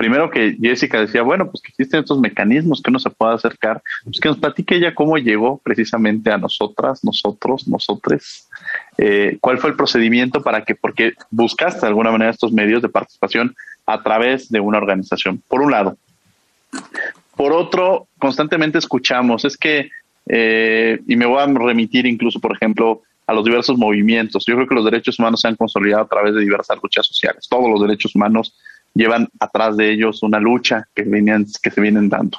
primero 0.04 0.30
que 0.30 0.54
Jessica 0.60 1.00
decía, 1.00 1.22
bueno, 1.22 1.50
pues 1.50 1.62
que 1.62 1.70
existen 1.70 2.00
estos 2.00 2.20
mecanismos 2.20 2.82
que 2.82 2.90
uno 2.90 2.98
se 2.98 3.08
pueda 3.08 3.32
acercar, 3.32 3.82
pues 4.04 4.20
que 4.20 4.28
nos 4.28 4.36
platique 4.36 4.76
ella 4.76 4.94
cómo 4.94 5.16
llegó 5.16 5.62
precisamente 5.64 6.30
a 6.30 6.36
nosotras, 6.36 7.02
nosotros, 7.02 7.66
nosotres, 7.66 8.50
eh, 8.98 9.38
cuál 9.40 9.56
fue 9.56 9.70
el 9.70 9.76
procedimiento 9.76 10.42
para 10.42 10.62
que, 10.62 10.74
porque 10.74 11.14
buscaste 11.30 11.80
de 11.80 11.86
alguna 11.86 12.10
manera 12.10 12.30
estos 12.30 12.52
medios 12.52 12.82
de 12.82 12.90
participación 12.90 13.56
a 13.86 14.02
través 14.02 14.50
de 14.50 14.60
una 14.60 14.76
organización, 14.76 15.42
por 15.48 15.62
un 15.62 15.70
lado. 15.70 15.96
Por 17.34 17.54
otro, 17.54 18.06
constantemente 18.18 18.76
escuchamos, 18.76 19.46
es 19.46 19.56
que, 19.56 19.88
eh, 20.28 21.00
y 21.08 21.16
me 21.16 21.24
voy 21.24 21.40
a 21.40 21.46
remitir 21.46 22.04
incluso, 22.04 22.40
por 22.40 22.54
ejemplo, 22.54 23.00
a 23.26 23.32
los 23.32 23.42
diversos 23.42 23.78
movimientos. 23.78 24.44
Yo 24.46 24.54
creo 24.54 24.68
que 24.68 24.74
los 24.74 24.84
derechos 24.84 25.18
humanos 25.18 25.40
se 25.40 25.48
han 25.48 25.56
consolidado 25.56 26.02
a 26.02 26.08
través 26.08 26.34
de 26.34 26.42
diversas 26.42 26.76
luchas 26.82 27.06
sociales. 27.06 27.46
Todos 27.48 27.70
los 27.70 27.80
derechos 27.80 28.14
humanos 28.14 28.54
llevan 28.94 29.28
atrás 29.40 29.76
de 29.76 29.90
ellos 29.90 30.22
una 30.22 30.38
lucha 30.38 30.86
que, 30.94 31.02
venían, 31.02 31.46
que 31.62 31.70
se 31.70 31.80
vienen 31.80 32.08
dando. 32.08 32.38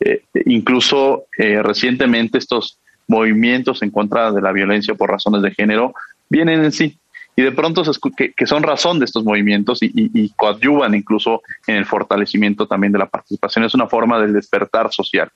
Eh, 0.00 0.22
incluso 0.46 1.26
eh, 1.36 1.62
recientemente 1.62 2.38
estos 2.38 2.78
movimientos 3.08 3.82
en 3.82 3.90
contra 3.90 4.32
de 4.32 4.40
la 4.40 4.52
violencia 4.52 4.94
por 4.94 5.10
razones 5.10 5.42
de 5.42 5.50
género 5.50 5.94
vienen 6.28 6.64
en 6.64 6.72
sí 6.72 6.98
y 7.38 7.42
de 7.42 7.52
pronto 7.52 7.84
se 7.84 7.92
que, 8.16 8.32
que, 8.32 8.46
son 8.46 8.64
razón 8.64 8.98
de 8.98 9.04
estos 9.04 9.22
movimientos 9.22 9.78
y, 9.80 10.28
coadyuvan 10.30 10.92
incluso 10.96 11.42
en 11.68 11.76
el 11.76 11.86
fortalecimiento 11.86 12.66
también 12.66 12.92
de 12.92 12.98
la 12.98 13.06
participación. 13.06 13.64
Es 13.64 13.76
una 13.76 13.86
forma 13.86 14.20
del 14.20 14.32
despertar 14.32 14.92
social. 14.92 15.30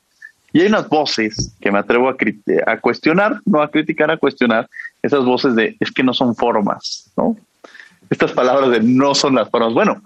Y 0.53 0.63
hay 0.63 0.67
unas 0.67 0.89
voces 0.89 1.55
que 1.61 1.71
me 1.71 1.79
atrevo 1.79 2.09
a 2.09 2.81
cuestionar, 2.81 3.41
no 3.47 3.63
a 3.63 3.71
criticar, 3.71 4.11
a 4.11 4.17
cuestionar, 4.17 4.69
esas 5.01 5.25
voces 5.25 5.55
de 5.55 5.77
es 5.79 5.93
que 5.93 6.03
no 6.03 6.13
son 6.13 6.35
formas, 6.35 7.13
¿no? 7.17 7.37
Estas 8.11 8.33
palabras 8.33 8.73
de 8.73 8.81
no 8.81 9.15
son 9.15 9.37
las 9.37 9.49
formas. 9.49 9.73
Bueno, 9.73 10.03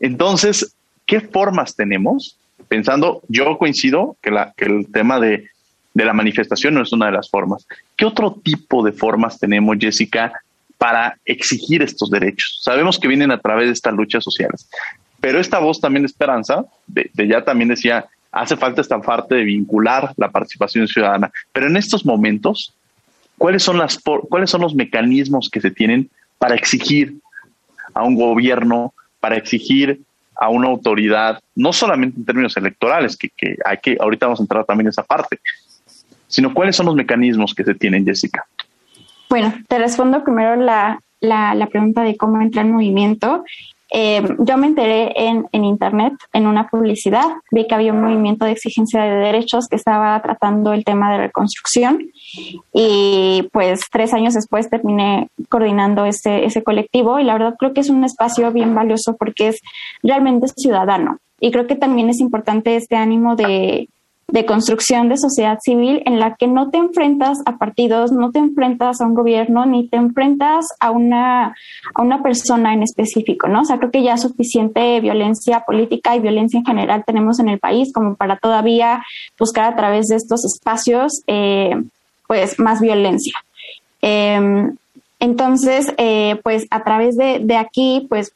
entonces, 0.00 0.74
¿qué 1.06 1.20
formas 1.20 1.74
tenemos? 1.74 2.36
Pensando, 2.68 3.22
yo 3.28 3.58
coincido 3.58 4.16
que, 4.20 4.30
el 4.56 4.90
tema 4.92 5.20
de, 5.20 5.48
de 5.92 6.04
la 6.04 6.12
manifestación 6.12 6.74
no 6.74 6.82
es 6.82 6.92
una 6.92 7.06
de 7.06 7.12
las 7.12 7.30
formas. 7.30 7.66
¿Qué 7.96 8.04
otro 8.04 8.32
tipo 8.42 8.84
de 8.84 8.92
formas 8.92 9.38
tenemos, 9.38 9.76
Jessica, 9.78 10.32
para 10.78 11.18
exigir 11.24 11.82
estos 11.82 12.10
derechos? 12.10 12.60
Sabemos 12.62 12.98
que 12.98 13.08
vienen 13.08 13.30
a 13.30 13.38
través 13.38 13.66
de 13.66 13.72
estas 13.72 13.94
luchas 13.94 14.24
sociales, 14.24 14.68
pero 15.20 15.40
esta 15.40 15.58
voz 15.58 15.80
también 15.80 16.02
de 16.02 16.08
esperanza, 16.08 16.64
de, 16.86 17.10
ya 17.26 17.42
también 17.44 17.68
decía, 17.68 18.06
hace 18.30 18.56
falta 18.56 18.80
esta 18.80 19.00
parte 19.00 19.36
de 19.36 19.44
vincular 19.44 20.12
la 20.16 20.30
participación 20.30 20.88
ciudadana, 20.88 21.30
pero 21.52 21.66
en 21.66 21.76
estos 21.76 22.04
momentos, 22.04 22.74
¿cuáles 23.38 23.62
son, 23.62 23.78
las, 23.78 23.98
¿cuáles 24.28 24.50
son 24.50 24.60
los 24.60 24.74
mecanismos 24.74 25.48
que 25.48 25.60
se 25.60 25.70
tienen 25.70 26.10
para 26.38 26.56
exigir 26.56 27.14
a 27.94 28.02
un 28.02 28.16
gobierno 28.16 28.92
para 29.24 29.38
exigir 29.38 30.02
a 30.36 30.50
una 30.50 30.68
autoridad, 30.68 31.40
no 31.54 31.72
solamente 31.72 32.18
en 32.18 32.26
términos 32.26 32.54
electorales, 32.58 33.16
que, 33.16 33.30
hay 33.64 33.78
que, 33.78 33.96
ahorita 33.98 34.26
vamos 34.26 34.40
a 34.40 34.42
entrar 34.42 34.66
también 34.66 34.88
en 34.88 34.90
esa 34.90 35.02
parte, 35.02 35.40
sino 36.26 36.52
cuáles 36.52 36.76
son 36.76 36.84
los 36.84 36.94
mecanismos 36.94 37.54
que 37.54 37.64
se 37.64 37.74
tienen, 37.74 38.04
Jessica. 38.04 38.44
Bueno, 39.30 39.54
te 39.66 39.78
respondo 39.78 40.22
primero 40.22 40.56
la, 40.56 41.00
la, 41.22 41.66
pregunta 41.72 42.02
de 42.02 42.18
cómo 42.18 42.38
entra 42.42 42.60
en 42.60 42.72
movimiento. 42.72 43.46
Eh, 43.96 44.22
yo 44.40 44.56
me 44.56 44.66
enteré 44.66 45.12
en, 45.14 45.46
en, 45.52 45.64
Internet, 45.64 46.14
en 46.32 46.48
una 46.48 46.66
publicidad, 46.66 47.26
vi 47.52 47.68
que 47.68 47.76
había 47.76 47.92
un 47.92 48.02
movimiento 48.02 48.44
de 48.44 48.50
exigencia 48.50 49.04
de 49.04 49.14
derechos 49.14 49.68
que 49.68 49.76
estaba 49.76 50.20
tratando 50.20 50.72
el 50.72 50.84
tema 50.84 51.12
de 51.12 51.18
reconstrucción 51.18 52.10
y 52.72 53.48
pues 53.52 53.82
tres 53.92 54.12
años 54.12 54.34
después 54.34 54.68
terminé 54.68 55.28
coordinando 55.48 56.06
ese, 56.06 56.44
ese 56.44 56.64
colectivo 56.64 57.20
y 57.20 57.24
la 57.24 57.34
verdad 57.34 57.54
creo 57.56 57.72
que 57.72 57.82
es 57.82 57.88
un 57.88 58.02
espacio 58.02 58.50
bien 58.50 58.74
valioso 58.74 59.14
porque 59.16 59.46
es 59.46 59.60
realmente 60.02 60.48
ciudadano 60.48 61.18
y 61.38 61.52
creo 61.52 61.68
que 61.68 61.76
también 61.76 62.10
es 62.10 62.18
importante 62.18 62.74
este 62.74 62.96
ánimo 62.96 63.36
de, 63.36 63.88
de 64.34 64.44
construcción 64.44 65.08
de 65.08 65.16
sociedad 65.16 65.60
civil 65.62 66.02
en 66.06 66.18
la 66.18 66.34
que 66.34 66.48
no 66.48 66.68
te 66.68 66.78
enfrentas 66.78 67.38
a 67.46 67.56
partidos, 67.56 68.10
no 68.10 68.32
te 68.32 68.40
enfrentas 68.40 69.00
a 69.00 69.06
un 69.06 69.14
gobierno, 69.14 69.64
ni 69.64 69.86
te 69.86 69.96
enfrentas 69.96 70.66
a 70.80 70.90
una, 70.90 71.54
a 71.94 72.02
una 72.02 72.20
persona 72.20 72.74
en 72.74 72.82
específico, 72.82 73.46
¿no? 73.46 73.60
O 73.60 73.64
sea, 73.64 73.78
creo 73.78 73.92
que 73.92 74.02
ya 74.02 74.16
suficiente 74.16 74.98
violencia 74.98 75.60
política 75.60 76.16
y 76.16 76.20
violencia 76.20 76.58
en 76.58 76.66
general 76.66 77.04
tenemos 77.06 77.38
en 77.38 77.48
el 77.48 77.60
país 77.60 77.92
como 77.92 78.16
para 78.16 78.36
todavía 78.36 79.04
buscar 79.38 79.72
a 79.72 79.76
través 79.76 80.08
de 80.08 80.16
estos 80.16 80.44
espacios 80.44 81.22
eh, 81.28 81.80
pues 82.26 82.58
más 82.58 82.80
violencia. 82.80 83.34
Em, 84.02 84.74
entonces, 85.20 85.94
eh, 85.96 86.40
pues 86.42 86.66
a 86.70 86.82
través 86.82 87.16
de, 87.16 87.38
de, 87.38 87.56
aquí, 87.56 88.04
pues 88.08 88.32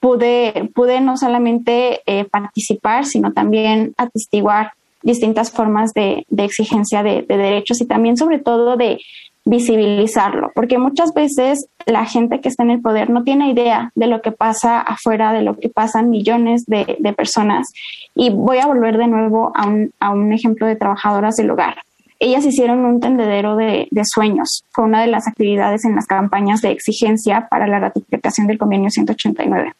pude, 0.00 0.70
pude 0.74 1.02
no 1.02 1.18
solamente 1.18 2.00
eh, 2.06 2.24
participar, 2.24 3.04
sino 3.04 3.34
también 3.34 3.92
atestiguar 3.98 4.72
distintas 5.02 5.50
formas 5.50 5.92
de, 5.94 6.24
de 6.28 6.44
exigencia 6.44 7.02
de, 7.02 7.22
de, 7.22 7.36
derechos 7.36 7.80
y 7.80 7.86
también 7.86 8.16
sobre 8.16 8.38
todo 8.38 8.76
de 8.76 8.98
visibilizarlo, 9.44 10.52
porque 10.54 10.78
muchas 10.78 11.12
veces 11.14 11.66
la 11.84 12.04
gente 12.04 12.40
que 12.40 12.48
está 12.48 12.62
en 12.62 12.70
el 12.70 12.80
poder 12.80 13.10
no 13.10 13.24
tiene 13.24 13.50
idea 13.50 13.90
de 13.96 14.06
lo 14.06 14.22
que 14.22 14.30
pasa 14.30 14.80
afuera, 14.80 15.32
de 15.32 15.42
lo 15.42 15.58
que 15.58 15.68
pasan 15.68 16.10
millones 16.10 16.64
de, 16.66 16.96
de 17.00 17.12
personas. 17.12 17.72
Y 18.14 18.30
voy 18.30 18.58
a 18.58 18.66
volver 18.66 18.98
de 18.98 19.08
nuevo 19.08 19.52
a 19.54 20.10
un, 20.10 20.32
ejemplo 20.32 20.66
de 20.66 20.76
trabajadoras 20.76 21.36
del 21.36 21.50
hogar 21.50 21.76
ellas 22.24 22.46
hicieron 22.46 22.84
un 22.84 23.00
tendedero 23.00 23.56
de, 23.56 23.88
sueños. 24.04 24.64
Fue 24.70 24.84
una 24.84 25.00
de 25.00 25.08
las 25.08 25.26
actividades 25.26 25.84
en 25.84 25.96
las 25.96 26.06
campañas 26.06 26.62
de 26.62 26.70
exigencia 26.70 27.48
para 27.50 27.66
la 27.66 27.80
ratificación 27.80 28.46
del 28.46 28.58
convenio 28.58 28.90
189. 28.90 29.72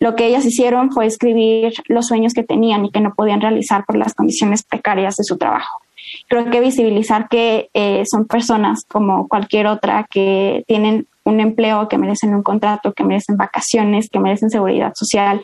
Lo 0.00 0.16
que 0.16 0.26
ellas 0.26 0.44
hicieron 0.44 0.92
fue 0.92 1.06
escribir 1.06 1.74
los 1.86 2.06
sueños 2.06 2.34
que 2.34 2.42
tenían 2.42 2.84
y 2.84 2.90
que 2.90 3.00
no 3.00 3.14
podían 3.14 3.40
realizar 3.40 3.84
por 3.84 3.96
las 3.96 4.14
condiciones 4.14 4.62
precarias 4.62 5.16
de 5.16 5.24
su 5.24 5.36
trabajo. 5.36 5.80
Creo 6.28 6.50
que 6.50 6.60
visibilizar 6.60 7.28
que 7.28 7.68
eh, 7.74 8.04
son 8.10 8.26
personas 8.26 8.84
como 8.88 9.28
cualquier 9.28 9.66
otra 9.66 10.06
que 10.10 10.64
tienen 10.66 11.06
un 11.24 11.40
empleo, 11.40 11.88
que 11.88 11.98
merecen 11.98 12.34
un 12.34 12.42
contrato, 12.42 12.92
que 12.92 13.04
merecen 13.04 13.36
vacaciones, 13.36 14.08
que 14.10 14.18
merecen 14.18 14.50
seguridad 14.50 14.92
social 14.94 15.42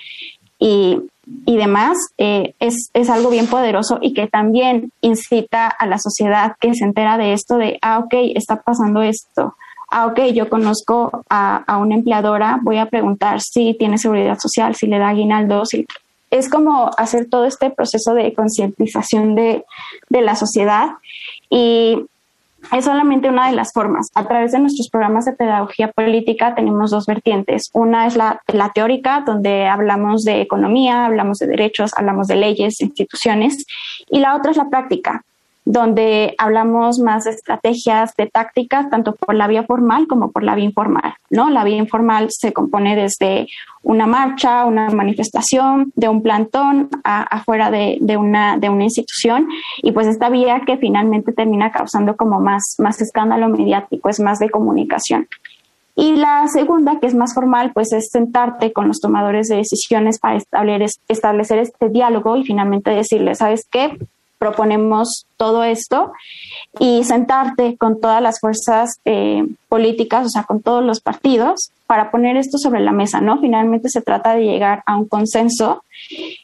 y 0.59 0.99
y 1.47 1.57
demás, 1.57 1.97
eh, 2.18 2.55
es, 2.61 2.91
es, 2.93 3.09
algo 3.09 3.31
bien 3.31 3.47
poderoso 3.47 3.99
y 4.01 4.12
que 4.12 4.27
también 4.27 4.93
incita 5.01 5.68
a 5.68 5.87
la 5.87 5.99
sociedad 5.99 6.57
que 6.61 6.75
se 6.75 6.85
entera 6.85 7.16
de 7.16 7.33
esto, 7.33 7.57
de, 7.57 7.79
ah, 7.83 7.99
ok, 8.01 8.14
está 8.35 8.61
pasando 8.61 9.03
esto. 9.03 9.57
Ah, 9.91 10.07
ok, 10.07 10.20
yo 10.32 10.49
conozco 10.49 11.24
a, 11.28 11.57
a 11.66 11.78
una 11.78 11.95
empleadora, 11.95 12.59
voy 12.62 12.78
a 12.78 12.87
preguntar 12.87 13.41
si 13.41 13.74
tiene 13.74 13.99
seguridad 13.99 14.39
social, 14.39 14.74
si 14.74 14.87
le 14.87 14.99
da 14.99 15.09
aguinaldo, 15.09 15.64
si... 15.64 15.87
Es 16.30 16.49
como 16.49 16.91
hacer 16.99 17.28
todo 17.30 17.45
este 17.45 17.70
proceso 17.70 18.12
de 18.12 18.35
concientización 18.35 19.37
de, 19.37 19.64
de 20.09 20.20
la 20.20 20.35
sociedad 20.35 20.95
y 21.49 22.07
es 22.72 22.85
solamente 22.85 23.28
una 23.28 23.49
de 23.49 23.57
las 23.57 23.72
formas. 23.72 24.11
A 24.14 24.26
través 24.26 24.53
de 24.53 24.59
nuestros 24.59 24.89
programas 24.89 25.24
de 25.24 25.32
pedagogía 25.32 25.93
política 25.93 26.55
tenemos 26.55 26.91
dos 26.91 27.07
vertientes. 27.07 27.70
Una 27.72 28.07
es 28.07 28.16
la, 28.16 28.41
la, 28.49 28.70
teórica, 28.70 29.22
donde 29.26 29.66
hablamos 29.66 30.24
de 30.24 30.41
economía, 30.41 31.07
hablamos 31.07 31.39
de 31.39 31.47
derechos, 31.47 31.93
hablamos 31.97 32.26
de 32.26 32.37
leyes, 32.37 32.80
instituciones, 32.80 33.66
y 34.11 34.20
la 34.20 34.37
otra 34.37 34.51
es 34.51 34.57
la 34.57 34.68
práctica. 34.68 35.24
Donde 35.64 36.34
hablamos 36.38 36.98
más 36.98 37.24
de 37.24 37.30
estrategias, 37.30 38.14
de 38.16 38.26
tácticas, 38.26 38.90
tanto 38.90 39.14
por 39.14 39.34
la 39.34 39.46
vía 39.46 39.64
formal 39.64 40.06
como 40.06 40.30
por 40.30 40.42
la 40.42 40.54
vía 40.54 40.66
informal. 40.66 41.14
¿no? 41.30 41.50
La 41.50 41.64
vía 41.64 41.76
informal 41.76 42.28
se 42.30 42.52
compone 42.52 42.96
desde 42.96 43.48
una 43.82 44.06
marcha, 44.06 44.64
una 44.64 44.90
manifestación, 44.90 45.92
de 45.94 46.08
un 46.08 46.22
plantón 46.22 46.88
afuera 47.04 47.70
de, 47.70 48.16
una, 48.16 48.56
de 48.58 48.68
una 48.68 48.84
institución 48.84 49.48
y 49.82 49.92
pues 49.92 50.06
esta 50.06 50.28
vía 50.28 50.62
que 50.66 50.76
finalmente 50.76 51.32
termina 51.32 51.70
causando 51.70 52.16
como 52.16 52.40
más, 52.40 52.74
más 52.78 53.00
escándalo 53.00 53.48
mediático, 53.48 54.08
es 54.08 54.20
más 54.20 54.38
de 54.38 54.50
comunicación. 54.50 55.28
Y 55.96 56.16
la 56.16 56.46
segunda, 56.48 56.98
que 56.98 57.06
es 57.06 57.14
más 57.14 57.34
formal, 57.34 57.72
pues 57.72 57.92
es 57.92 58.08
sentarte 58.10 58.72
con 58.72 58.88
los 58.88 59.00
tomadores 59.00 59.48
de 59.48 59.56
decisiones 59.56 60.18
para 60.18 60.36
establecer, 60.36 60.88
establecer 61.08 61.58
este 61.58 61.88
diálogo 61.88 62.36
y 62.36 62.44
finalmente 62.44 62.90
decirles, 62.90 63.38
¿sabes 63.38 63.66
qué? 63.70 63.96
Proponemos 64.38 65.26
todo 65.37 65.64
esto 65.64 66.12
y 66.78 67.05
sentarte 67.05 67.76
con 67.76 68.01
todas 68.01 68.22
las 68.22 68.41
fuerzas 68.41 69.01
eh, 69.05 69.47
políticas, 69.68 70.26
o 70.26 70.28
sea, 70.28 70.45
con 70.45 70.62
todos 70.62 70.85
los 70.85 71.01
partidos, 71.01 71.70
para 71.87 72.11
poner 72.11 72.37
esto 72.37 72.57
sobre 72.57 72.80
la 72.80 72.93
mesa, 72.93 73.20
¿no? 73.20 73.39
Finalmente 73.41 73.89
se 73.91 74.01
trata 74.01 74.35
de 74.35 74.45
llegar 74.45 74.82
a 74.87 74.97
un 74.97 75.07
consenso 75.07 75.85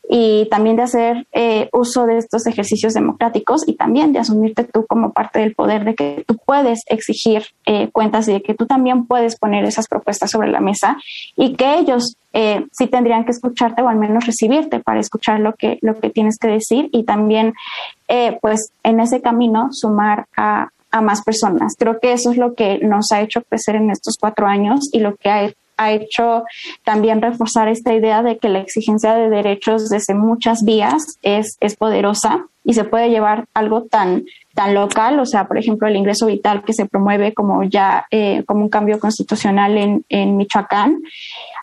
y 0.09 0.47
también 0.51 0.77
de 0.77 0.83
hacer 0.83 1.27
eh, 1.33 1.69
uso 1.73 2.07
de 2.07 2.19
estos 2.19 2.47
ejercicios 2.47 2.93
democráticos 2.93 3.67
y 3.67 3.75
también 3.75 4.13
de 4.13 4.19
asumirte 4.19 4.65
tú 4.65 4.85
como 4.87 5.13
parte 5.13 5.41
del 5.41 5.55
poder, 5.55 5.85
de 5.85 5.95
que 5.95 6.25
tú 6.27 6.37
puedes 6.45 6.83
exigir 6.87 7.47
eh, 7.67 7.89
cuentas 7.91 8.29
y 8.29 8.33
de 8.33 8.43
que 8.43 8.55
tú 8.55 8.67
también 8.67 9.07
puedes 9.07 9.37
poner 9.37 9.65
esas 9.65 9.89
propuestas 9.89 10.31
sobre 10.31 10.51
la 10.51 10.61
mesa 10.61 10.99
y 11.37 11.55
que 11.55 11.79
ellos 11.79 12.17
eh, 12.33 12.67
sí 12.73 12.87
tendrían 12.87 13.25
que 13.25 13.33
escucharte 13.33 13.83
o 13.83 13.89
al 13.89 13.97
menos 13.97 14.27
recibirte 14.27 14.81
para 14.81 15.01
escuchar 15.01 15.41
lo 15.41 15.55
que, 15.55 15.79
lo 15.81 15.99
que 15.99 16.11
tienes 16.11 16.39
que 16.39 16.49
decir 16.49 16.89
y 16.93 17.05
también, 17.05 17.55
pues, 18.41 18.73
en 18.83 19.01
ese 19.01 19.21
camino 19.21 19.69
sumar 19.73 20.27
a, 20.37 20.69
a 20.91 21.01
más 21.01 21.23
personas. 21.23 21.75
Creo 21.79 22.01
que 22.01 22.13
eso 22.13 22.31
es 22.31 22.37
lo 22.37 22.55
que 22.55 22.79
nos 22.79 23.13
ha 23.13 23.21
hecho 23.21 23.43
crecer 23.43 23.77
en 23.77 23.91
estos 23.91 24.17
cuatro 24.19 24.47
años 24.47 24.89
y 24.93 25.01
lo 25.01 25.17
que 25.17 25.31
ha, 25.31 25.53
hecho 25.93 26.45
también 26.85 27.23
reforzar 27.23 27.69
esta 27.69 27.95
idea 27.95 28.23
de 28.23 28.37
que 28.37 28.51
la 28.51 28.59
exigencia 28.59 29.15
de 29.15 29.31
derechos 29.31 29.89
desde 29.89 30.13
muchas 30.13 30.63
vías 30.63 31.17
es, 31.23 31.57
es 31.61 31.75
poderosa 31.75 32.45
y 32.65 32.75
se 32.75 32.85
puede 32.85 33.09
llevar 33.09 33.47
algo 33.55 33.85
tan, 33.85 34.25
tan 34.53 34.75
local, 34.75 35.19
o 35.19 35.25
sea, 35.25 35.49
por 35.49 35.57
ejemplo, 35.57 35.89
el 35.89 35.97
ingreso 35.97 36.27
vital 36.27 36.65
que 36.65 36.75
se 36.75 36.85
promueve 36.85 37.33
como 37.33 37.65
ya 37.65 38.05
eh, 38.11 38.45
como 38.45 38.61
un 38.61 38.69
cambio 38.69 39.01
constitucional 39.01 39.79
en, 39.79 40.05
en 40.11 40.37
Michoacán, 40.37 41.01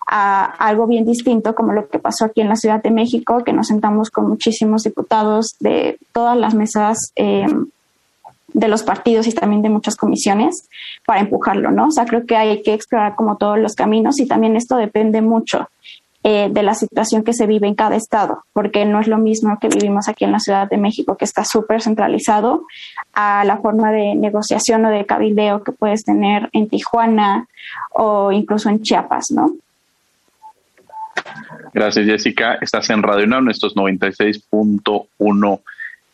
a 0.07 0.45
algo 0.45 0.87
bien 0.87 1.05
distinto 1.05 1.53
como 1.53 1.73
lo 1.73 1.89
que 1.89 1.99
pasó 1.99 2.25
aquí 2.25 2.41
en 2.41 2.49
la 2.49 2.55
Ciudad 2.55 2.81
de 2.81 2.91
México, 2.91 3.43
que 3.43 3.53
nos 3.53 3.67
sentamos 3.67 4.09
con 4.09 4.27
muchísimos 4.27 4.83
diputados 4.83 5.55
de 5.59 5.97
todas 6.13 6.37
las 6.37 6.55
mesas 6.55 7.11
eh, 7.17 7.45
de 8.53 8.67
los 8.69 8.83
partidos 8.83 9.27
y 9.27 9.33
también 9.33 9.61
de 9.61 9.69
muchas 9.69 9.97
comisiones 9.97 10.69
para 11.05 11.19
empujarlo, 11.19 11.71
¿no? 11.71 11.87
O 11.87 11.91
sea, 11.91 12.05
creo 12.05 12.25
que 12.25 12.37
hay 12.37 12.63
que 12.63 12.73
explorar 12.73 13.15
como 13.15 13.35
todos 13.35 13.59
los 13.59 13.75
caminos 13.75 14.19
y 14.19 14.25
también 14.25 14.55
esto 14.55 14.77
depende 14.77 15.21
mucho 15.21 15.67
eh, 16.23 16.49
de 16.51 16.63
la 16.63 16.73
situación 16.73 17.23
que 17.23 17.33
se 17.33 17.45
vive 17.45 17.67
en 17.67 17.75
cada 17.75 17.95
estado, 17.95 18.43
porque 18.53 18.85
no 18.85 18.99
es 19.01 19.07
lo 19.07 19.17
mismo 19.17 19.59
que 19.59 19.67
vivimos 19.67 20.07
aquí 20.07 20.23
en 20.23 20.31
la 20.31 20.39
Ciudad 20.39 20.69
de 20.69 20.77
México, 20.77 21.17
que 21.17 21.25
está 21.25 21.43
súper 21.43 21.81
centralizado, 21.81 22.65
a 23.13 23.43
la 23.43 23.57
forma 23.57 23.91
de 23.91 24.15
negociación 24.15 24.85
o 24.85 24.89
de 24.89 25.05
cabildeo 25.05 25.63
que 25.63 25.71
puedes 25.73 26.03
tener 26.03 26.49
en 26.53 26.69
Tijuana 26.69 27.47
o 27.91 28.31
incluso 28.31 28.69
en 28.69 28.81
Chiapas, 28.81 29.31
¿no? 29.31 29.51
Gracias, 31.73 32.05
Jessica. 32.05 32.57
Estás 32.61 32.89
en 32.89 33.03
Radio 33.03 33.25
UNAM, 33.25 33.49
estos 33.49 33.75
96.1 33.75 35.61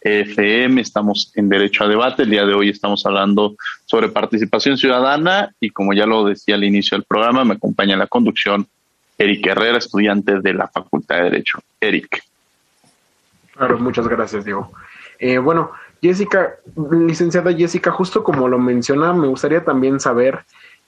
FM, 0.02 0.82
estamos 0.82 1.32
en 1.36 1.48
Derecho 1.48 1.86
a 1.86 1.88
Debate. 1.88 2.24
El 2.24 2.30
día 2.30 2.46
de 2.46 2.54
hoy 2.54 2.70
estamos 2.70 3.06
hablando 3.06 3.56
sobre 3.86 4.10
participación 4.10 4.78
ciudadana 4.78 5.54
y 5.60 5.70
como 5.70 5.94
ya 5.94 6.06
lo 6.06 6.26
decía 6.26 6.56
al 6.56 6.64
inicio 6.66 6.98
del 6.98 7.06
programa, 7.06 7.46
me 7.46 7.54
acompaña 7.54 7.94
en 7.94 8.00
la 8.00 8.08
conducción 8.08 8.68
Eric 9.18 9.46
Herrera, 9.48 9.78
estudiante 9.78 10.42
de 10.42 10.54
la 10.54 10.68
Facultad 10.68 11.18
de 11.18 11.24
Derecho. 11.24 11.60
Eric. 11.80 12.24
Claro, 13.56 13.78
muchas 13.80 14.08
gracias, 14.08 14.44
Diego. 14.44 14.72
Eh, 15.20 15.38
bueno, 15.38 15.72
Jessica, 16.02 16.56
licenciada 16.92 17.54
Jessica, 17.54 17.92
justo 17.92 18.24
como 18.24 18.50
lo 18.50 18.60
menciona, 18.60 19.14
me 19.14 19.28
gustaría 19.28 19.64
también 19.64 20.02
saber, 20.02 20.44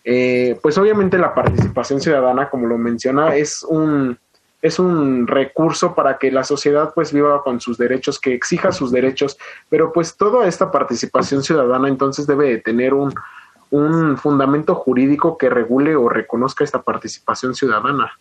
eh, 0.05 0.59
pues 0.61 0.77
obviamente 0.77 1.17
la 1.17 1.33
participación 1.33 1.99
ciudadana, 1.99 2.49
como 2.49 2.67
lo 2.67 2.77
menciona, 2.77 3.35
es 3.35 3.63
un 3.63 4.17
es 4.61 4.79
un 4.79 5.27
recurso 5.27 5.93
para 5.93 6.17
que 6.17 6.31
la 6.31 6.43
sociedad 6.43 6.91
pues 6.95 7.13
viva 7.13 7.43
con 7.43 7.61
sus 7.61 7.77
derechos, 7.77 8.19
que 8.19 8.33
exija 8.33 8.71
sus 8.71 8.91
derechos, 8.91 9.37
pero 9.69 9.93
pues 9.93 10.17
toda 10.17 10.47
esta 10.47 10.71
participación 10.71 11.43
ciudadana 11.43 11.87
entonces 11.87 12.25
debe 12.25 12.49
de 12.49 12.57
tener 12.57 12.95
un, 12.95 13.13
un 13.69 14.17
fundamento 14.17 14.73
jurídico 14.73 15.37
que 15.37 15.49
regule 15.49 15.95
o 15.95 16.09
reconozca 16.09 16.63
esta 16.63 16.81
participación 16.81 17.53
ciudadana. 17.53 18.11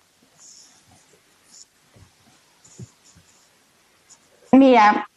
Mira, 4.53 5.09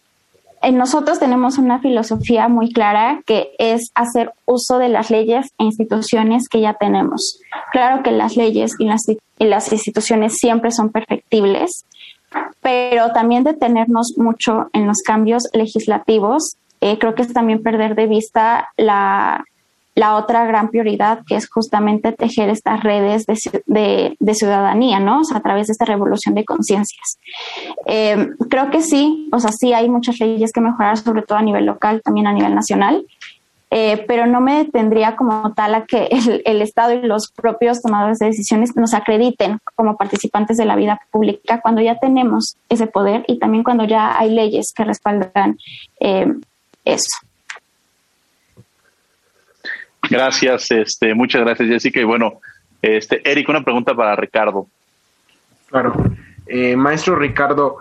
nosotros 0.72 1.20
tenemos 1.20 1.58
una 1.58 1.80
filosofía 1.80 2.48
muy 2.48 2.72
clara 2.72 3.22
que 3.26 3.52
es 3.60 3.92
hacer 3.96 4.32
uso 4.46 4.78
de 4.78 4.90
las 4.90 5.10
leyes 5.10 5.48
e 5.58 5.64
instituciones 5.64 6.50
que 6.50 6.62
ya 6.62 6.74
tenemos. 6.74 7.40
Claro 7.72 8.04
que 8.04 8.12
las 8.12 8.36
leyes 8.36 8.72
y 8.80 8.86
las, 8.86 9.08
y 9.08 9.46
las 9.46 9.72
instituciones 9.72 10.38
siempre 10.38 10.72
son 10.72 10.90
perfectibles, 10.90 11.86
pero 12.62 13.12
también 13.12 13.44
detenernos 13.44 14.14
mucho 14.18 14.70
en 14.74 14.88
los 14.88 14.98
cambios 15.06 15.44
legislativos, 15.54 16.58
eh, 16.82 17.00
creo 17.00 17.16
que 17.16 17.24
es 17.24 17.34
también 17.34 17.64
perder 17.64 17.96
de 17.96 18.08
vista 18.08 18.70
la, 18.78 19.46
la 19.98 20.16
otra 20.16 20.46
gran 20.46 20.70
prioridad 20.70 21.22
que 21.26 21.36
es 21.36 21.50
justamente 21.50 22.12
tejer 22.12 22.50
estas 22.50 22.84
redes 22.84 23.26
de, 23.26 24.16
de, 24.20 24.34
ciudadanía, 24.36 25.00
¿no? 25.00 25.22
O 25.22 25.24
sea, 25.24 25.38
a 25.38 25.42
través 25.42 25.66
de 25.66 25.72
esta 25.72 25.86
revolución 25.86 26.36
de 26.36 26.46
conciencias. 26.46 27.18
Eh, 27.88 28.30
creo 28.48 28.70
que 28.70 28.84
sí, 28.84 29.28
o 29.32 29.40
sea, 29.40 29.52
sí 29.52 29.74
hay 29.74 29.90
muchas 29.90 30.20
leyes 30.20 30.52
que 30.54 30.62
mejorar, 30.62 30.98
sobre 30.98 31.24
todo 31.24 31.40
a 31.40 31.42
nivel 31.42 31.66
local, 31.66 32.04
también 32.04 32.28
a 32.28 32.34
nivel 32.34 32.54
nacional, 32.54 33.08
eh, 33.72 34.06
pero 34.08 34.28
no 34.28 34.40
me 34.40 34.66
detendría 34.66 35.16
como 35.16 35.56
tal 35.56 35.74
a 35.74 35.86
que 35.88 36.10
el, 36.46 36.62
Estado 36.62 36.94
y 36.94 37.02
los 37.02 37.32
propios 37.32 37.82
tomadores 37.82 38.20
de 38.20 38.28
decisiones 38.28 38.76
nos 38.76 38.94
acrediten 38.94 39.58
como 39.74 39.98
participantes 39.98 40.58
de 40.58 40.66
la 40.66 40.76
vida 40.76 41.02
pública 41.10 41.60
cuando 41.60 41.82
ya 41.82 41.98
tenemos 41.98 42.56
ese 42.70 42.86
poder 42.86 43.26
y 43.28 43.40
también 43.40 43.64
cuando 43.64 43.84
ya 43.86 44.16
hay 44.16 44.30
leyes 44.30 44.74
que 44.76 44.84
respaldan 44.84 45.58
eh, 46.00 46.32
eso. 46.86 47.27
Gracias, 50.10 50.72
este, 50.72 51.14
muchas 51.14 51.42
gracias 51.42 51.70
Jessica. 51.70 52.00
Y 52.00 52.04
bueno, 52.04 52.40
este, 52.82 53.22
Eric, 53.30 53.50
una 53.50 53.64
pregunta 53.64 53.96
para 53.96 54.16
Ricardo. 54.16 54.68
Claro. 55.70 55.94
Eh, 56.50 56.78
maestro 56.78 57.16
Ricardo, 57.16 57.78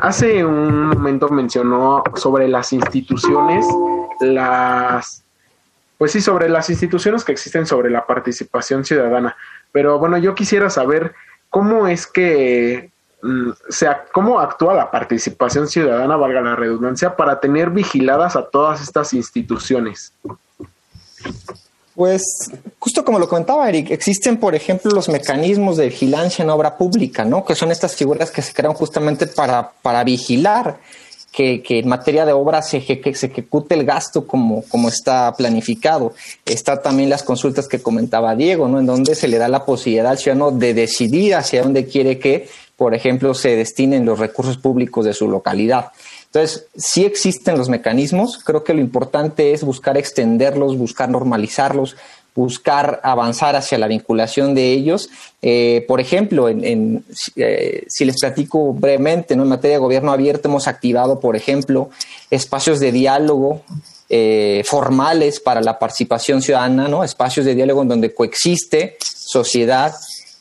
hace 0.00 0.42
un 0.42 0.88
momento 0.88 1.28
mencionó 1.28 2.02
sobre 2.14 2.48
las 2.48 2.72
instituciones, 2.72 3.66
las, 4.20 5.22
pues 5.98 6.12
sí, 6.12 6.22
sobre 6.22 6.48
las 6.48 6.70
instituciones 6.70 7.24
que 7.24 7.32
existen 7.32 7.66
sobre 7.66 7.90
la 7.90 8.06
participación 8.06 8.86
ciudadana. 8.86 9.36
Pero 9.70 9.98
bueno, 9.98 10.16
yo 10.16 10.34
quisiera 10.34 10.70
saber 10.70 11.14
cómo 11.50 11.86
es 11.86 12.06
que, 12.06 12.90
mm, 13.22 13.50
sea, 13.68 14.04
cómo 14.12 14.40
actúa 14.40 14.72
la 14.72 14.90
participación 14.90 15.68
ciudadana, 15.68 16.16
valga 16.16 16.40
la 16.40 16.56
redundancia, 16.56 17.16
para 17.16 17.38
tener 17.38 17.68
vigiladas 17.68 18.34
a 18.34 18.46
todas 18.48 18.80
estas 18.80 19.12
instituciones. 19.12 20.14
Pues 21.94 22.24
justo 22.80 23.04
como 23.04 23.20
lo 23.20 23.28
comentaba 23.28 23.68
Eric, 23.68 23.90
existen, 23.92 24.38
por 24.38 24.56
ejemplo, 24.56 24.90
los 24.90 25.08
mecanismos 25.08 25.76
de 25.76 25.88
vigilancia 25.88 26.42
en 26.42 26.50
obra 26.50 26.76
pública, 26.76 27.24
¿no? 27.24 27.44
Que 27.44 27.54
son 27.54 27.70
estas 27.70 27.94
figuras 27.94 28.32
que 28.32 28.42
se 28.42 28.52
crean 28.52 28.74
justamente 28.74 29.28
para, 29.28 29.70
para 29.80 30.02
vigilar 30.02 30.78
que, 31.30 31.62
que, 31.62 31.78
en 31.78 31.88
materia 31.88 32.26
de 32.26 32.32
obra 32.32 32.62
se, 32.62 32.80
se 32.80 33.26
ejecute 33.26 33.74
el 33.76 33.84
gasto 33.84 34.26
como, 34.26 34.64
como 34.64 34.88
está 34.88 35.32
planificado. 35.36 36.14
Está 36.44 36.82
también 36.82 37.10
las 37.10 37.22
consultas 37.22 37.68
que 37.68 37.80
comentaba 37.80 38.34
Diego, 38.34 38.66
¿no? 38.66 38.80
En 38.80 38.86
donde 38.86 39.14
se 39.14 39.28
le 39.28 39.38
da 39.38 39.48
la 39.48 39.64
posibilidad 39.64 40.08
al 40.08 40.18
ciudadano 40.18 40.50
de 40.50 40.74
decidir 40.74 41.36
hacia 41.36 41.62
dónde 41.62 41.86
quiere 41.86 42.18
que, 42.18 42.48
por 42.76 42.94
ejemplo, 42.94 43.34
se 43.34 43.54
destinen 43.54 44.04
los 44.04 44.18
recursos 44.18 44.58
públicos 44.58 45.04
de 45.04 45.14
su 45.14 45.28
localidad. 45.28 45.92
Entonces, 46.34 46.66
sí 46.76 47.04
existen 47.04 47.56
los 47.56 47.68
mecanismos, 47.68 48.40
creo 48.42 48.64
que 48.64 48.74
lo 48.74 48.80
importante 48.80 49.52
es 49.52 49.62
buscar 49.62 49.96
extenderlos, 49.96 50.76
buscar 50.76 51.08
normalizarlos, 51.08 51.94
buscar 52.34 53.00
avanzar 53.04 53.54
hacia 53.54 53.78
la 53.78 53.86
vinculación 53.86 54.52
de 54.52 54.72
ellos. 54.72 55.10
Eh, 55.42 55.84
por 55.86 56.00
ejemplo, 56.00 56.48
en, 56.48 57.04
eh, 57.36 57.84
si 57.86 58.04
les 58.04 58.18
platico 58.18 58.72
brevemente, 58.72 59.36
¿no? 59.36 59.44
en 59.44 59.50
materia 59.50 59.76
de 59.76 59.80
gobierno 59.80 60.10
abierto 60.10 60.48
hemos 60.48 60.66
activado, 60.66 61.20
por 61.20 61.36
ejemplo, 61.36 61.90
espacios 62.32 62.80
de 62.80 62.90
diálogo 62.90 63.62
eh, 64.08 64.64
formales 64.66 65.38
para 65.38 65.60
la 65.60 65.78
participación 65.78 66.42
ciudadana, 66.42 66.88
¿no? 66.88 67.04
espacios 67.04 67.46
de 67.46 67.54
diálogo 67.54 67.82
en 67.82 67.88
donde 67.88 68.12
coexiste 68.12 68.96
sociedad 69.00 69.94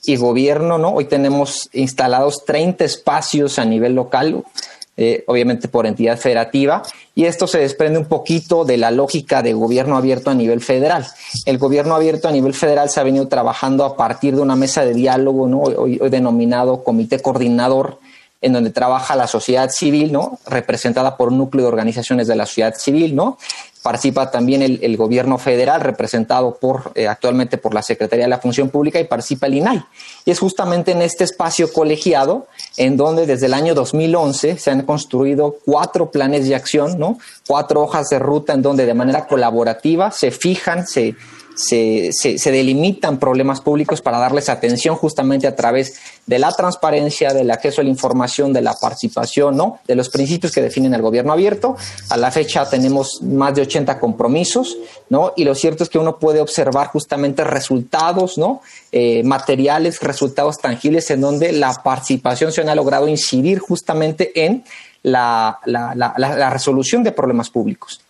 y 0.07 0.15
gobierno. 0.15 0.79
¿no? 0.79 0.89
Hoy 0.95 1.05
tenemos 1.05 1.69
instalados 1.71 2.45
30 2.45 2.83
espacios 2.83 3.59
a 3.59 3.65
nivel 3.65 3.93
local 3.93 4.43
eh, 4.95 5.23
obviamente 5.27 5.67
por 5.67 5.87
entidad 5.87 6.17
federativa, 6.17 6.83
y 7.15 7.25
esto 7.25 7.47
se 7.47 7.59
desprende 7.59 7.97
un 7.97 8.05
poquito 8.05 8.63
de 8.63 8.77
la 8.77 8.91
lógica 8.91 9.41
de 9.41 9.53
gobierno 9.53 9.97
abierto 9.97 10.29
a 10.29 10.35
nivel 10.35 10.61
federal. 10.61 11.07
El 11.45 11.57
gobierno 11.57 11.95
abierto 11.95 12.27
a 12.27 12.31
nivel 12.31 12.53
federal 12.53 12.89
se 12.89 12.99
ha 12.99 13.03
venido 13.03 13.27
trabajando 13.27 13.85
a 13.85 13.97
partir 13.97 14.35
de 14.35 14.41
una 14.41 14.55
mesa 14.55 14.85
de 14.85 14.93
diálogo, 14.93 15.47
¿no? 15.47 15.61
hoy, 15.61 15.99
denominado 16.09 16.83
Comité 16.83 17.19
Coordinador, 17.19 17.99
en 18.41 18.53
donde 18.53 18.69
trabaja 18.69 19.15
la 19.15 19.25
sociedad 19.25 19.69
civil, 19.69 20.11
¿no? 20.11 20.37
representada 20.45 21.17
por 21.17 21.29
un 21.29 21.39
núcleo 21.39 21.63
de 21.63 21.69
organizaciones 21.69 22.27
de 22.27 22.35
la 22.35 22.45
sociedad 22.45 22.75
civil, 22.75 23.15
¿no? 23.15 23.37
Participa 23.83 24.31
también 24.31 24.61
el, 24.61 24.97
gobierno 24.97 25.37
federal 25.37 25.81
representado 25.81 26.55
por 26.55 26.93
eh, 26.95 27.07
actualmente 27.07 27.57
por 27.57 27.73
la 27.73 27.81
Secretaría 27.81 28.25
de 28.25 28.29
la 28.29 28.39
Función 28.39 28.69
Pública 28.69 28.99
y 28.99 29.03
participa 29.03 29.47
el 29.47 29.55
INAI. 29.55 29.83
Y 30.23 30.31
es 30.31 30.39
justamente 30.39 30.91
en 30.91 31.01
este 31.01 31.25
espacio 31.25 31.71
colegiado 31.71 32.47
en 32.77 32.95
donde 32.95 33.25
desde 33.25 33.47
el 33.47 33.53
año 33.53 33.75
2011 33.75 34.57
se 34.57 34.71
han 34.71 34.83
construido 34.83 35.57
cuatro 35.65 36.11
planes 36.11 36.47
de 36.47 36.55
acción, 36.55 36.97
¿no? 36.97 37.19
cuatro 37.45 37.81
hojas 37.81 38.09
de 38.09 38.19
ruta 38.19 38.53
en 38.53 38.61
donde 38.61 38.85
de 38.85 38.93
manera 38.93 39.27
colaborativa 39.27 40.11
se 40.11 40.31
fijan, 40.31 40.87
se, 40.87 41.15
se, 41.55 42.11
se, 42.13 42.51
delimitan 42.51 43.19
problemas 43.19 43.61
públicos 43.61 44.01
para 44.01 44.17
darles 44.17 44.49
atención 44.49 44.95
justamente 44.95 45.47
a 45.47 45.55
través 45.55 45.99
de 46.25 46.39
la 46.39 46.51
transparencia, 46.51 47.33
del 47.33 47.51
acceso 47.51 47.81
a 47.81 47.83
la 47.83 47.89
información, 47.89 48.53
de 48.53 48.61
la 48.61 48.73
participación, 48.73 49.55
¿no? 49.55 49.79
De 49.87 49.95
los 49.95 50.09
principios 50.09 50.51
que 50.51 50.61
definen 50.61 50.93
el 50.93 51.01
gobierno 51.01 51.33
abierto. 51.33 51.75
A 52.09 52.17
la 52.17 52.31
fecha 52.31 52.69
tenemos 52.69 53.21
más 53.21 53.55
de 53.55 53.61
80 53.63 53.99
compromisos, 53.99 54.77
¿no? 55.09 55.33
Y 55.35 55.43
lo 55.43 55.55
cierto 55.55 55.83
es 55.83 55.89
que 55.89 55.99
uno 55.99 56.17
puede 56.17 56.41
observar 56.41 56.87
justamente 56.87 57.43
resultados, 57.43 58.37
¿no? 58.37 58.61
Eh, 58.91 59.23
materiales, 59.23 60.01
resultados 60.01 60.57
tangibles 60.57 61.09
en 61.11 61.21
donde 61.21 61.51
la 61.51 61.73
participación 61.83 62.51
se 62.51 62.61
ha 62.61 62.75
logrado 62.75 63.07
incidir 63.07 63.59
justamente 63.59 64.45
en 64.45 64.63
la, 65.03 65.59
la, 65.65 65.93
la, 65.95 66.13
la 66.17 66.49
resolución 66.49 67.03
de 67.03 67.11
problemas 67.11 67.49
públicos. 67.49 68.02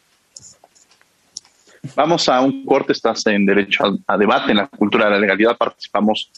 Vamos 1.96 2.30
a 2.30 2.40
un 2.40 2.66
corte, 2.66 2.94
estás 2.94 3.26
en 3.28 3.46
derecho 3.46 3.84
a, 4.08 4.18
debate, 4.18 4.52
en 4.52 4.58
la 4.58 4.68
cultura 4.68 5.06
de 5.06 5.12
la 5.12 5.20
legalidad 5.20 5.58
participamos 5.58 6.32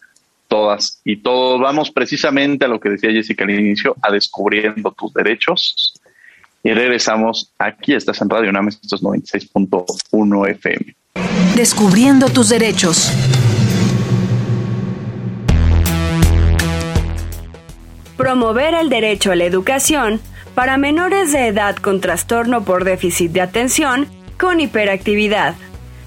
todas 0.48 1.02
y 1.06 1.18
todos. 1.18 1.62
Vamos 1.62 1.92
precisamente 1.92 2.66
a 2.66 2.68
lo 2.68 2.80
que 2.80 2.90
decía 2.90 3.12
Jessica 3.12 3.44
al 3.44 3.52
inicio, 3.52 3.96
a 4.02 4.12
descubriendo 4.12 4.92
tus 4.92 5.14
derechos. 5.14 5.94
Y 6.64 6.74
regresamos 6.74 7.52
aquí, 7.60 7.94
estás 7.94 8.20
en 8.22 8.30
Radio 8.30 8.50
UNAM, 8.50 8.70
estos 8.70 9.04
96.1 9.04 10.50
FM. 10.50 10.96
Descubriendo 11.56 12.28
tus 12.30 12.50
derechos. 12.50 13.14
Promover 18.18 18.74
el 18.74 18.90
derecho 18.90 19.32
a 19.32 19.36
la 19.36 19.44
educación 19.44 20.20
para 20.56 20.78
menores 20.78 21.32
de 21.32 21.48
edad 21.48 21.76
con 21.76 22.02
trastorno 22.02 22.64
por 22.64 22.84
déficit 22.84 23.32
de 23.32 23.42
atención 23.42 24.08
con 24.38 24.60
hiperactividad. 24.60 25.56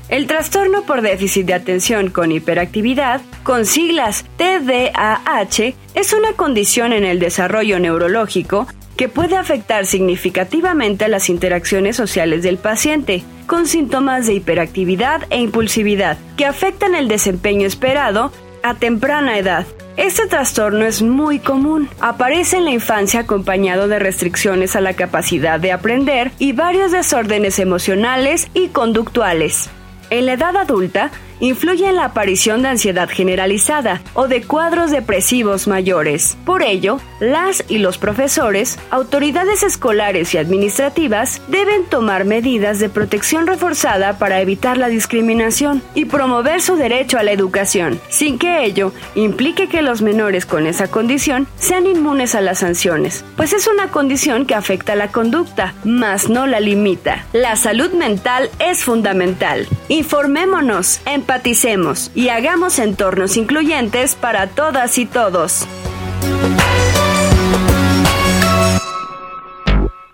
El 0.09 0.26
trastorno 0.26 0.85
por 0.85 1.03
déficit 1.03 1.47
de 1.47 1.55
atención 1.55 2.11
con 2.11 2.33
hiperactividad, 2.33 3.20
con 3.43 3.66
siglas 3.66 4.24
TDAH, 4.39 5.74
es 5.95 6.12
una 6.14 6.33
condición 6.33 6.93
en 6.93 7.05
el 7.05 7.18
desarrollo 7.18 7.79
neurológico 7.79 8.66
que 8.97 9.09
puede 9.09 9.37
afectar 9.37 9.87
significativamente 9.87 11.09
las 11.09 11.29
interacciones 11.29 11.95
sociales 11.95 12.43
del 12.43 12.57
paciente, 12.57 13.22
con 13.47 13.66
síntomas 13.66 14.26
de 14.26 14.35
hiperactividad 14.35 15.22
e 15.31 15.39
impulsividad, 15.39 16.18
que 16.37 16.47
afectan 16.47 16.95
el 16.95 17.07
desempeño 17.07 17.66
esperado 17.66 18.33
a 18.62 18.74
temprana 18.74 19.38
edad. 19.38 19.66
Este 19.96 20.26
trastorno 20.26 20.84
es 20.84 21.02
muy 21.02 21.40
común. 21.40 21.88
Aparece 22.00 22.59
en 22.59 22.64
la 22.64 22.70
infancia 22.70 23.20
acompañado 23.20 23.88
de 23.88 23.98
restricciones 23.98 24.76
a 24.76 24.80
la 24.80 24.94
capacidad 24.94 25.59
de 25.59 25.72
aprender 25.72 26.30
y 26.38 26.52
varios 26.52 26.92
desórdenes 26.92 27.59
emocionales 27.59 28.48
y 28.54 28.68
conductuales. 28.68 29.70
En 30.11 30.26
la 30.26 30.34
edad 30.34 30.56
adulta, 30.56 31.11
influye 31.41 31.89
en 31.89 31.97
la 31.97 32.07
aparición 32.07 32.62
de 32.62 32.68
ansiedad 32.68 33.09
generalizada 33.09 34.03
o 34.14 34.28
de 34.28 34.43
cuadros 34.43 34.91
depresivos 34.91 35.68
mayores. 35.68 36.36
Por 36.45 36.62
ello, 36.62 37.01
las 37.20 37.64
y 37.68 37.78
los 37.78 37.99
profesores, 37.99 38.78
autoridades 38.91 39.62
escolares 39.62 40.34
y 40.34 40.39
administrativas 40.39 41.43
deben 41.49 41.84
tomar 41.84 42.24
medidas 42.24 42.78
de 42.78 42.89
protección 42.89 43.47
reforzada 43.47 44.18
para 44.18 44.41
evitar 44.41 44.78
la 44.78 44.89
discriminación 44.89 45.82
y 45.95 46.05
promover 46.05 46.61
su 46.61 46.76
derecho 46.76 47.18
a 47.18 47.22
la 47.22 47.32
educación, 47.32 48.01
sin 48.09 48.39
que 48.39 48.64
ello 48.64 48.93
implique 49.14 49.68
que 49.68 49.82
los 49.82 50.03
menores 50.03 50.47
con 50.47 50.66
esa 50.66 50.89
condición 50.89 51.47
sean 51.57 51.86
inmunes 51.86 52.34
a 52.34 52.41
las 52.41 52.61
sanciones, 52.61 53.24
pues 53.36 53.53
es 53.53 53.66
una 53.66 53.91
condición 53.91 54.47
que 54.47 54.55
afecta 54.55 54.95
la 54.95 55.09
conducta, 55.09 55.74
mas 55.84 56.28
no 56.28 56.47
la 56.47 56.61
limita. 56.61 57.26
La 57.32 57.57
salud 57.57 57.93
mental 57.93 58.51
es 58.59 58.84
fundamental. 58.84 59.66
Informémonos 59.89 61.01
en 61.07 61.22
empaticemos 61.29 62.11
y 62.14 62.31
hagamos 62.31 62.79
entornos 62.79 63.37
incluyentes 63.37 64.14
para 64.14 64.47
todas 64.47 64.97
y 64.97 65.05
todos. 65.05 65.66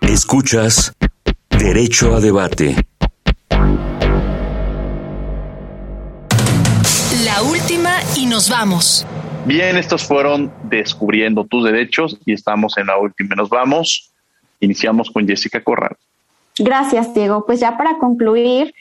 Escuchas 0.01 0.93
Derecho 1.51 2.17
a 2.17 2.21
Debate. 2.21 2.75
La 7.25 7.43
última 7.43 7.93
y 8.17 8.27
nos 8.27 8.51
vamos. 8.51 9.07
Bien, 9.47 9.77
estos 9.77 10.03
fueron 10.05 10.53
Descubriendo 10.65 11.45
tus 11.45 11.65
derechos 11.65 12.19
y 12.27 12.33
estamos 12.33 12.77
en 12.77 12.89
la 12.89 12.99
última 12.99 13.35
y 13.35 13.37
nos 13.37 13.49
vamos. 13.49 14.11
Iniciamos 14.59 15.13
con 15.13 15.29
Jessica 15.29 15.63
Corral. 15.63 15.97
Gracias, 16.59 17.15
Diego. 17.15 17.47
Pues 17.47 17.61
ya 17.61 17.77
para 17.77 17.99
concluir, 17.99 18.75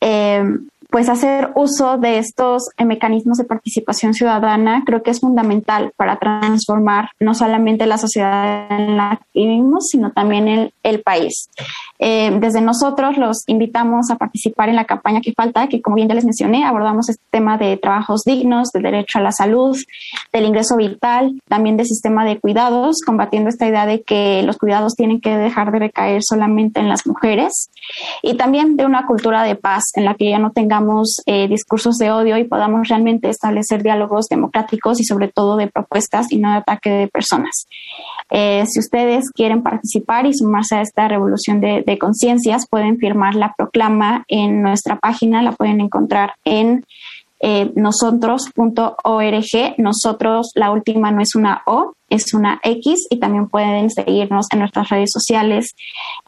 eh, 0.00 0.42
pues 0.90 1.08
hacer 1.08 1.50
uso 1.54 1.98
de 1.98 2.18
estos 2.18 2.70
eh, 2.78 2.84
mecanismos 2.84 3.36
de 3.36 3.44
participación 3.44 4.14
ciudadana 4.14 4.84
creo 4.86 5.02
que 5.02 5.10
es 5.10 5.20
fundamental 5.20 5.92
para 5.96 6.18
transformar 6.18 7.10
no 7.20 7.34
solamente 7.34 7.86
la 7.86 7.98
sociedad 7.98 8.66
en 8.70 8.96
la 8.96 9.20
que 9.32 9.40
vivimos, 9.40 9.88
sino 9.90 10.12
también 10.12 10.48
el, 10.48 10.72
el 10.82 11.02
país. 11.02 11.50
Eh, 11.98 12.36
desde 12.40 12.62
nosotros 12.62 13.18
los 13.18 13.42
invitamos 13.48 14.10
a 14.10 14.16
participar 14.16 14.70
en 14.70 14.76
la 14.76 14.86
campaña 14.86 15.20
que 15.20 15.32
falta, 15.32 15.68
que 15.68 15.82
como 15.82 15.96
bien 15.96 16.08
ya 16.08 16.14
les 16.14 16.24
mencioné, 16.24 16.64
abordamos 16.64 17.10
este 17.10 17.24
tema 17.30 17.58
de 17.58 17.76
trabajos 17.76 18.22
dignos, 18.24 18.70
del 18.72 18.84
derecho 18.84 19.18
a 19.18 19.22
la 19.22 19.32
salud, 19.32 19.76
del 20.32 20.46
ingreso 20.46 20.76
vital, 20.76 21.38
también 21.48 21.76
del 21.76 21.86
sistema 21.86 22.24
de 22.24 22.40
cuidados, 22.40 23.02
combatiendo 23.04 23.50
esta 23.50 23.66
idea 23.66 23.84
de 23.84 24.02
que 24.02 24.42
los 24.44 24.56
cuidados 24.56 24.94
tienen 24.94 25.20
que 25.20 25.36
dejar 25.36 25.70
de 25.70 25.80
recaer 25.80 26.22
solamente 26.22 26.80
en 26.80 26.88
las 26.88 27.06
mujeres, 27.06 27.70
y 28.22 28.36
también 28.36 28.76
de 28.76 28.86
una 28.86 29.06
cultura 29.06 29.42
de 29.42 29.54
paz 29.54 29.84
en 29.94 30.04
la 30.04 30.14
que 30.14 30.30
ya 30.30 30.38
no 30.38 30.52
tengamos 30.52 30.77
eh, 31.26 31.48
discursos 31.48 31.96
de 31.96 32.10
odio 32.10 32.38
y 32.38 32.44
podamos 32.44 32.88
realmente 32.88 33.28
establecer 33.28 33.82
diálogos 33.82 34.26
democráticos 34.28 35.00
y 35.00 35.04
sobre 35.04 35.28
todo 35.28 35.56
de 35.56 35.68
propuestas 35.68 36.30
y 36.30 36.38
no 36.38 36.50
de 36.50 36.58
ataque 36.58 36.90
de 36.90 37.08
personas. 37.08 37.66
Eh, 38.30 38.64
si 38.66 38.78
ustedes 38.78 39.30
quieren 39.30 39.62
participar 39.62 40.26
y 40.26 40.34
sumarse 40.34 40.76
a 40.76 40.82
esta 40.82 41.08
revolución 41.08 41.60
de, 41.60 41.82
de 41.86 41.98
conciencias, 41.98 42.66
pueden 42.68 42.98
firmar 42.98 43.34
la 43.34 43.54
proclama 43.56 44.24
en 44.28 44.62
nuestra 44.62 44.96
página, 44.96 45.42
la 45.42 45.52
pueden 45.52 45.80
encontrar 45.80 46.34
en 46.44 46.84
eh, 47.40 47.72
nosotros.org. 47.74 49.74
Nosotros, 49.78 50.52
la 50.54 50.70
última 50.70 51.10
no 51.10 51.20
es 51.20 51.34
una 51.34 51.62
O, 51.66 51.94
es 52.08 52.34
una 52.34 52.60
X 52.62 53.06
y 53.10 53.18
también 53.18 53.48
pueden 53.48 53.90
seguirnos 53.90 54.46
en 54.52 54.60
nuestras 54.60 54.88
redes 54.88 55.10
sociales. 55.12 55.74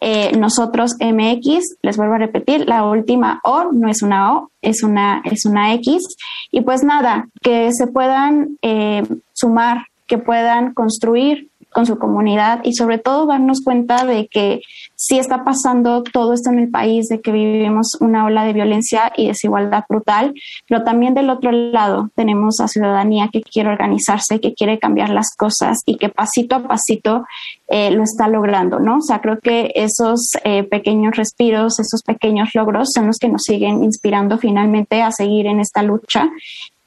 Eh, 0.01 0.37
nosotros 0.37 0.95
MX, 1.01 1.77
les 1.83 1.97
vuelvo 1.97 2.15
a 2.15 2.19
repetir, 2.19 2.69
la 2.69 2.85
última 2.85 3.41
O 3.45 3.73
no 3.73 3.89
es 3.89 4.03
una 4.03 4.37
O, 4.37 4.51
es 4.63 4.83
una, 4.83 5.23
es 5.25 5.47
una 5.47 5.75
X. 5.75 6.03
Y 6.51 6.61
pues 6.61 6.85
nada, 6.85 7.29
que 7.43 7.73
se 7.73 7.87
puedan 7.87 8.59
eh, 8.63 9.03
sumar, 9.33 9.87
que 10.07 10.19
puedan 10.19 10.75
construir 10.75 11.50
con 11.73 11.87
su 11.87 11.99
comunidad 11.99 12.61
y 12.65 12.75
sobre 12.75 12.99
todo 12.99 13.27
darnos 13.27 13.63
cuenta 13.63 14.05
de 14.05 14.27
que 14.27 14.61
sí 14.97 15.19
está 15.19 15.45
pasando 15.45 16.03
todo 16.03 16.35
esto 16.35 16.51
en 16.51 16.59
el 16.59 16.69
país, 16.69 17.09
de 17.09 17.21
que 17.21 17.33
vivimos 17.33 17.97
una 18.01 18.25
ola 18.25 18.45
de 18.45 18.53
violencia 18.53 19.13
y 19.17 19.29
desigualdad 19.29 19.85
brutal, 19.89 20.35
pero 20.69 20.85
también 20.85 21.15
del 21.15 21.31
otro 21.31 21.53
lado 21.53 22.11
tenemos 22.15 22.61
a 22.61 22.69
ciudadanía 22.69 23.29
que 23.33 23.41
quiere 23.43 23.71
organizarse, 23.71 24.41
que 24.41 24.55
quiere 24.55 24.79
cambiar 24.79 25.11
las 25.11 25.35
cosas 25.37 25.79
y 25.87 25.97
que 25.97 26.09
pasito 26.09 26.57
a 26.57 26.69
pasito 26.69 27.25
eh, 27.69 27.91
lo 27.93 28.03
está 28.03 28.29
logrando, 28.29 28.81
¿no? 28.81 28.99
O 28.99 29.03
sea, 29.03 29.21
creo 29.21 29.39
que 29.39 29.73
esos 29.75 30.33
eh, 30.45 30.65
pequeños 30.65 31.17
respiros, 31.17 31.79
esos 31.79 32.03
pequeños 32.03 32.51
logros 32.55 32.91
son 32.93 33.07
los 33.07 33.19
que 33.19 33.29
nos 33.29 33.43
siguen 33.45 33.85
inspirando 33.85 34.39
finalmente 34.39 35.03
a 35.03 35.13
seguir 35.13 35.47
en 35.47 35.61
esta 35.61 35.83
lucha 35.83 36.29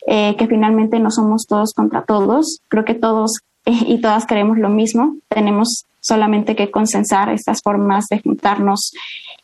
eh, 0.06 0.36
que 0.38 0.48
finalmente 0.48 1.00
no 1.00 1.10
somos 1.10 1.46
todos 1.48 1.74
contra 1.74 2.04
todos. 2.04 2.60
Creo 2.68 2.84
que 2.84 2.96
todos 2.96 3.40
y 3.66 4.02
todas 4.02 4.26
queremos 4.26 4.58
lo 4.58 4.70
mismo. 4.70 5.16
Tenemos 5.30 5.86
solamente 6.00 6.56
que 6.56 6.70
consensar 6.70 7.30
estas 7.30 7.62
formas 7.64 8.06
de 8.10 8.20
juntarnos, 8.20 8.92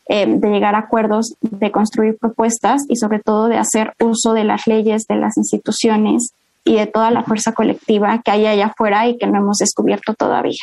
eh, 0.09 0.25
de 0.27 0.49
llegar 0.49 0.75
a 0.75 0.79
acuerdos, 0.79 1.35
de 1.41 1.71
construir 1.71 2.17
propuestas 2.17 2.83
y 2.89 2.97
sobre 2.97 3.19
todo 3.19 3.47
de 3.47 3.57
hacer 3.57 3.93
uso 3.99 4.33
de 4.33 4.43
las 4.43 4.67
leyes, 4.67 5.05
de 5.07 5.15
las 5.15 5.37
instituciones 5.37 6.33
y 6.65 6.75
de 6.75 6.87
toda 6.87 7.11
la 7.11 7.23
fuerza 7.23 7.53
colectiva 7.53 8.21
que 8.23 8.31
hay 8.31 8.45
allá 8.45 8.67
afuera 8.67 9.07
y 9.07 9.17
que 9.17 9.27
no 9.27 9.37
hemos 9.37 9.57
descubierto 9.57 10.13
todavía. 10.13 10.59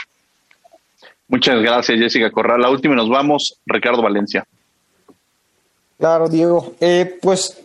Muchas 1.28 1.60
gracias, 1.60 1.98
Jessica 1.98 2.30
Corral. 2.30 2.60
La 2.60 2.70
última 2.70 2.94
y 2.94 2.98
nos 2.98 3.08
vamos, 3.08 3.58
Ricardo 3.66 4.02
Valencia. 4.02 4.44
Claro, 5.98 6.28
Diego. 6.28 6.74
Eh, 6.80 7.18
pues 7.20 7.58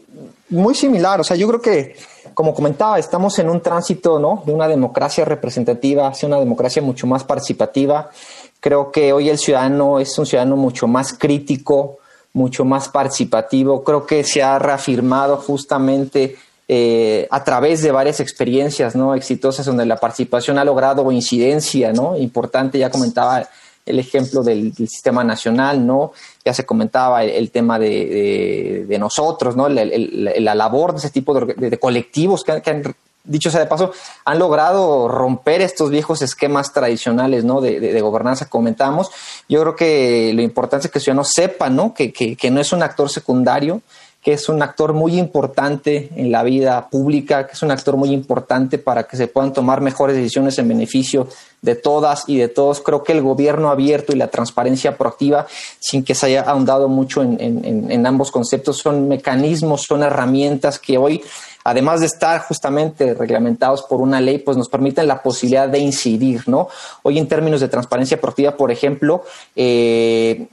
muy 0.50 0.76
similar. 0.76 1.20
O 1.20 1.24
sea, 1.24 1.36
yo 1.36 1.48
creo 1.48 1.62
que, 1.62 1.96
como 2.34 2.54
comentaba, 2.54 3.00
estamos 3.00 3.38
en 3.40 3.50
un 3.50 3.62
tránsito 3.62 4.20
¿no? 4.20 4.44
de 4.46 4.54
una 4.54 4.68
democracia 4.68 5.26
representativa 5.26 6.08
hacia 6.08 6.28
una 6.28 6.40
democracia 6.40 6.82
mucho 6.82 7.08
más 7.08 7.24
participativa. 7.24 8.10
Creo 8.60 8.92
que 8.92 9.12
hoy 9.12 9.30
el 9.30 9.38
ciudadano 9.38 10.00
es 10.00 10.18
un 10.18 10.26
ciudadano 10.26 10.56
mucho 10.56 10.88
más 10.88 11.14
crítico, 11.14 11.98
mucho 12.34 12.64
más 12.64 12.90
participativo. 12.90 13.84
Creo 13.84 14.06
que 14.06 14.24
se 14.24 14.44
ha 14.44 14.60
reafirmado 14.60 15.38
justamente 15.38 16.36
eh, 16.68 17.28
a 17.32 17.44
través 17.44 17.82
de 17.82 17.92
varias 17.92 18.20
experiencias 18.20 18.96
¿no? 18.96 19.16
exitosas 19.16 19.66
donde 19.66 19.86
la 19.86 19.98
participación 19.98 20.58
ha 20.58 20.64
logrado 20.64 21.12
incidencia 21.12 21.92
¿no? 21.92 22.16
importante. 22.16 22.78
Ya 22.78 22.90
comentaba 22.90 23.48
el 23.86 24.00
ejemplo 24.00 24.44
del, 24.44 24.74
sistema 24.76 25.24
nacional, 25.24 25.86
¿no? 25.86 26.14
Ya 26.46 26.54
se 26.54 26.66
comentaba 26.66 27.24
el, 27.24 27.52
tema 27.52 27.80
de, 27.80 28.96
nosotros, 29.00 29.56
¿no? 29.56 29.70
La, 29.70 30.56
labor 30.56 30.94
de 30.94 31.00
ese 31.00 31.10
tipo 31.10 31.34
de, 31.34 31.80
colectivos 31.80 32.44
que, 32.44 32.52
han, 32.52 32.96
dicho 33.24 33.52
sea 33.52 33.60
de 33.60 33.68
paso, 33.68 33.92
han 34.26 34.40
logrado 34.40 35.08
romper 35.08 35.62
estos 35.62 35.90
viejos 35.90 36.22
esquemas 36.22 36.74
tradicionales, 36.74 37.44
¿no? 37.44 37.62
De, 37.62 38.02
gobernanza, 38.02 38.50
comentamos. 38.50 39.10
Yo 39.48 39.62
creo 39.62 39.76
que 39.76 40.32
lo 40.34 40.42
importante 40.42 40.88
es 40.88 40.92
que 40.92 41.00
el 41.00 41.04
ciudadano 41.04 41.24
sepa, 41.24 41.70
¿no? 41.70 41.94
Que, 41.94 42.12
que 42.12 42.52
no 42.52 42.60
es 42.60 42.74
un 42.74 42.84
actor 42.84 43.10
secundario, 43.10 43.82
que 44.22 44.34
es 44.34 44.49
un 44.49 44.61
actor 44.61 44.93
muy 44.93 45.17
importante 45.17 46.11
en 46.15 46.32
la 46.32 46.43
vida 46.43 46.89
pública, 46.89 47.47
que 47.47 47.53
es 47.53 47.63
un 47.63 47.72
actor 47.72 47.97
muy 47.97 48.11
importante 48.11 48.78
para 48.78 49.03
que 49.03 49.17
se 49.17 49.28
puedan 49.28 49.51
tomar 49.51 49.82
mejores 49.82 50.15
decisiones 50.15 50.59
en 50.59 50.67
beneficio 50.67 51.28
de 51.63 51.74
todas 51.76 52.26
y 52.28 52.38
de 52.38 52.47
todos. 52.47 52.82
Creo 52.82 53.03
que 53.03 53.13
el 53.13 53.24
gobierno 53.24 53.72
abierto 53.72 54.13
y 54.13 54.17
la 54.17 54.28
transparencia 54.28 54.95
proactiva, 54.95 55.47
sin 55.80 56.03
que 56.03 56.13
se 56.13 56.28
haya 56.28 56.41
ahondado 56.41 56.88
mucho 56.88 57.24
en, 57.24 58.05
ambos 58.05 58.32
conceptos, 58.32 58.78
son 58.78 59.07
mecanismos, 59.07 59.84
son 59.88 60.03
herramientas 60.03 60.78
que 60.78 60.97
hoy 60.97 61.24
además 61.63 61.99
de 61.99 62.07
estar 62.07 62.41
justamente 62.41 63.13
reglamentados 63.13 63.84
por 63.84 64.01
una 64.01 64.19
ley, 64.19 64.39
pues 64.39 64.57
nos 64.57 64.67
permiten 64.67 65.07
la 65.07 65.22
posibilidad 65.22 65.69
de 65.69 65.78
incidir, 65.78 66.41
¿no? 66.47 66.69
Hoy 67.03 67.19
en 67.19 67.28
términos 67.28 67.61
de 67.61 67.67
transparencia 67.67 68.19
proactiva, 68.19 68.57
por 68.57 68.72
ejemplo, 68.72 69.24
eh, 69.55 70.47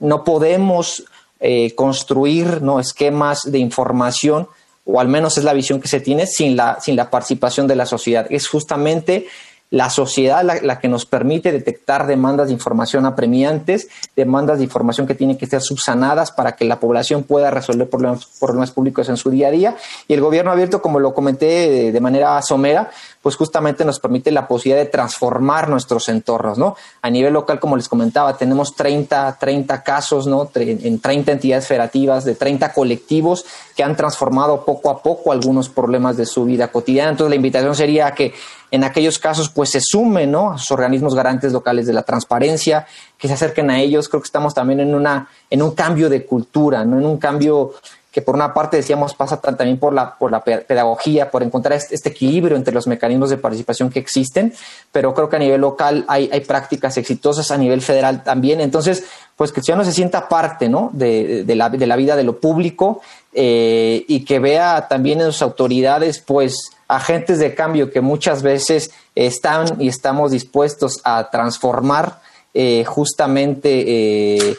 no 0.00 0.24
podemos 0.24 1.04
eh, 1.40 1.74
construir 1.74 2.62
¿no? 2.62 2.80
esquemas 2.80 3.50
de 3.50 3.58
información, 3.58 4.48
o 4.84 5.00
al 5.00 5.08
menos 5.08 5.38
es 5.38 5.44
la 5.44 5.52
visión 5.52 5.80
que 5.80 5.88
se 5.88 6.00
tiene, 6.00 6.26
sin 6.26 6.56
la, 6.56 6.78
sin 6.80 6.96
la 6.96 7.10
participación 7.10 7.66
de 7.66 7.76
la 7.76 7.86
sociedad. 7.86 8.26
Es 8.30 8.48
justamente 8.48 9.26
la 9.70 9.90
sociedad 9.90 10.42
la, 10.42 10.78
que 10.78 10.88
nos 10.88 11.04
permite 11.04 11.52
detectar 11.52 12.06
demandas 12.06 12.46
de 12.46 12.54
información 12.54 13.04
apremiantes, 13.04 13.88
demandas 14.16 14.58
de 14.58 14.64
información 14.64 15.06
que 15.06 15.14
tienen 15.14 15.36
que 15.36 15.46
ser 15.46 15.60
subsanadas 15.60 16.32
para 16.32 16.52
que 16.52 16.64
la 16.64 16.80
población 16.80 17.22
pueda 17.22 17.50
resolver 17.50 17.88
problemas, 17.88 18.26
problemas 18.40 18.70
públicos 18.70 19.08
en 19.10 19.18
su 19.18 19.30
día 19.30 19.48
a 19.48 19.50
día. 19.50 19.76
Y 20.06 20.14
el 20.14 20.20
gobierno 20.22 20.50
abierto, 20.50 20.80
como 20.80 21.00
lo 21.00 21.12
comenté 21.12 21.92
de, 21.92 22.00
manera 22.00 22.40
somera, 22.40 22.90
pues 23.22 23.36
justamente 23.36 23.84
nos 23.84 23.98
permite 24.00 24.30
la 24.30 24.46
posibilidad 24.46 24.84
de 24.84 24.90
transformar 24.90 25.68
nuestros 25.68 26.08
entornos, 26.08 26.58
¿no? 26.58 26.76
A 27.02 27.10
nivel 27.10 27.32
local, 27.32 27.58
como 27.58 27.76
les 27.76 27.88
comentaba, 27.88 28.36
tenemos 28.36 28.74
30, 28.76 29.36
30 29.38 29.82
casos, 29.82 30.26
¿no? 30.26 30.50
En 30.54 31.00
30 31.00 31.32
entidades 31.32 31.66
federativas, 31.66 32.24
de 32.24 32.34
30 32.34 32.72
colectivos 32.72 33.44
que 33.76 33.82
han 33.82 33.96
transformado 33.96 34.64
poco 34.64 34.90
a 34.90 35.02
poco 35.02 35.32
algunos 35.32 35.68
problemas 35.68 36.16
de 36.16 36.26
su 36.26 36.44
vida 36.44 36.68
cotidiana. 36.68 37.10
Entonces, 37.10 37.30
la 37.30 37.36
invitación 37.36 37.74
sería 37.74 38.12
que 38.12 38.34
en 38.70 38.84
aquellos 38.84 39.18
casos 39.18 39.48
pues 39.48 39.70
se 39.70 39.80
sumen 39.80 40.30
¿no? 40.30 40.52
a 40.52 40.58
sus 40.58 40.72
organismos 40.72 41.14
garantes 41.14 41.52
locales 41.52 41.86
de 41.86 41.92
la 41.92 42.02
transparencia, 42.02 42.86
que 43.16 43.28
se 43.28 43.34
acerquen 43.34 43.70
a 43.70 43.80
ellos. 43.80 44.08
Creo 44.08 44.20
que 44.20 44.26
estamos 44.26 44.54
también 44.54 44.80
en, 44.80 44.94
una, 44.94 45.28
en 45.50 45.62
un 45.62 45.72
cambio 45.72 46.08
de 46.08 46.24
cultura, 46.24 46.84
¿no? 46.84 46.98
en 46.98 47.06
un 47.06 47.18
cambio 47.18 47.72
que 48.18 48.22
por 48.22 48.34
una 48.34 48.52
parte 48.52 48.76
decíamos 48.76 49.14
pasa 49.14 49.40
también 49.40 49.78
por 49.78 49.92
la, 49.92 50.18
por 50.18 50.32
la 50.32 50.42
pedagogía, 50.42 51.30
por 51.30 51.44
encontrar 51.44 51.74
este, 51.74 51.94
este, 51.94 52.08
equilibrio 52.08 52.56
entre 52.56 52.74
los 52.74 52.88
mecanismos 52.88 53.30
de 53.30 53.36
participación 53.36 53.90
que 53.90 54.00
existen, 54.00 54.52
pero 54.90 55.14
creo 55.14 55.28
que 55.28 55.36
a 55.36 55.38
nivel 55.38 55.60
local 55.60 56.04
hay, 56.08 56.28
hay 56.32 56.40
prácticas 56.40 56.96
exitosas, 56.96 57.52
a 57.52 57.56
nivel 57.56 57.80
federal 57.80 58.24
también. 58.24 58.60
Entonces, 58.60 59.04
pues 59.36 59.52
que 59.52 59.60
el 59.60 59.64
ciudadano 59.64 59.88
se 59.88 59.94
sienta 59.94 60.28
parte 60.28 60.68
¿no? 60.68 60.90
de, 60.92 61.44
de, 61.44 61.54
la, 61.54 61.70
de 61.70 61.86
la 61.86 61.94
vida 61.94 62.16
de 62.16 62.24
lo 62.24 62.40
público 62.40 63.02
eh, 63.32 64.04
y 64.08 64.24
que 64.24 64.40
vea 64.40 64.88
también 64.88 65.20
en 65.20 65.26
sus 65.30 65.42
autoridades, 65.42 66.18
pues, 66.18 66.72
agentes 66.88 67.38
de 67.38 67.54
cambio 67.54 67.92
que 67.92 68.00
muchas 68.00 68.42
veces 68.42 68.90
están 69.14 69.80
y 69.80 69.86
estamos 69.86 70.32
dispuestos 70.32 71.00
a 71.04 71.30
transformar 71.30 72.18
eh, 72.52 72.82
justamente 72.84 73.84
eh, 73.86 74.56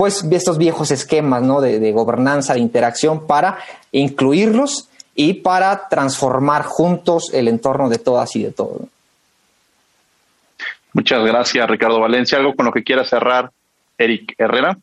pues 0.00 0.24
estos 0.30 0.56
viejos 0.56 0.90
esquemas 0.92 1.42
¿no? 1.42 1.60
de, 1.60 1.92
gobernanza, 1.92 2.54
de 2.54 2.60
interacción 2.60 3.26
para 3.26 3.58
incluirlos 3.92 4.88
y 5.14 5.34
para 5.34 5.88
transformar 5.90 6.62
juntos 6.62 7.34
el 7.34 7.48
entorno 7.48 7.90
de 7.90 7.98
todas 7.98 8.34
y 8.34 8.44
de 8.44 8.50
todos. 8.50 8.80
Muchas 10.94 11.22
gracias, 11.22 11.68
Ricardo 11.68 12.00
Valencia. 12.00 12.38
¿Algo 12.38 12.54
con 12.56 12.64
lo 12.64 12.72
que 12.72 12.82
quiera 12.82 13.04
cerrar, 13.04 13.50
Eric 13.98 14.34
Herrera? 14.38 14.78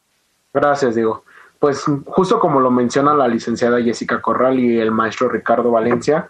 Gracias, 0.53 0.93
Diego. 0.93 1.23
Pues 1.57 1.83
justo 2.05 2.39
como 2.39 2.59
lo 2.59 2.69
menciona 2.69 3.15
la 3.15 3.27
licenciada 3.27 3.81
Jessica 3.81 4.21
Corral 4.21 4.59
y 4.59 4.79
el 4.79 4.91
maestro 4.91 5.29
Ricardo 5.29 5.71
Valencia, 5.71 6.29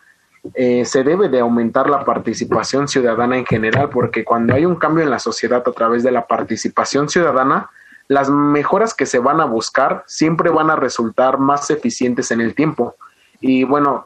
eh, 0.54 0.86
se 0.86 1.04
debe 1.04 1.28
de 1.28 1.42
aumentar 1.42 1.90
la 1.90 2.06
participación 2.06 2.88
ciudadana 2.88 3.38
en 3.38 3.46
general, 3.46 3.90
porque 3.90 4.24
cuando 4.24 4.54
hay 4.54 4.66
un 4.66 4.78
cambio 4.78 5.04
en 5.04 5.10
la 5.10 5.20
sociedad 5.20 5.62
a 5.68 5.72
través 5.74 6.04
de 6.04 6.12
la 6.12 6.26
participación 6.26 7.10
ciudadana, 7.10 7.70
las 8.08 8.30
mejoras 8.30 8.94
que 8.94 9.06
se 9.06 9.20
van 9.20 9.42
a 9.42 9.46
buscar 9.46 10.04
siempre 10.08 10.50
van 10.50 10.70
a 10.70 10.76
resultar 10.76 11.38
más 11.40 11.70
eficientes 11.70 12.32
en 12.32 12.42
el 12.42 12.56
tiempo. 12.56 12.96
Y 13.42 13.64
bueno, 13.64 14.06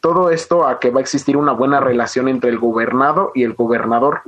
todo 0.00 0.30
esto 0.30 0.66
a 0.66 0.80
que 0.80 0.90
va 0.90 0.98
a 0.98 1.02
existir 1.02 1.36
una 1.36 1.52
buena 1.52 1.80
relación 1.80 2.28
entre 2.28 2.50
el 2.50 2.58
gobernado 2.58 3.30
y 3.34 3.44
el 3.44 3.54
gobernador. 3.54 4.22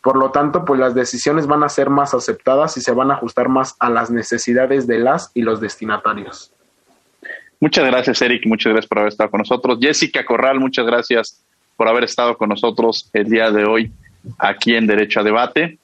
Por 0.00 0.16
lo 0.16 0.30
tanto, 0.30 0.64
pues 0.64 0.78
las 0.78 0.94
decisiones 0.94 1.46
van 1.46 1.64
a 1.64 1.68
ser 1.68 1.90
más 1.90 2.14
aceptadas 2.14 2.76
y 2.76 2.80
se 2.80 2.92
van 2.92 3.10
a 3.10 3.14
ajustar 3.14 3.48
más 3.48 3.74
a 3.80 3.90
las 3.90 4.10
necesidades 4.10 4.86
de 4.86 5.00
las 5.00 5.32
y 5.34 5.42
los 5.42 5.60
destinatarios. 5.60 6.52
Muchas 7.58 7.86
gracias, 7.86 8.22
Eric. 8.22 8.46
Muchas 8.46 8.72
gracias 8.72 8.88
por 8.88 8.98
haber 8.98 9.08
estado 9.08 9.30
con 9.30 9.38
nosotros. 9.38 9.78
Jessica 9.80 10.24
Corral, 10.24 10.60
muchas 10.60 10.86
gracias 10.86 11.42
por 11.76 11.88
haber 11.88 12.04
estado 12.04 12.36
con 12.36 12.50
nosotros 12.50 13.10
el 13.12 13.28
día 13.28 13.50
de 13.50 13.64
hoy 13.64 13.90
aquí 14.38 14.74
en 14.74 14.86
Derecho 14.86 15.20
a 15.20 15.22
Debate. 15.22 15.78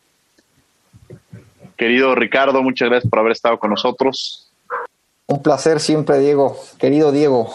Querido 1.82 2.14
Ricardo, 2.14 2.62
muchas 2.62 2.88
gracias 2.88 3.10
por 3.10 3.18
haber 3.18 3.32
estado 3.32 3.58
con 3.58 3.70
nosotros. 3.70 4.48
Un 5.26 5.42
placer 5.42 5.80
siempre, 5.80 6.20
Diego. 6.20 6.56
Querido 6.78 7.10
Diego. 7.10 7.52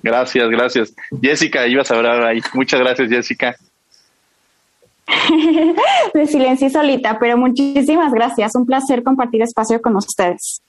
Gracias, 0.00 0.48
gracias. 0.48 0.94
Jessica, 1.20 1.66
ibas 1.66 1.90
a 1.90 1.96
hablar 1.96 2.22
ahí. 2.22 2.40
Muchas 2.54 2.78
gracias, 2.78 3.08
Jessica. 3.08 3.56
Me 6.14 6.28
silencié 6.28 6.70
solita, 6.70 7.18
pero 7.18 7.36
muchísimas 7.36 8.12
gracias. 8.12 8.54
Un 8.54 8.64
placer 8.64 9.02
compartir 9.02 9.42
espacio 9.42 9.82
con 9.82 9.96
ustedes. 9.96 10.62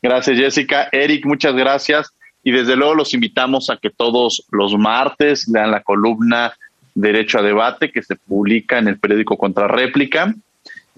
Gracias, 0.00 0.38
Jessica. 0.38 0.88
Eric, 0.90 1.26
muchas 1.26 1.54
gracias. 1.54 2.08
Y 2.42 2.50
desde 2.50 2.76
luego 2.76 2.94
los 2.94 3.12
invitamos 3.12 3.68
a 3.68 3.76
que 3.76 3.90
todos 3.90 4.46
los 4.50 4.72
martes 4.78 5.46
lean 5.48 5.70
la 5.70 5.82
columna 5.82 6.54
Derecho 6.94 7.40
a 7.40 7.42
Debate 7.42 7.92
que 7.92 8.02
se 8.02 8.16
publica 8.16 8.78
en 8.78 8.88
el 8.88 8.98
periódico 8.98 9.36
Contrarréplica. 9.36 10.34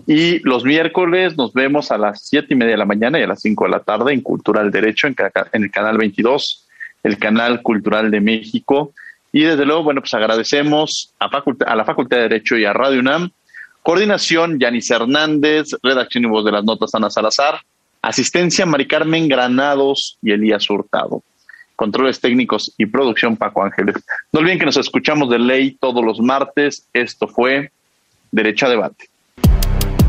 Y 0.05 0.41
los 0.41 0.65
miércoles 0.65 1.37
nos 1.37 1.53
vemos 1.53 1.91
a 1.91 1.97
las 1.97 2.27
siete 2.27 2.49
y 2.51 2.57
media 2.57 2.73
de 2.73 2.79
la 2.79 2.85
mañana 2.85 3.19
y 3.19 3.23
a 3.23 3.27
las 3.27 3.41
cinco 3.41 3.65
de 3.65 3.71
la 3.71 3.81
tarde 3.81 4.13
en 4.13 4.21
Cultura 4.21 4.63
del 4.63 4.71
Derecho 4.71 5.07
en, 5.07 5.17
el 5.53 5.71
canal 5.71 5.97
22, 5.97 6.67
el 7.03 7.19
canal 7.19 7.63
cultural 7.63 8.11
de 8.11 8.21
México. 8.21 8.93
Y 9.33 9.43
desde 9.43 9.65
luego, 9.65 9.85
bueno, 9.85 10.03
pues 10.03 10.13
agradecemos 10.15 11.15
a, 11.19 11.31
a 11.67 11.77
la 11.77 11.85
Facultad 11.85 12.19
de 12.19 12.23
Derecho 12.25 12.57
y 12.57 12.65
a 12.65 12.73
Radio 12.73 13.01
UNAM. 13.01 13.31
Coordinación, 13.83 14.59
Yanis 14.59 14.91
Hernández, 14.91 15.69
redacción 15.83 16.25
y 16.25 16.27
voz 16.27 16.45
de 16.45 16.53
las 16.53 16.65
notas, 16.65 16.95
Ana 16.95 17.09
Salazar. 17.09 17.61
Asistencia, 18.03 18.67
Mari 18.67 18.87
Carmen 18.87 19.29
Granados 19.29 20.19
y 20.23 20.33
Elías 20.33 20.69
Hurtado. 20.69 21.23
Controles 21.75 22.21
técnicos 22.21 22.73
y 22.79 22.87
producción, 22.87 23.37
Paco 23.37 23.63
Ángeles. 23.63 23.97
No 24.33 24.41
olviden 24.41 24.59
que 24.59 24.67
nos 24.67 24.77
escuchamos 24.77 25.29
de 25.31 25.39
ley 25.39 25.77
todos 25.81 26.05
los 26.05 26.21
martes. 26.21 26.87
Esto 26.93 27.27
fue 27.27 27.71
Derecho 28.31 28.67
a 28.67 28.71
Debate. 28.71 29.09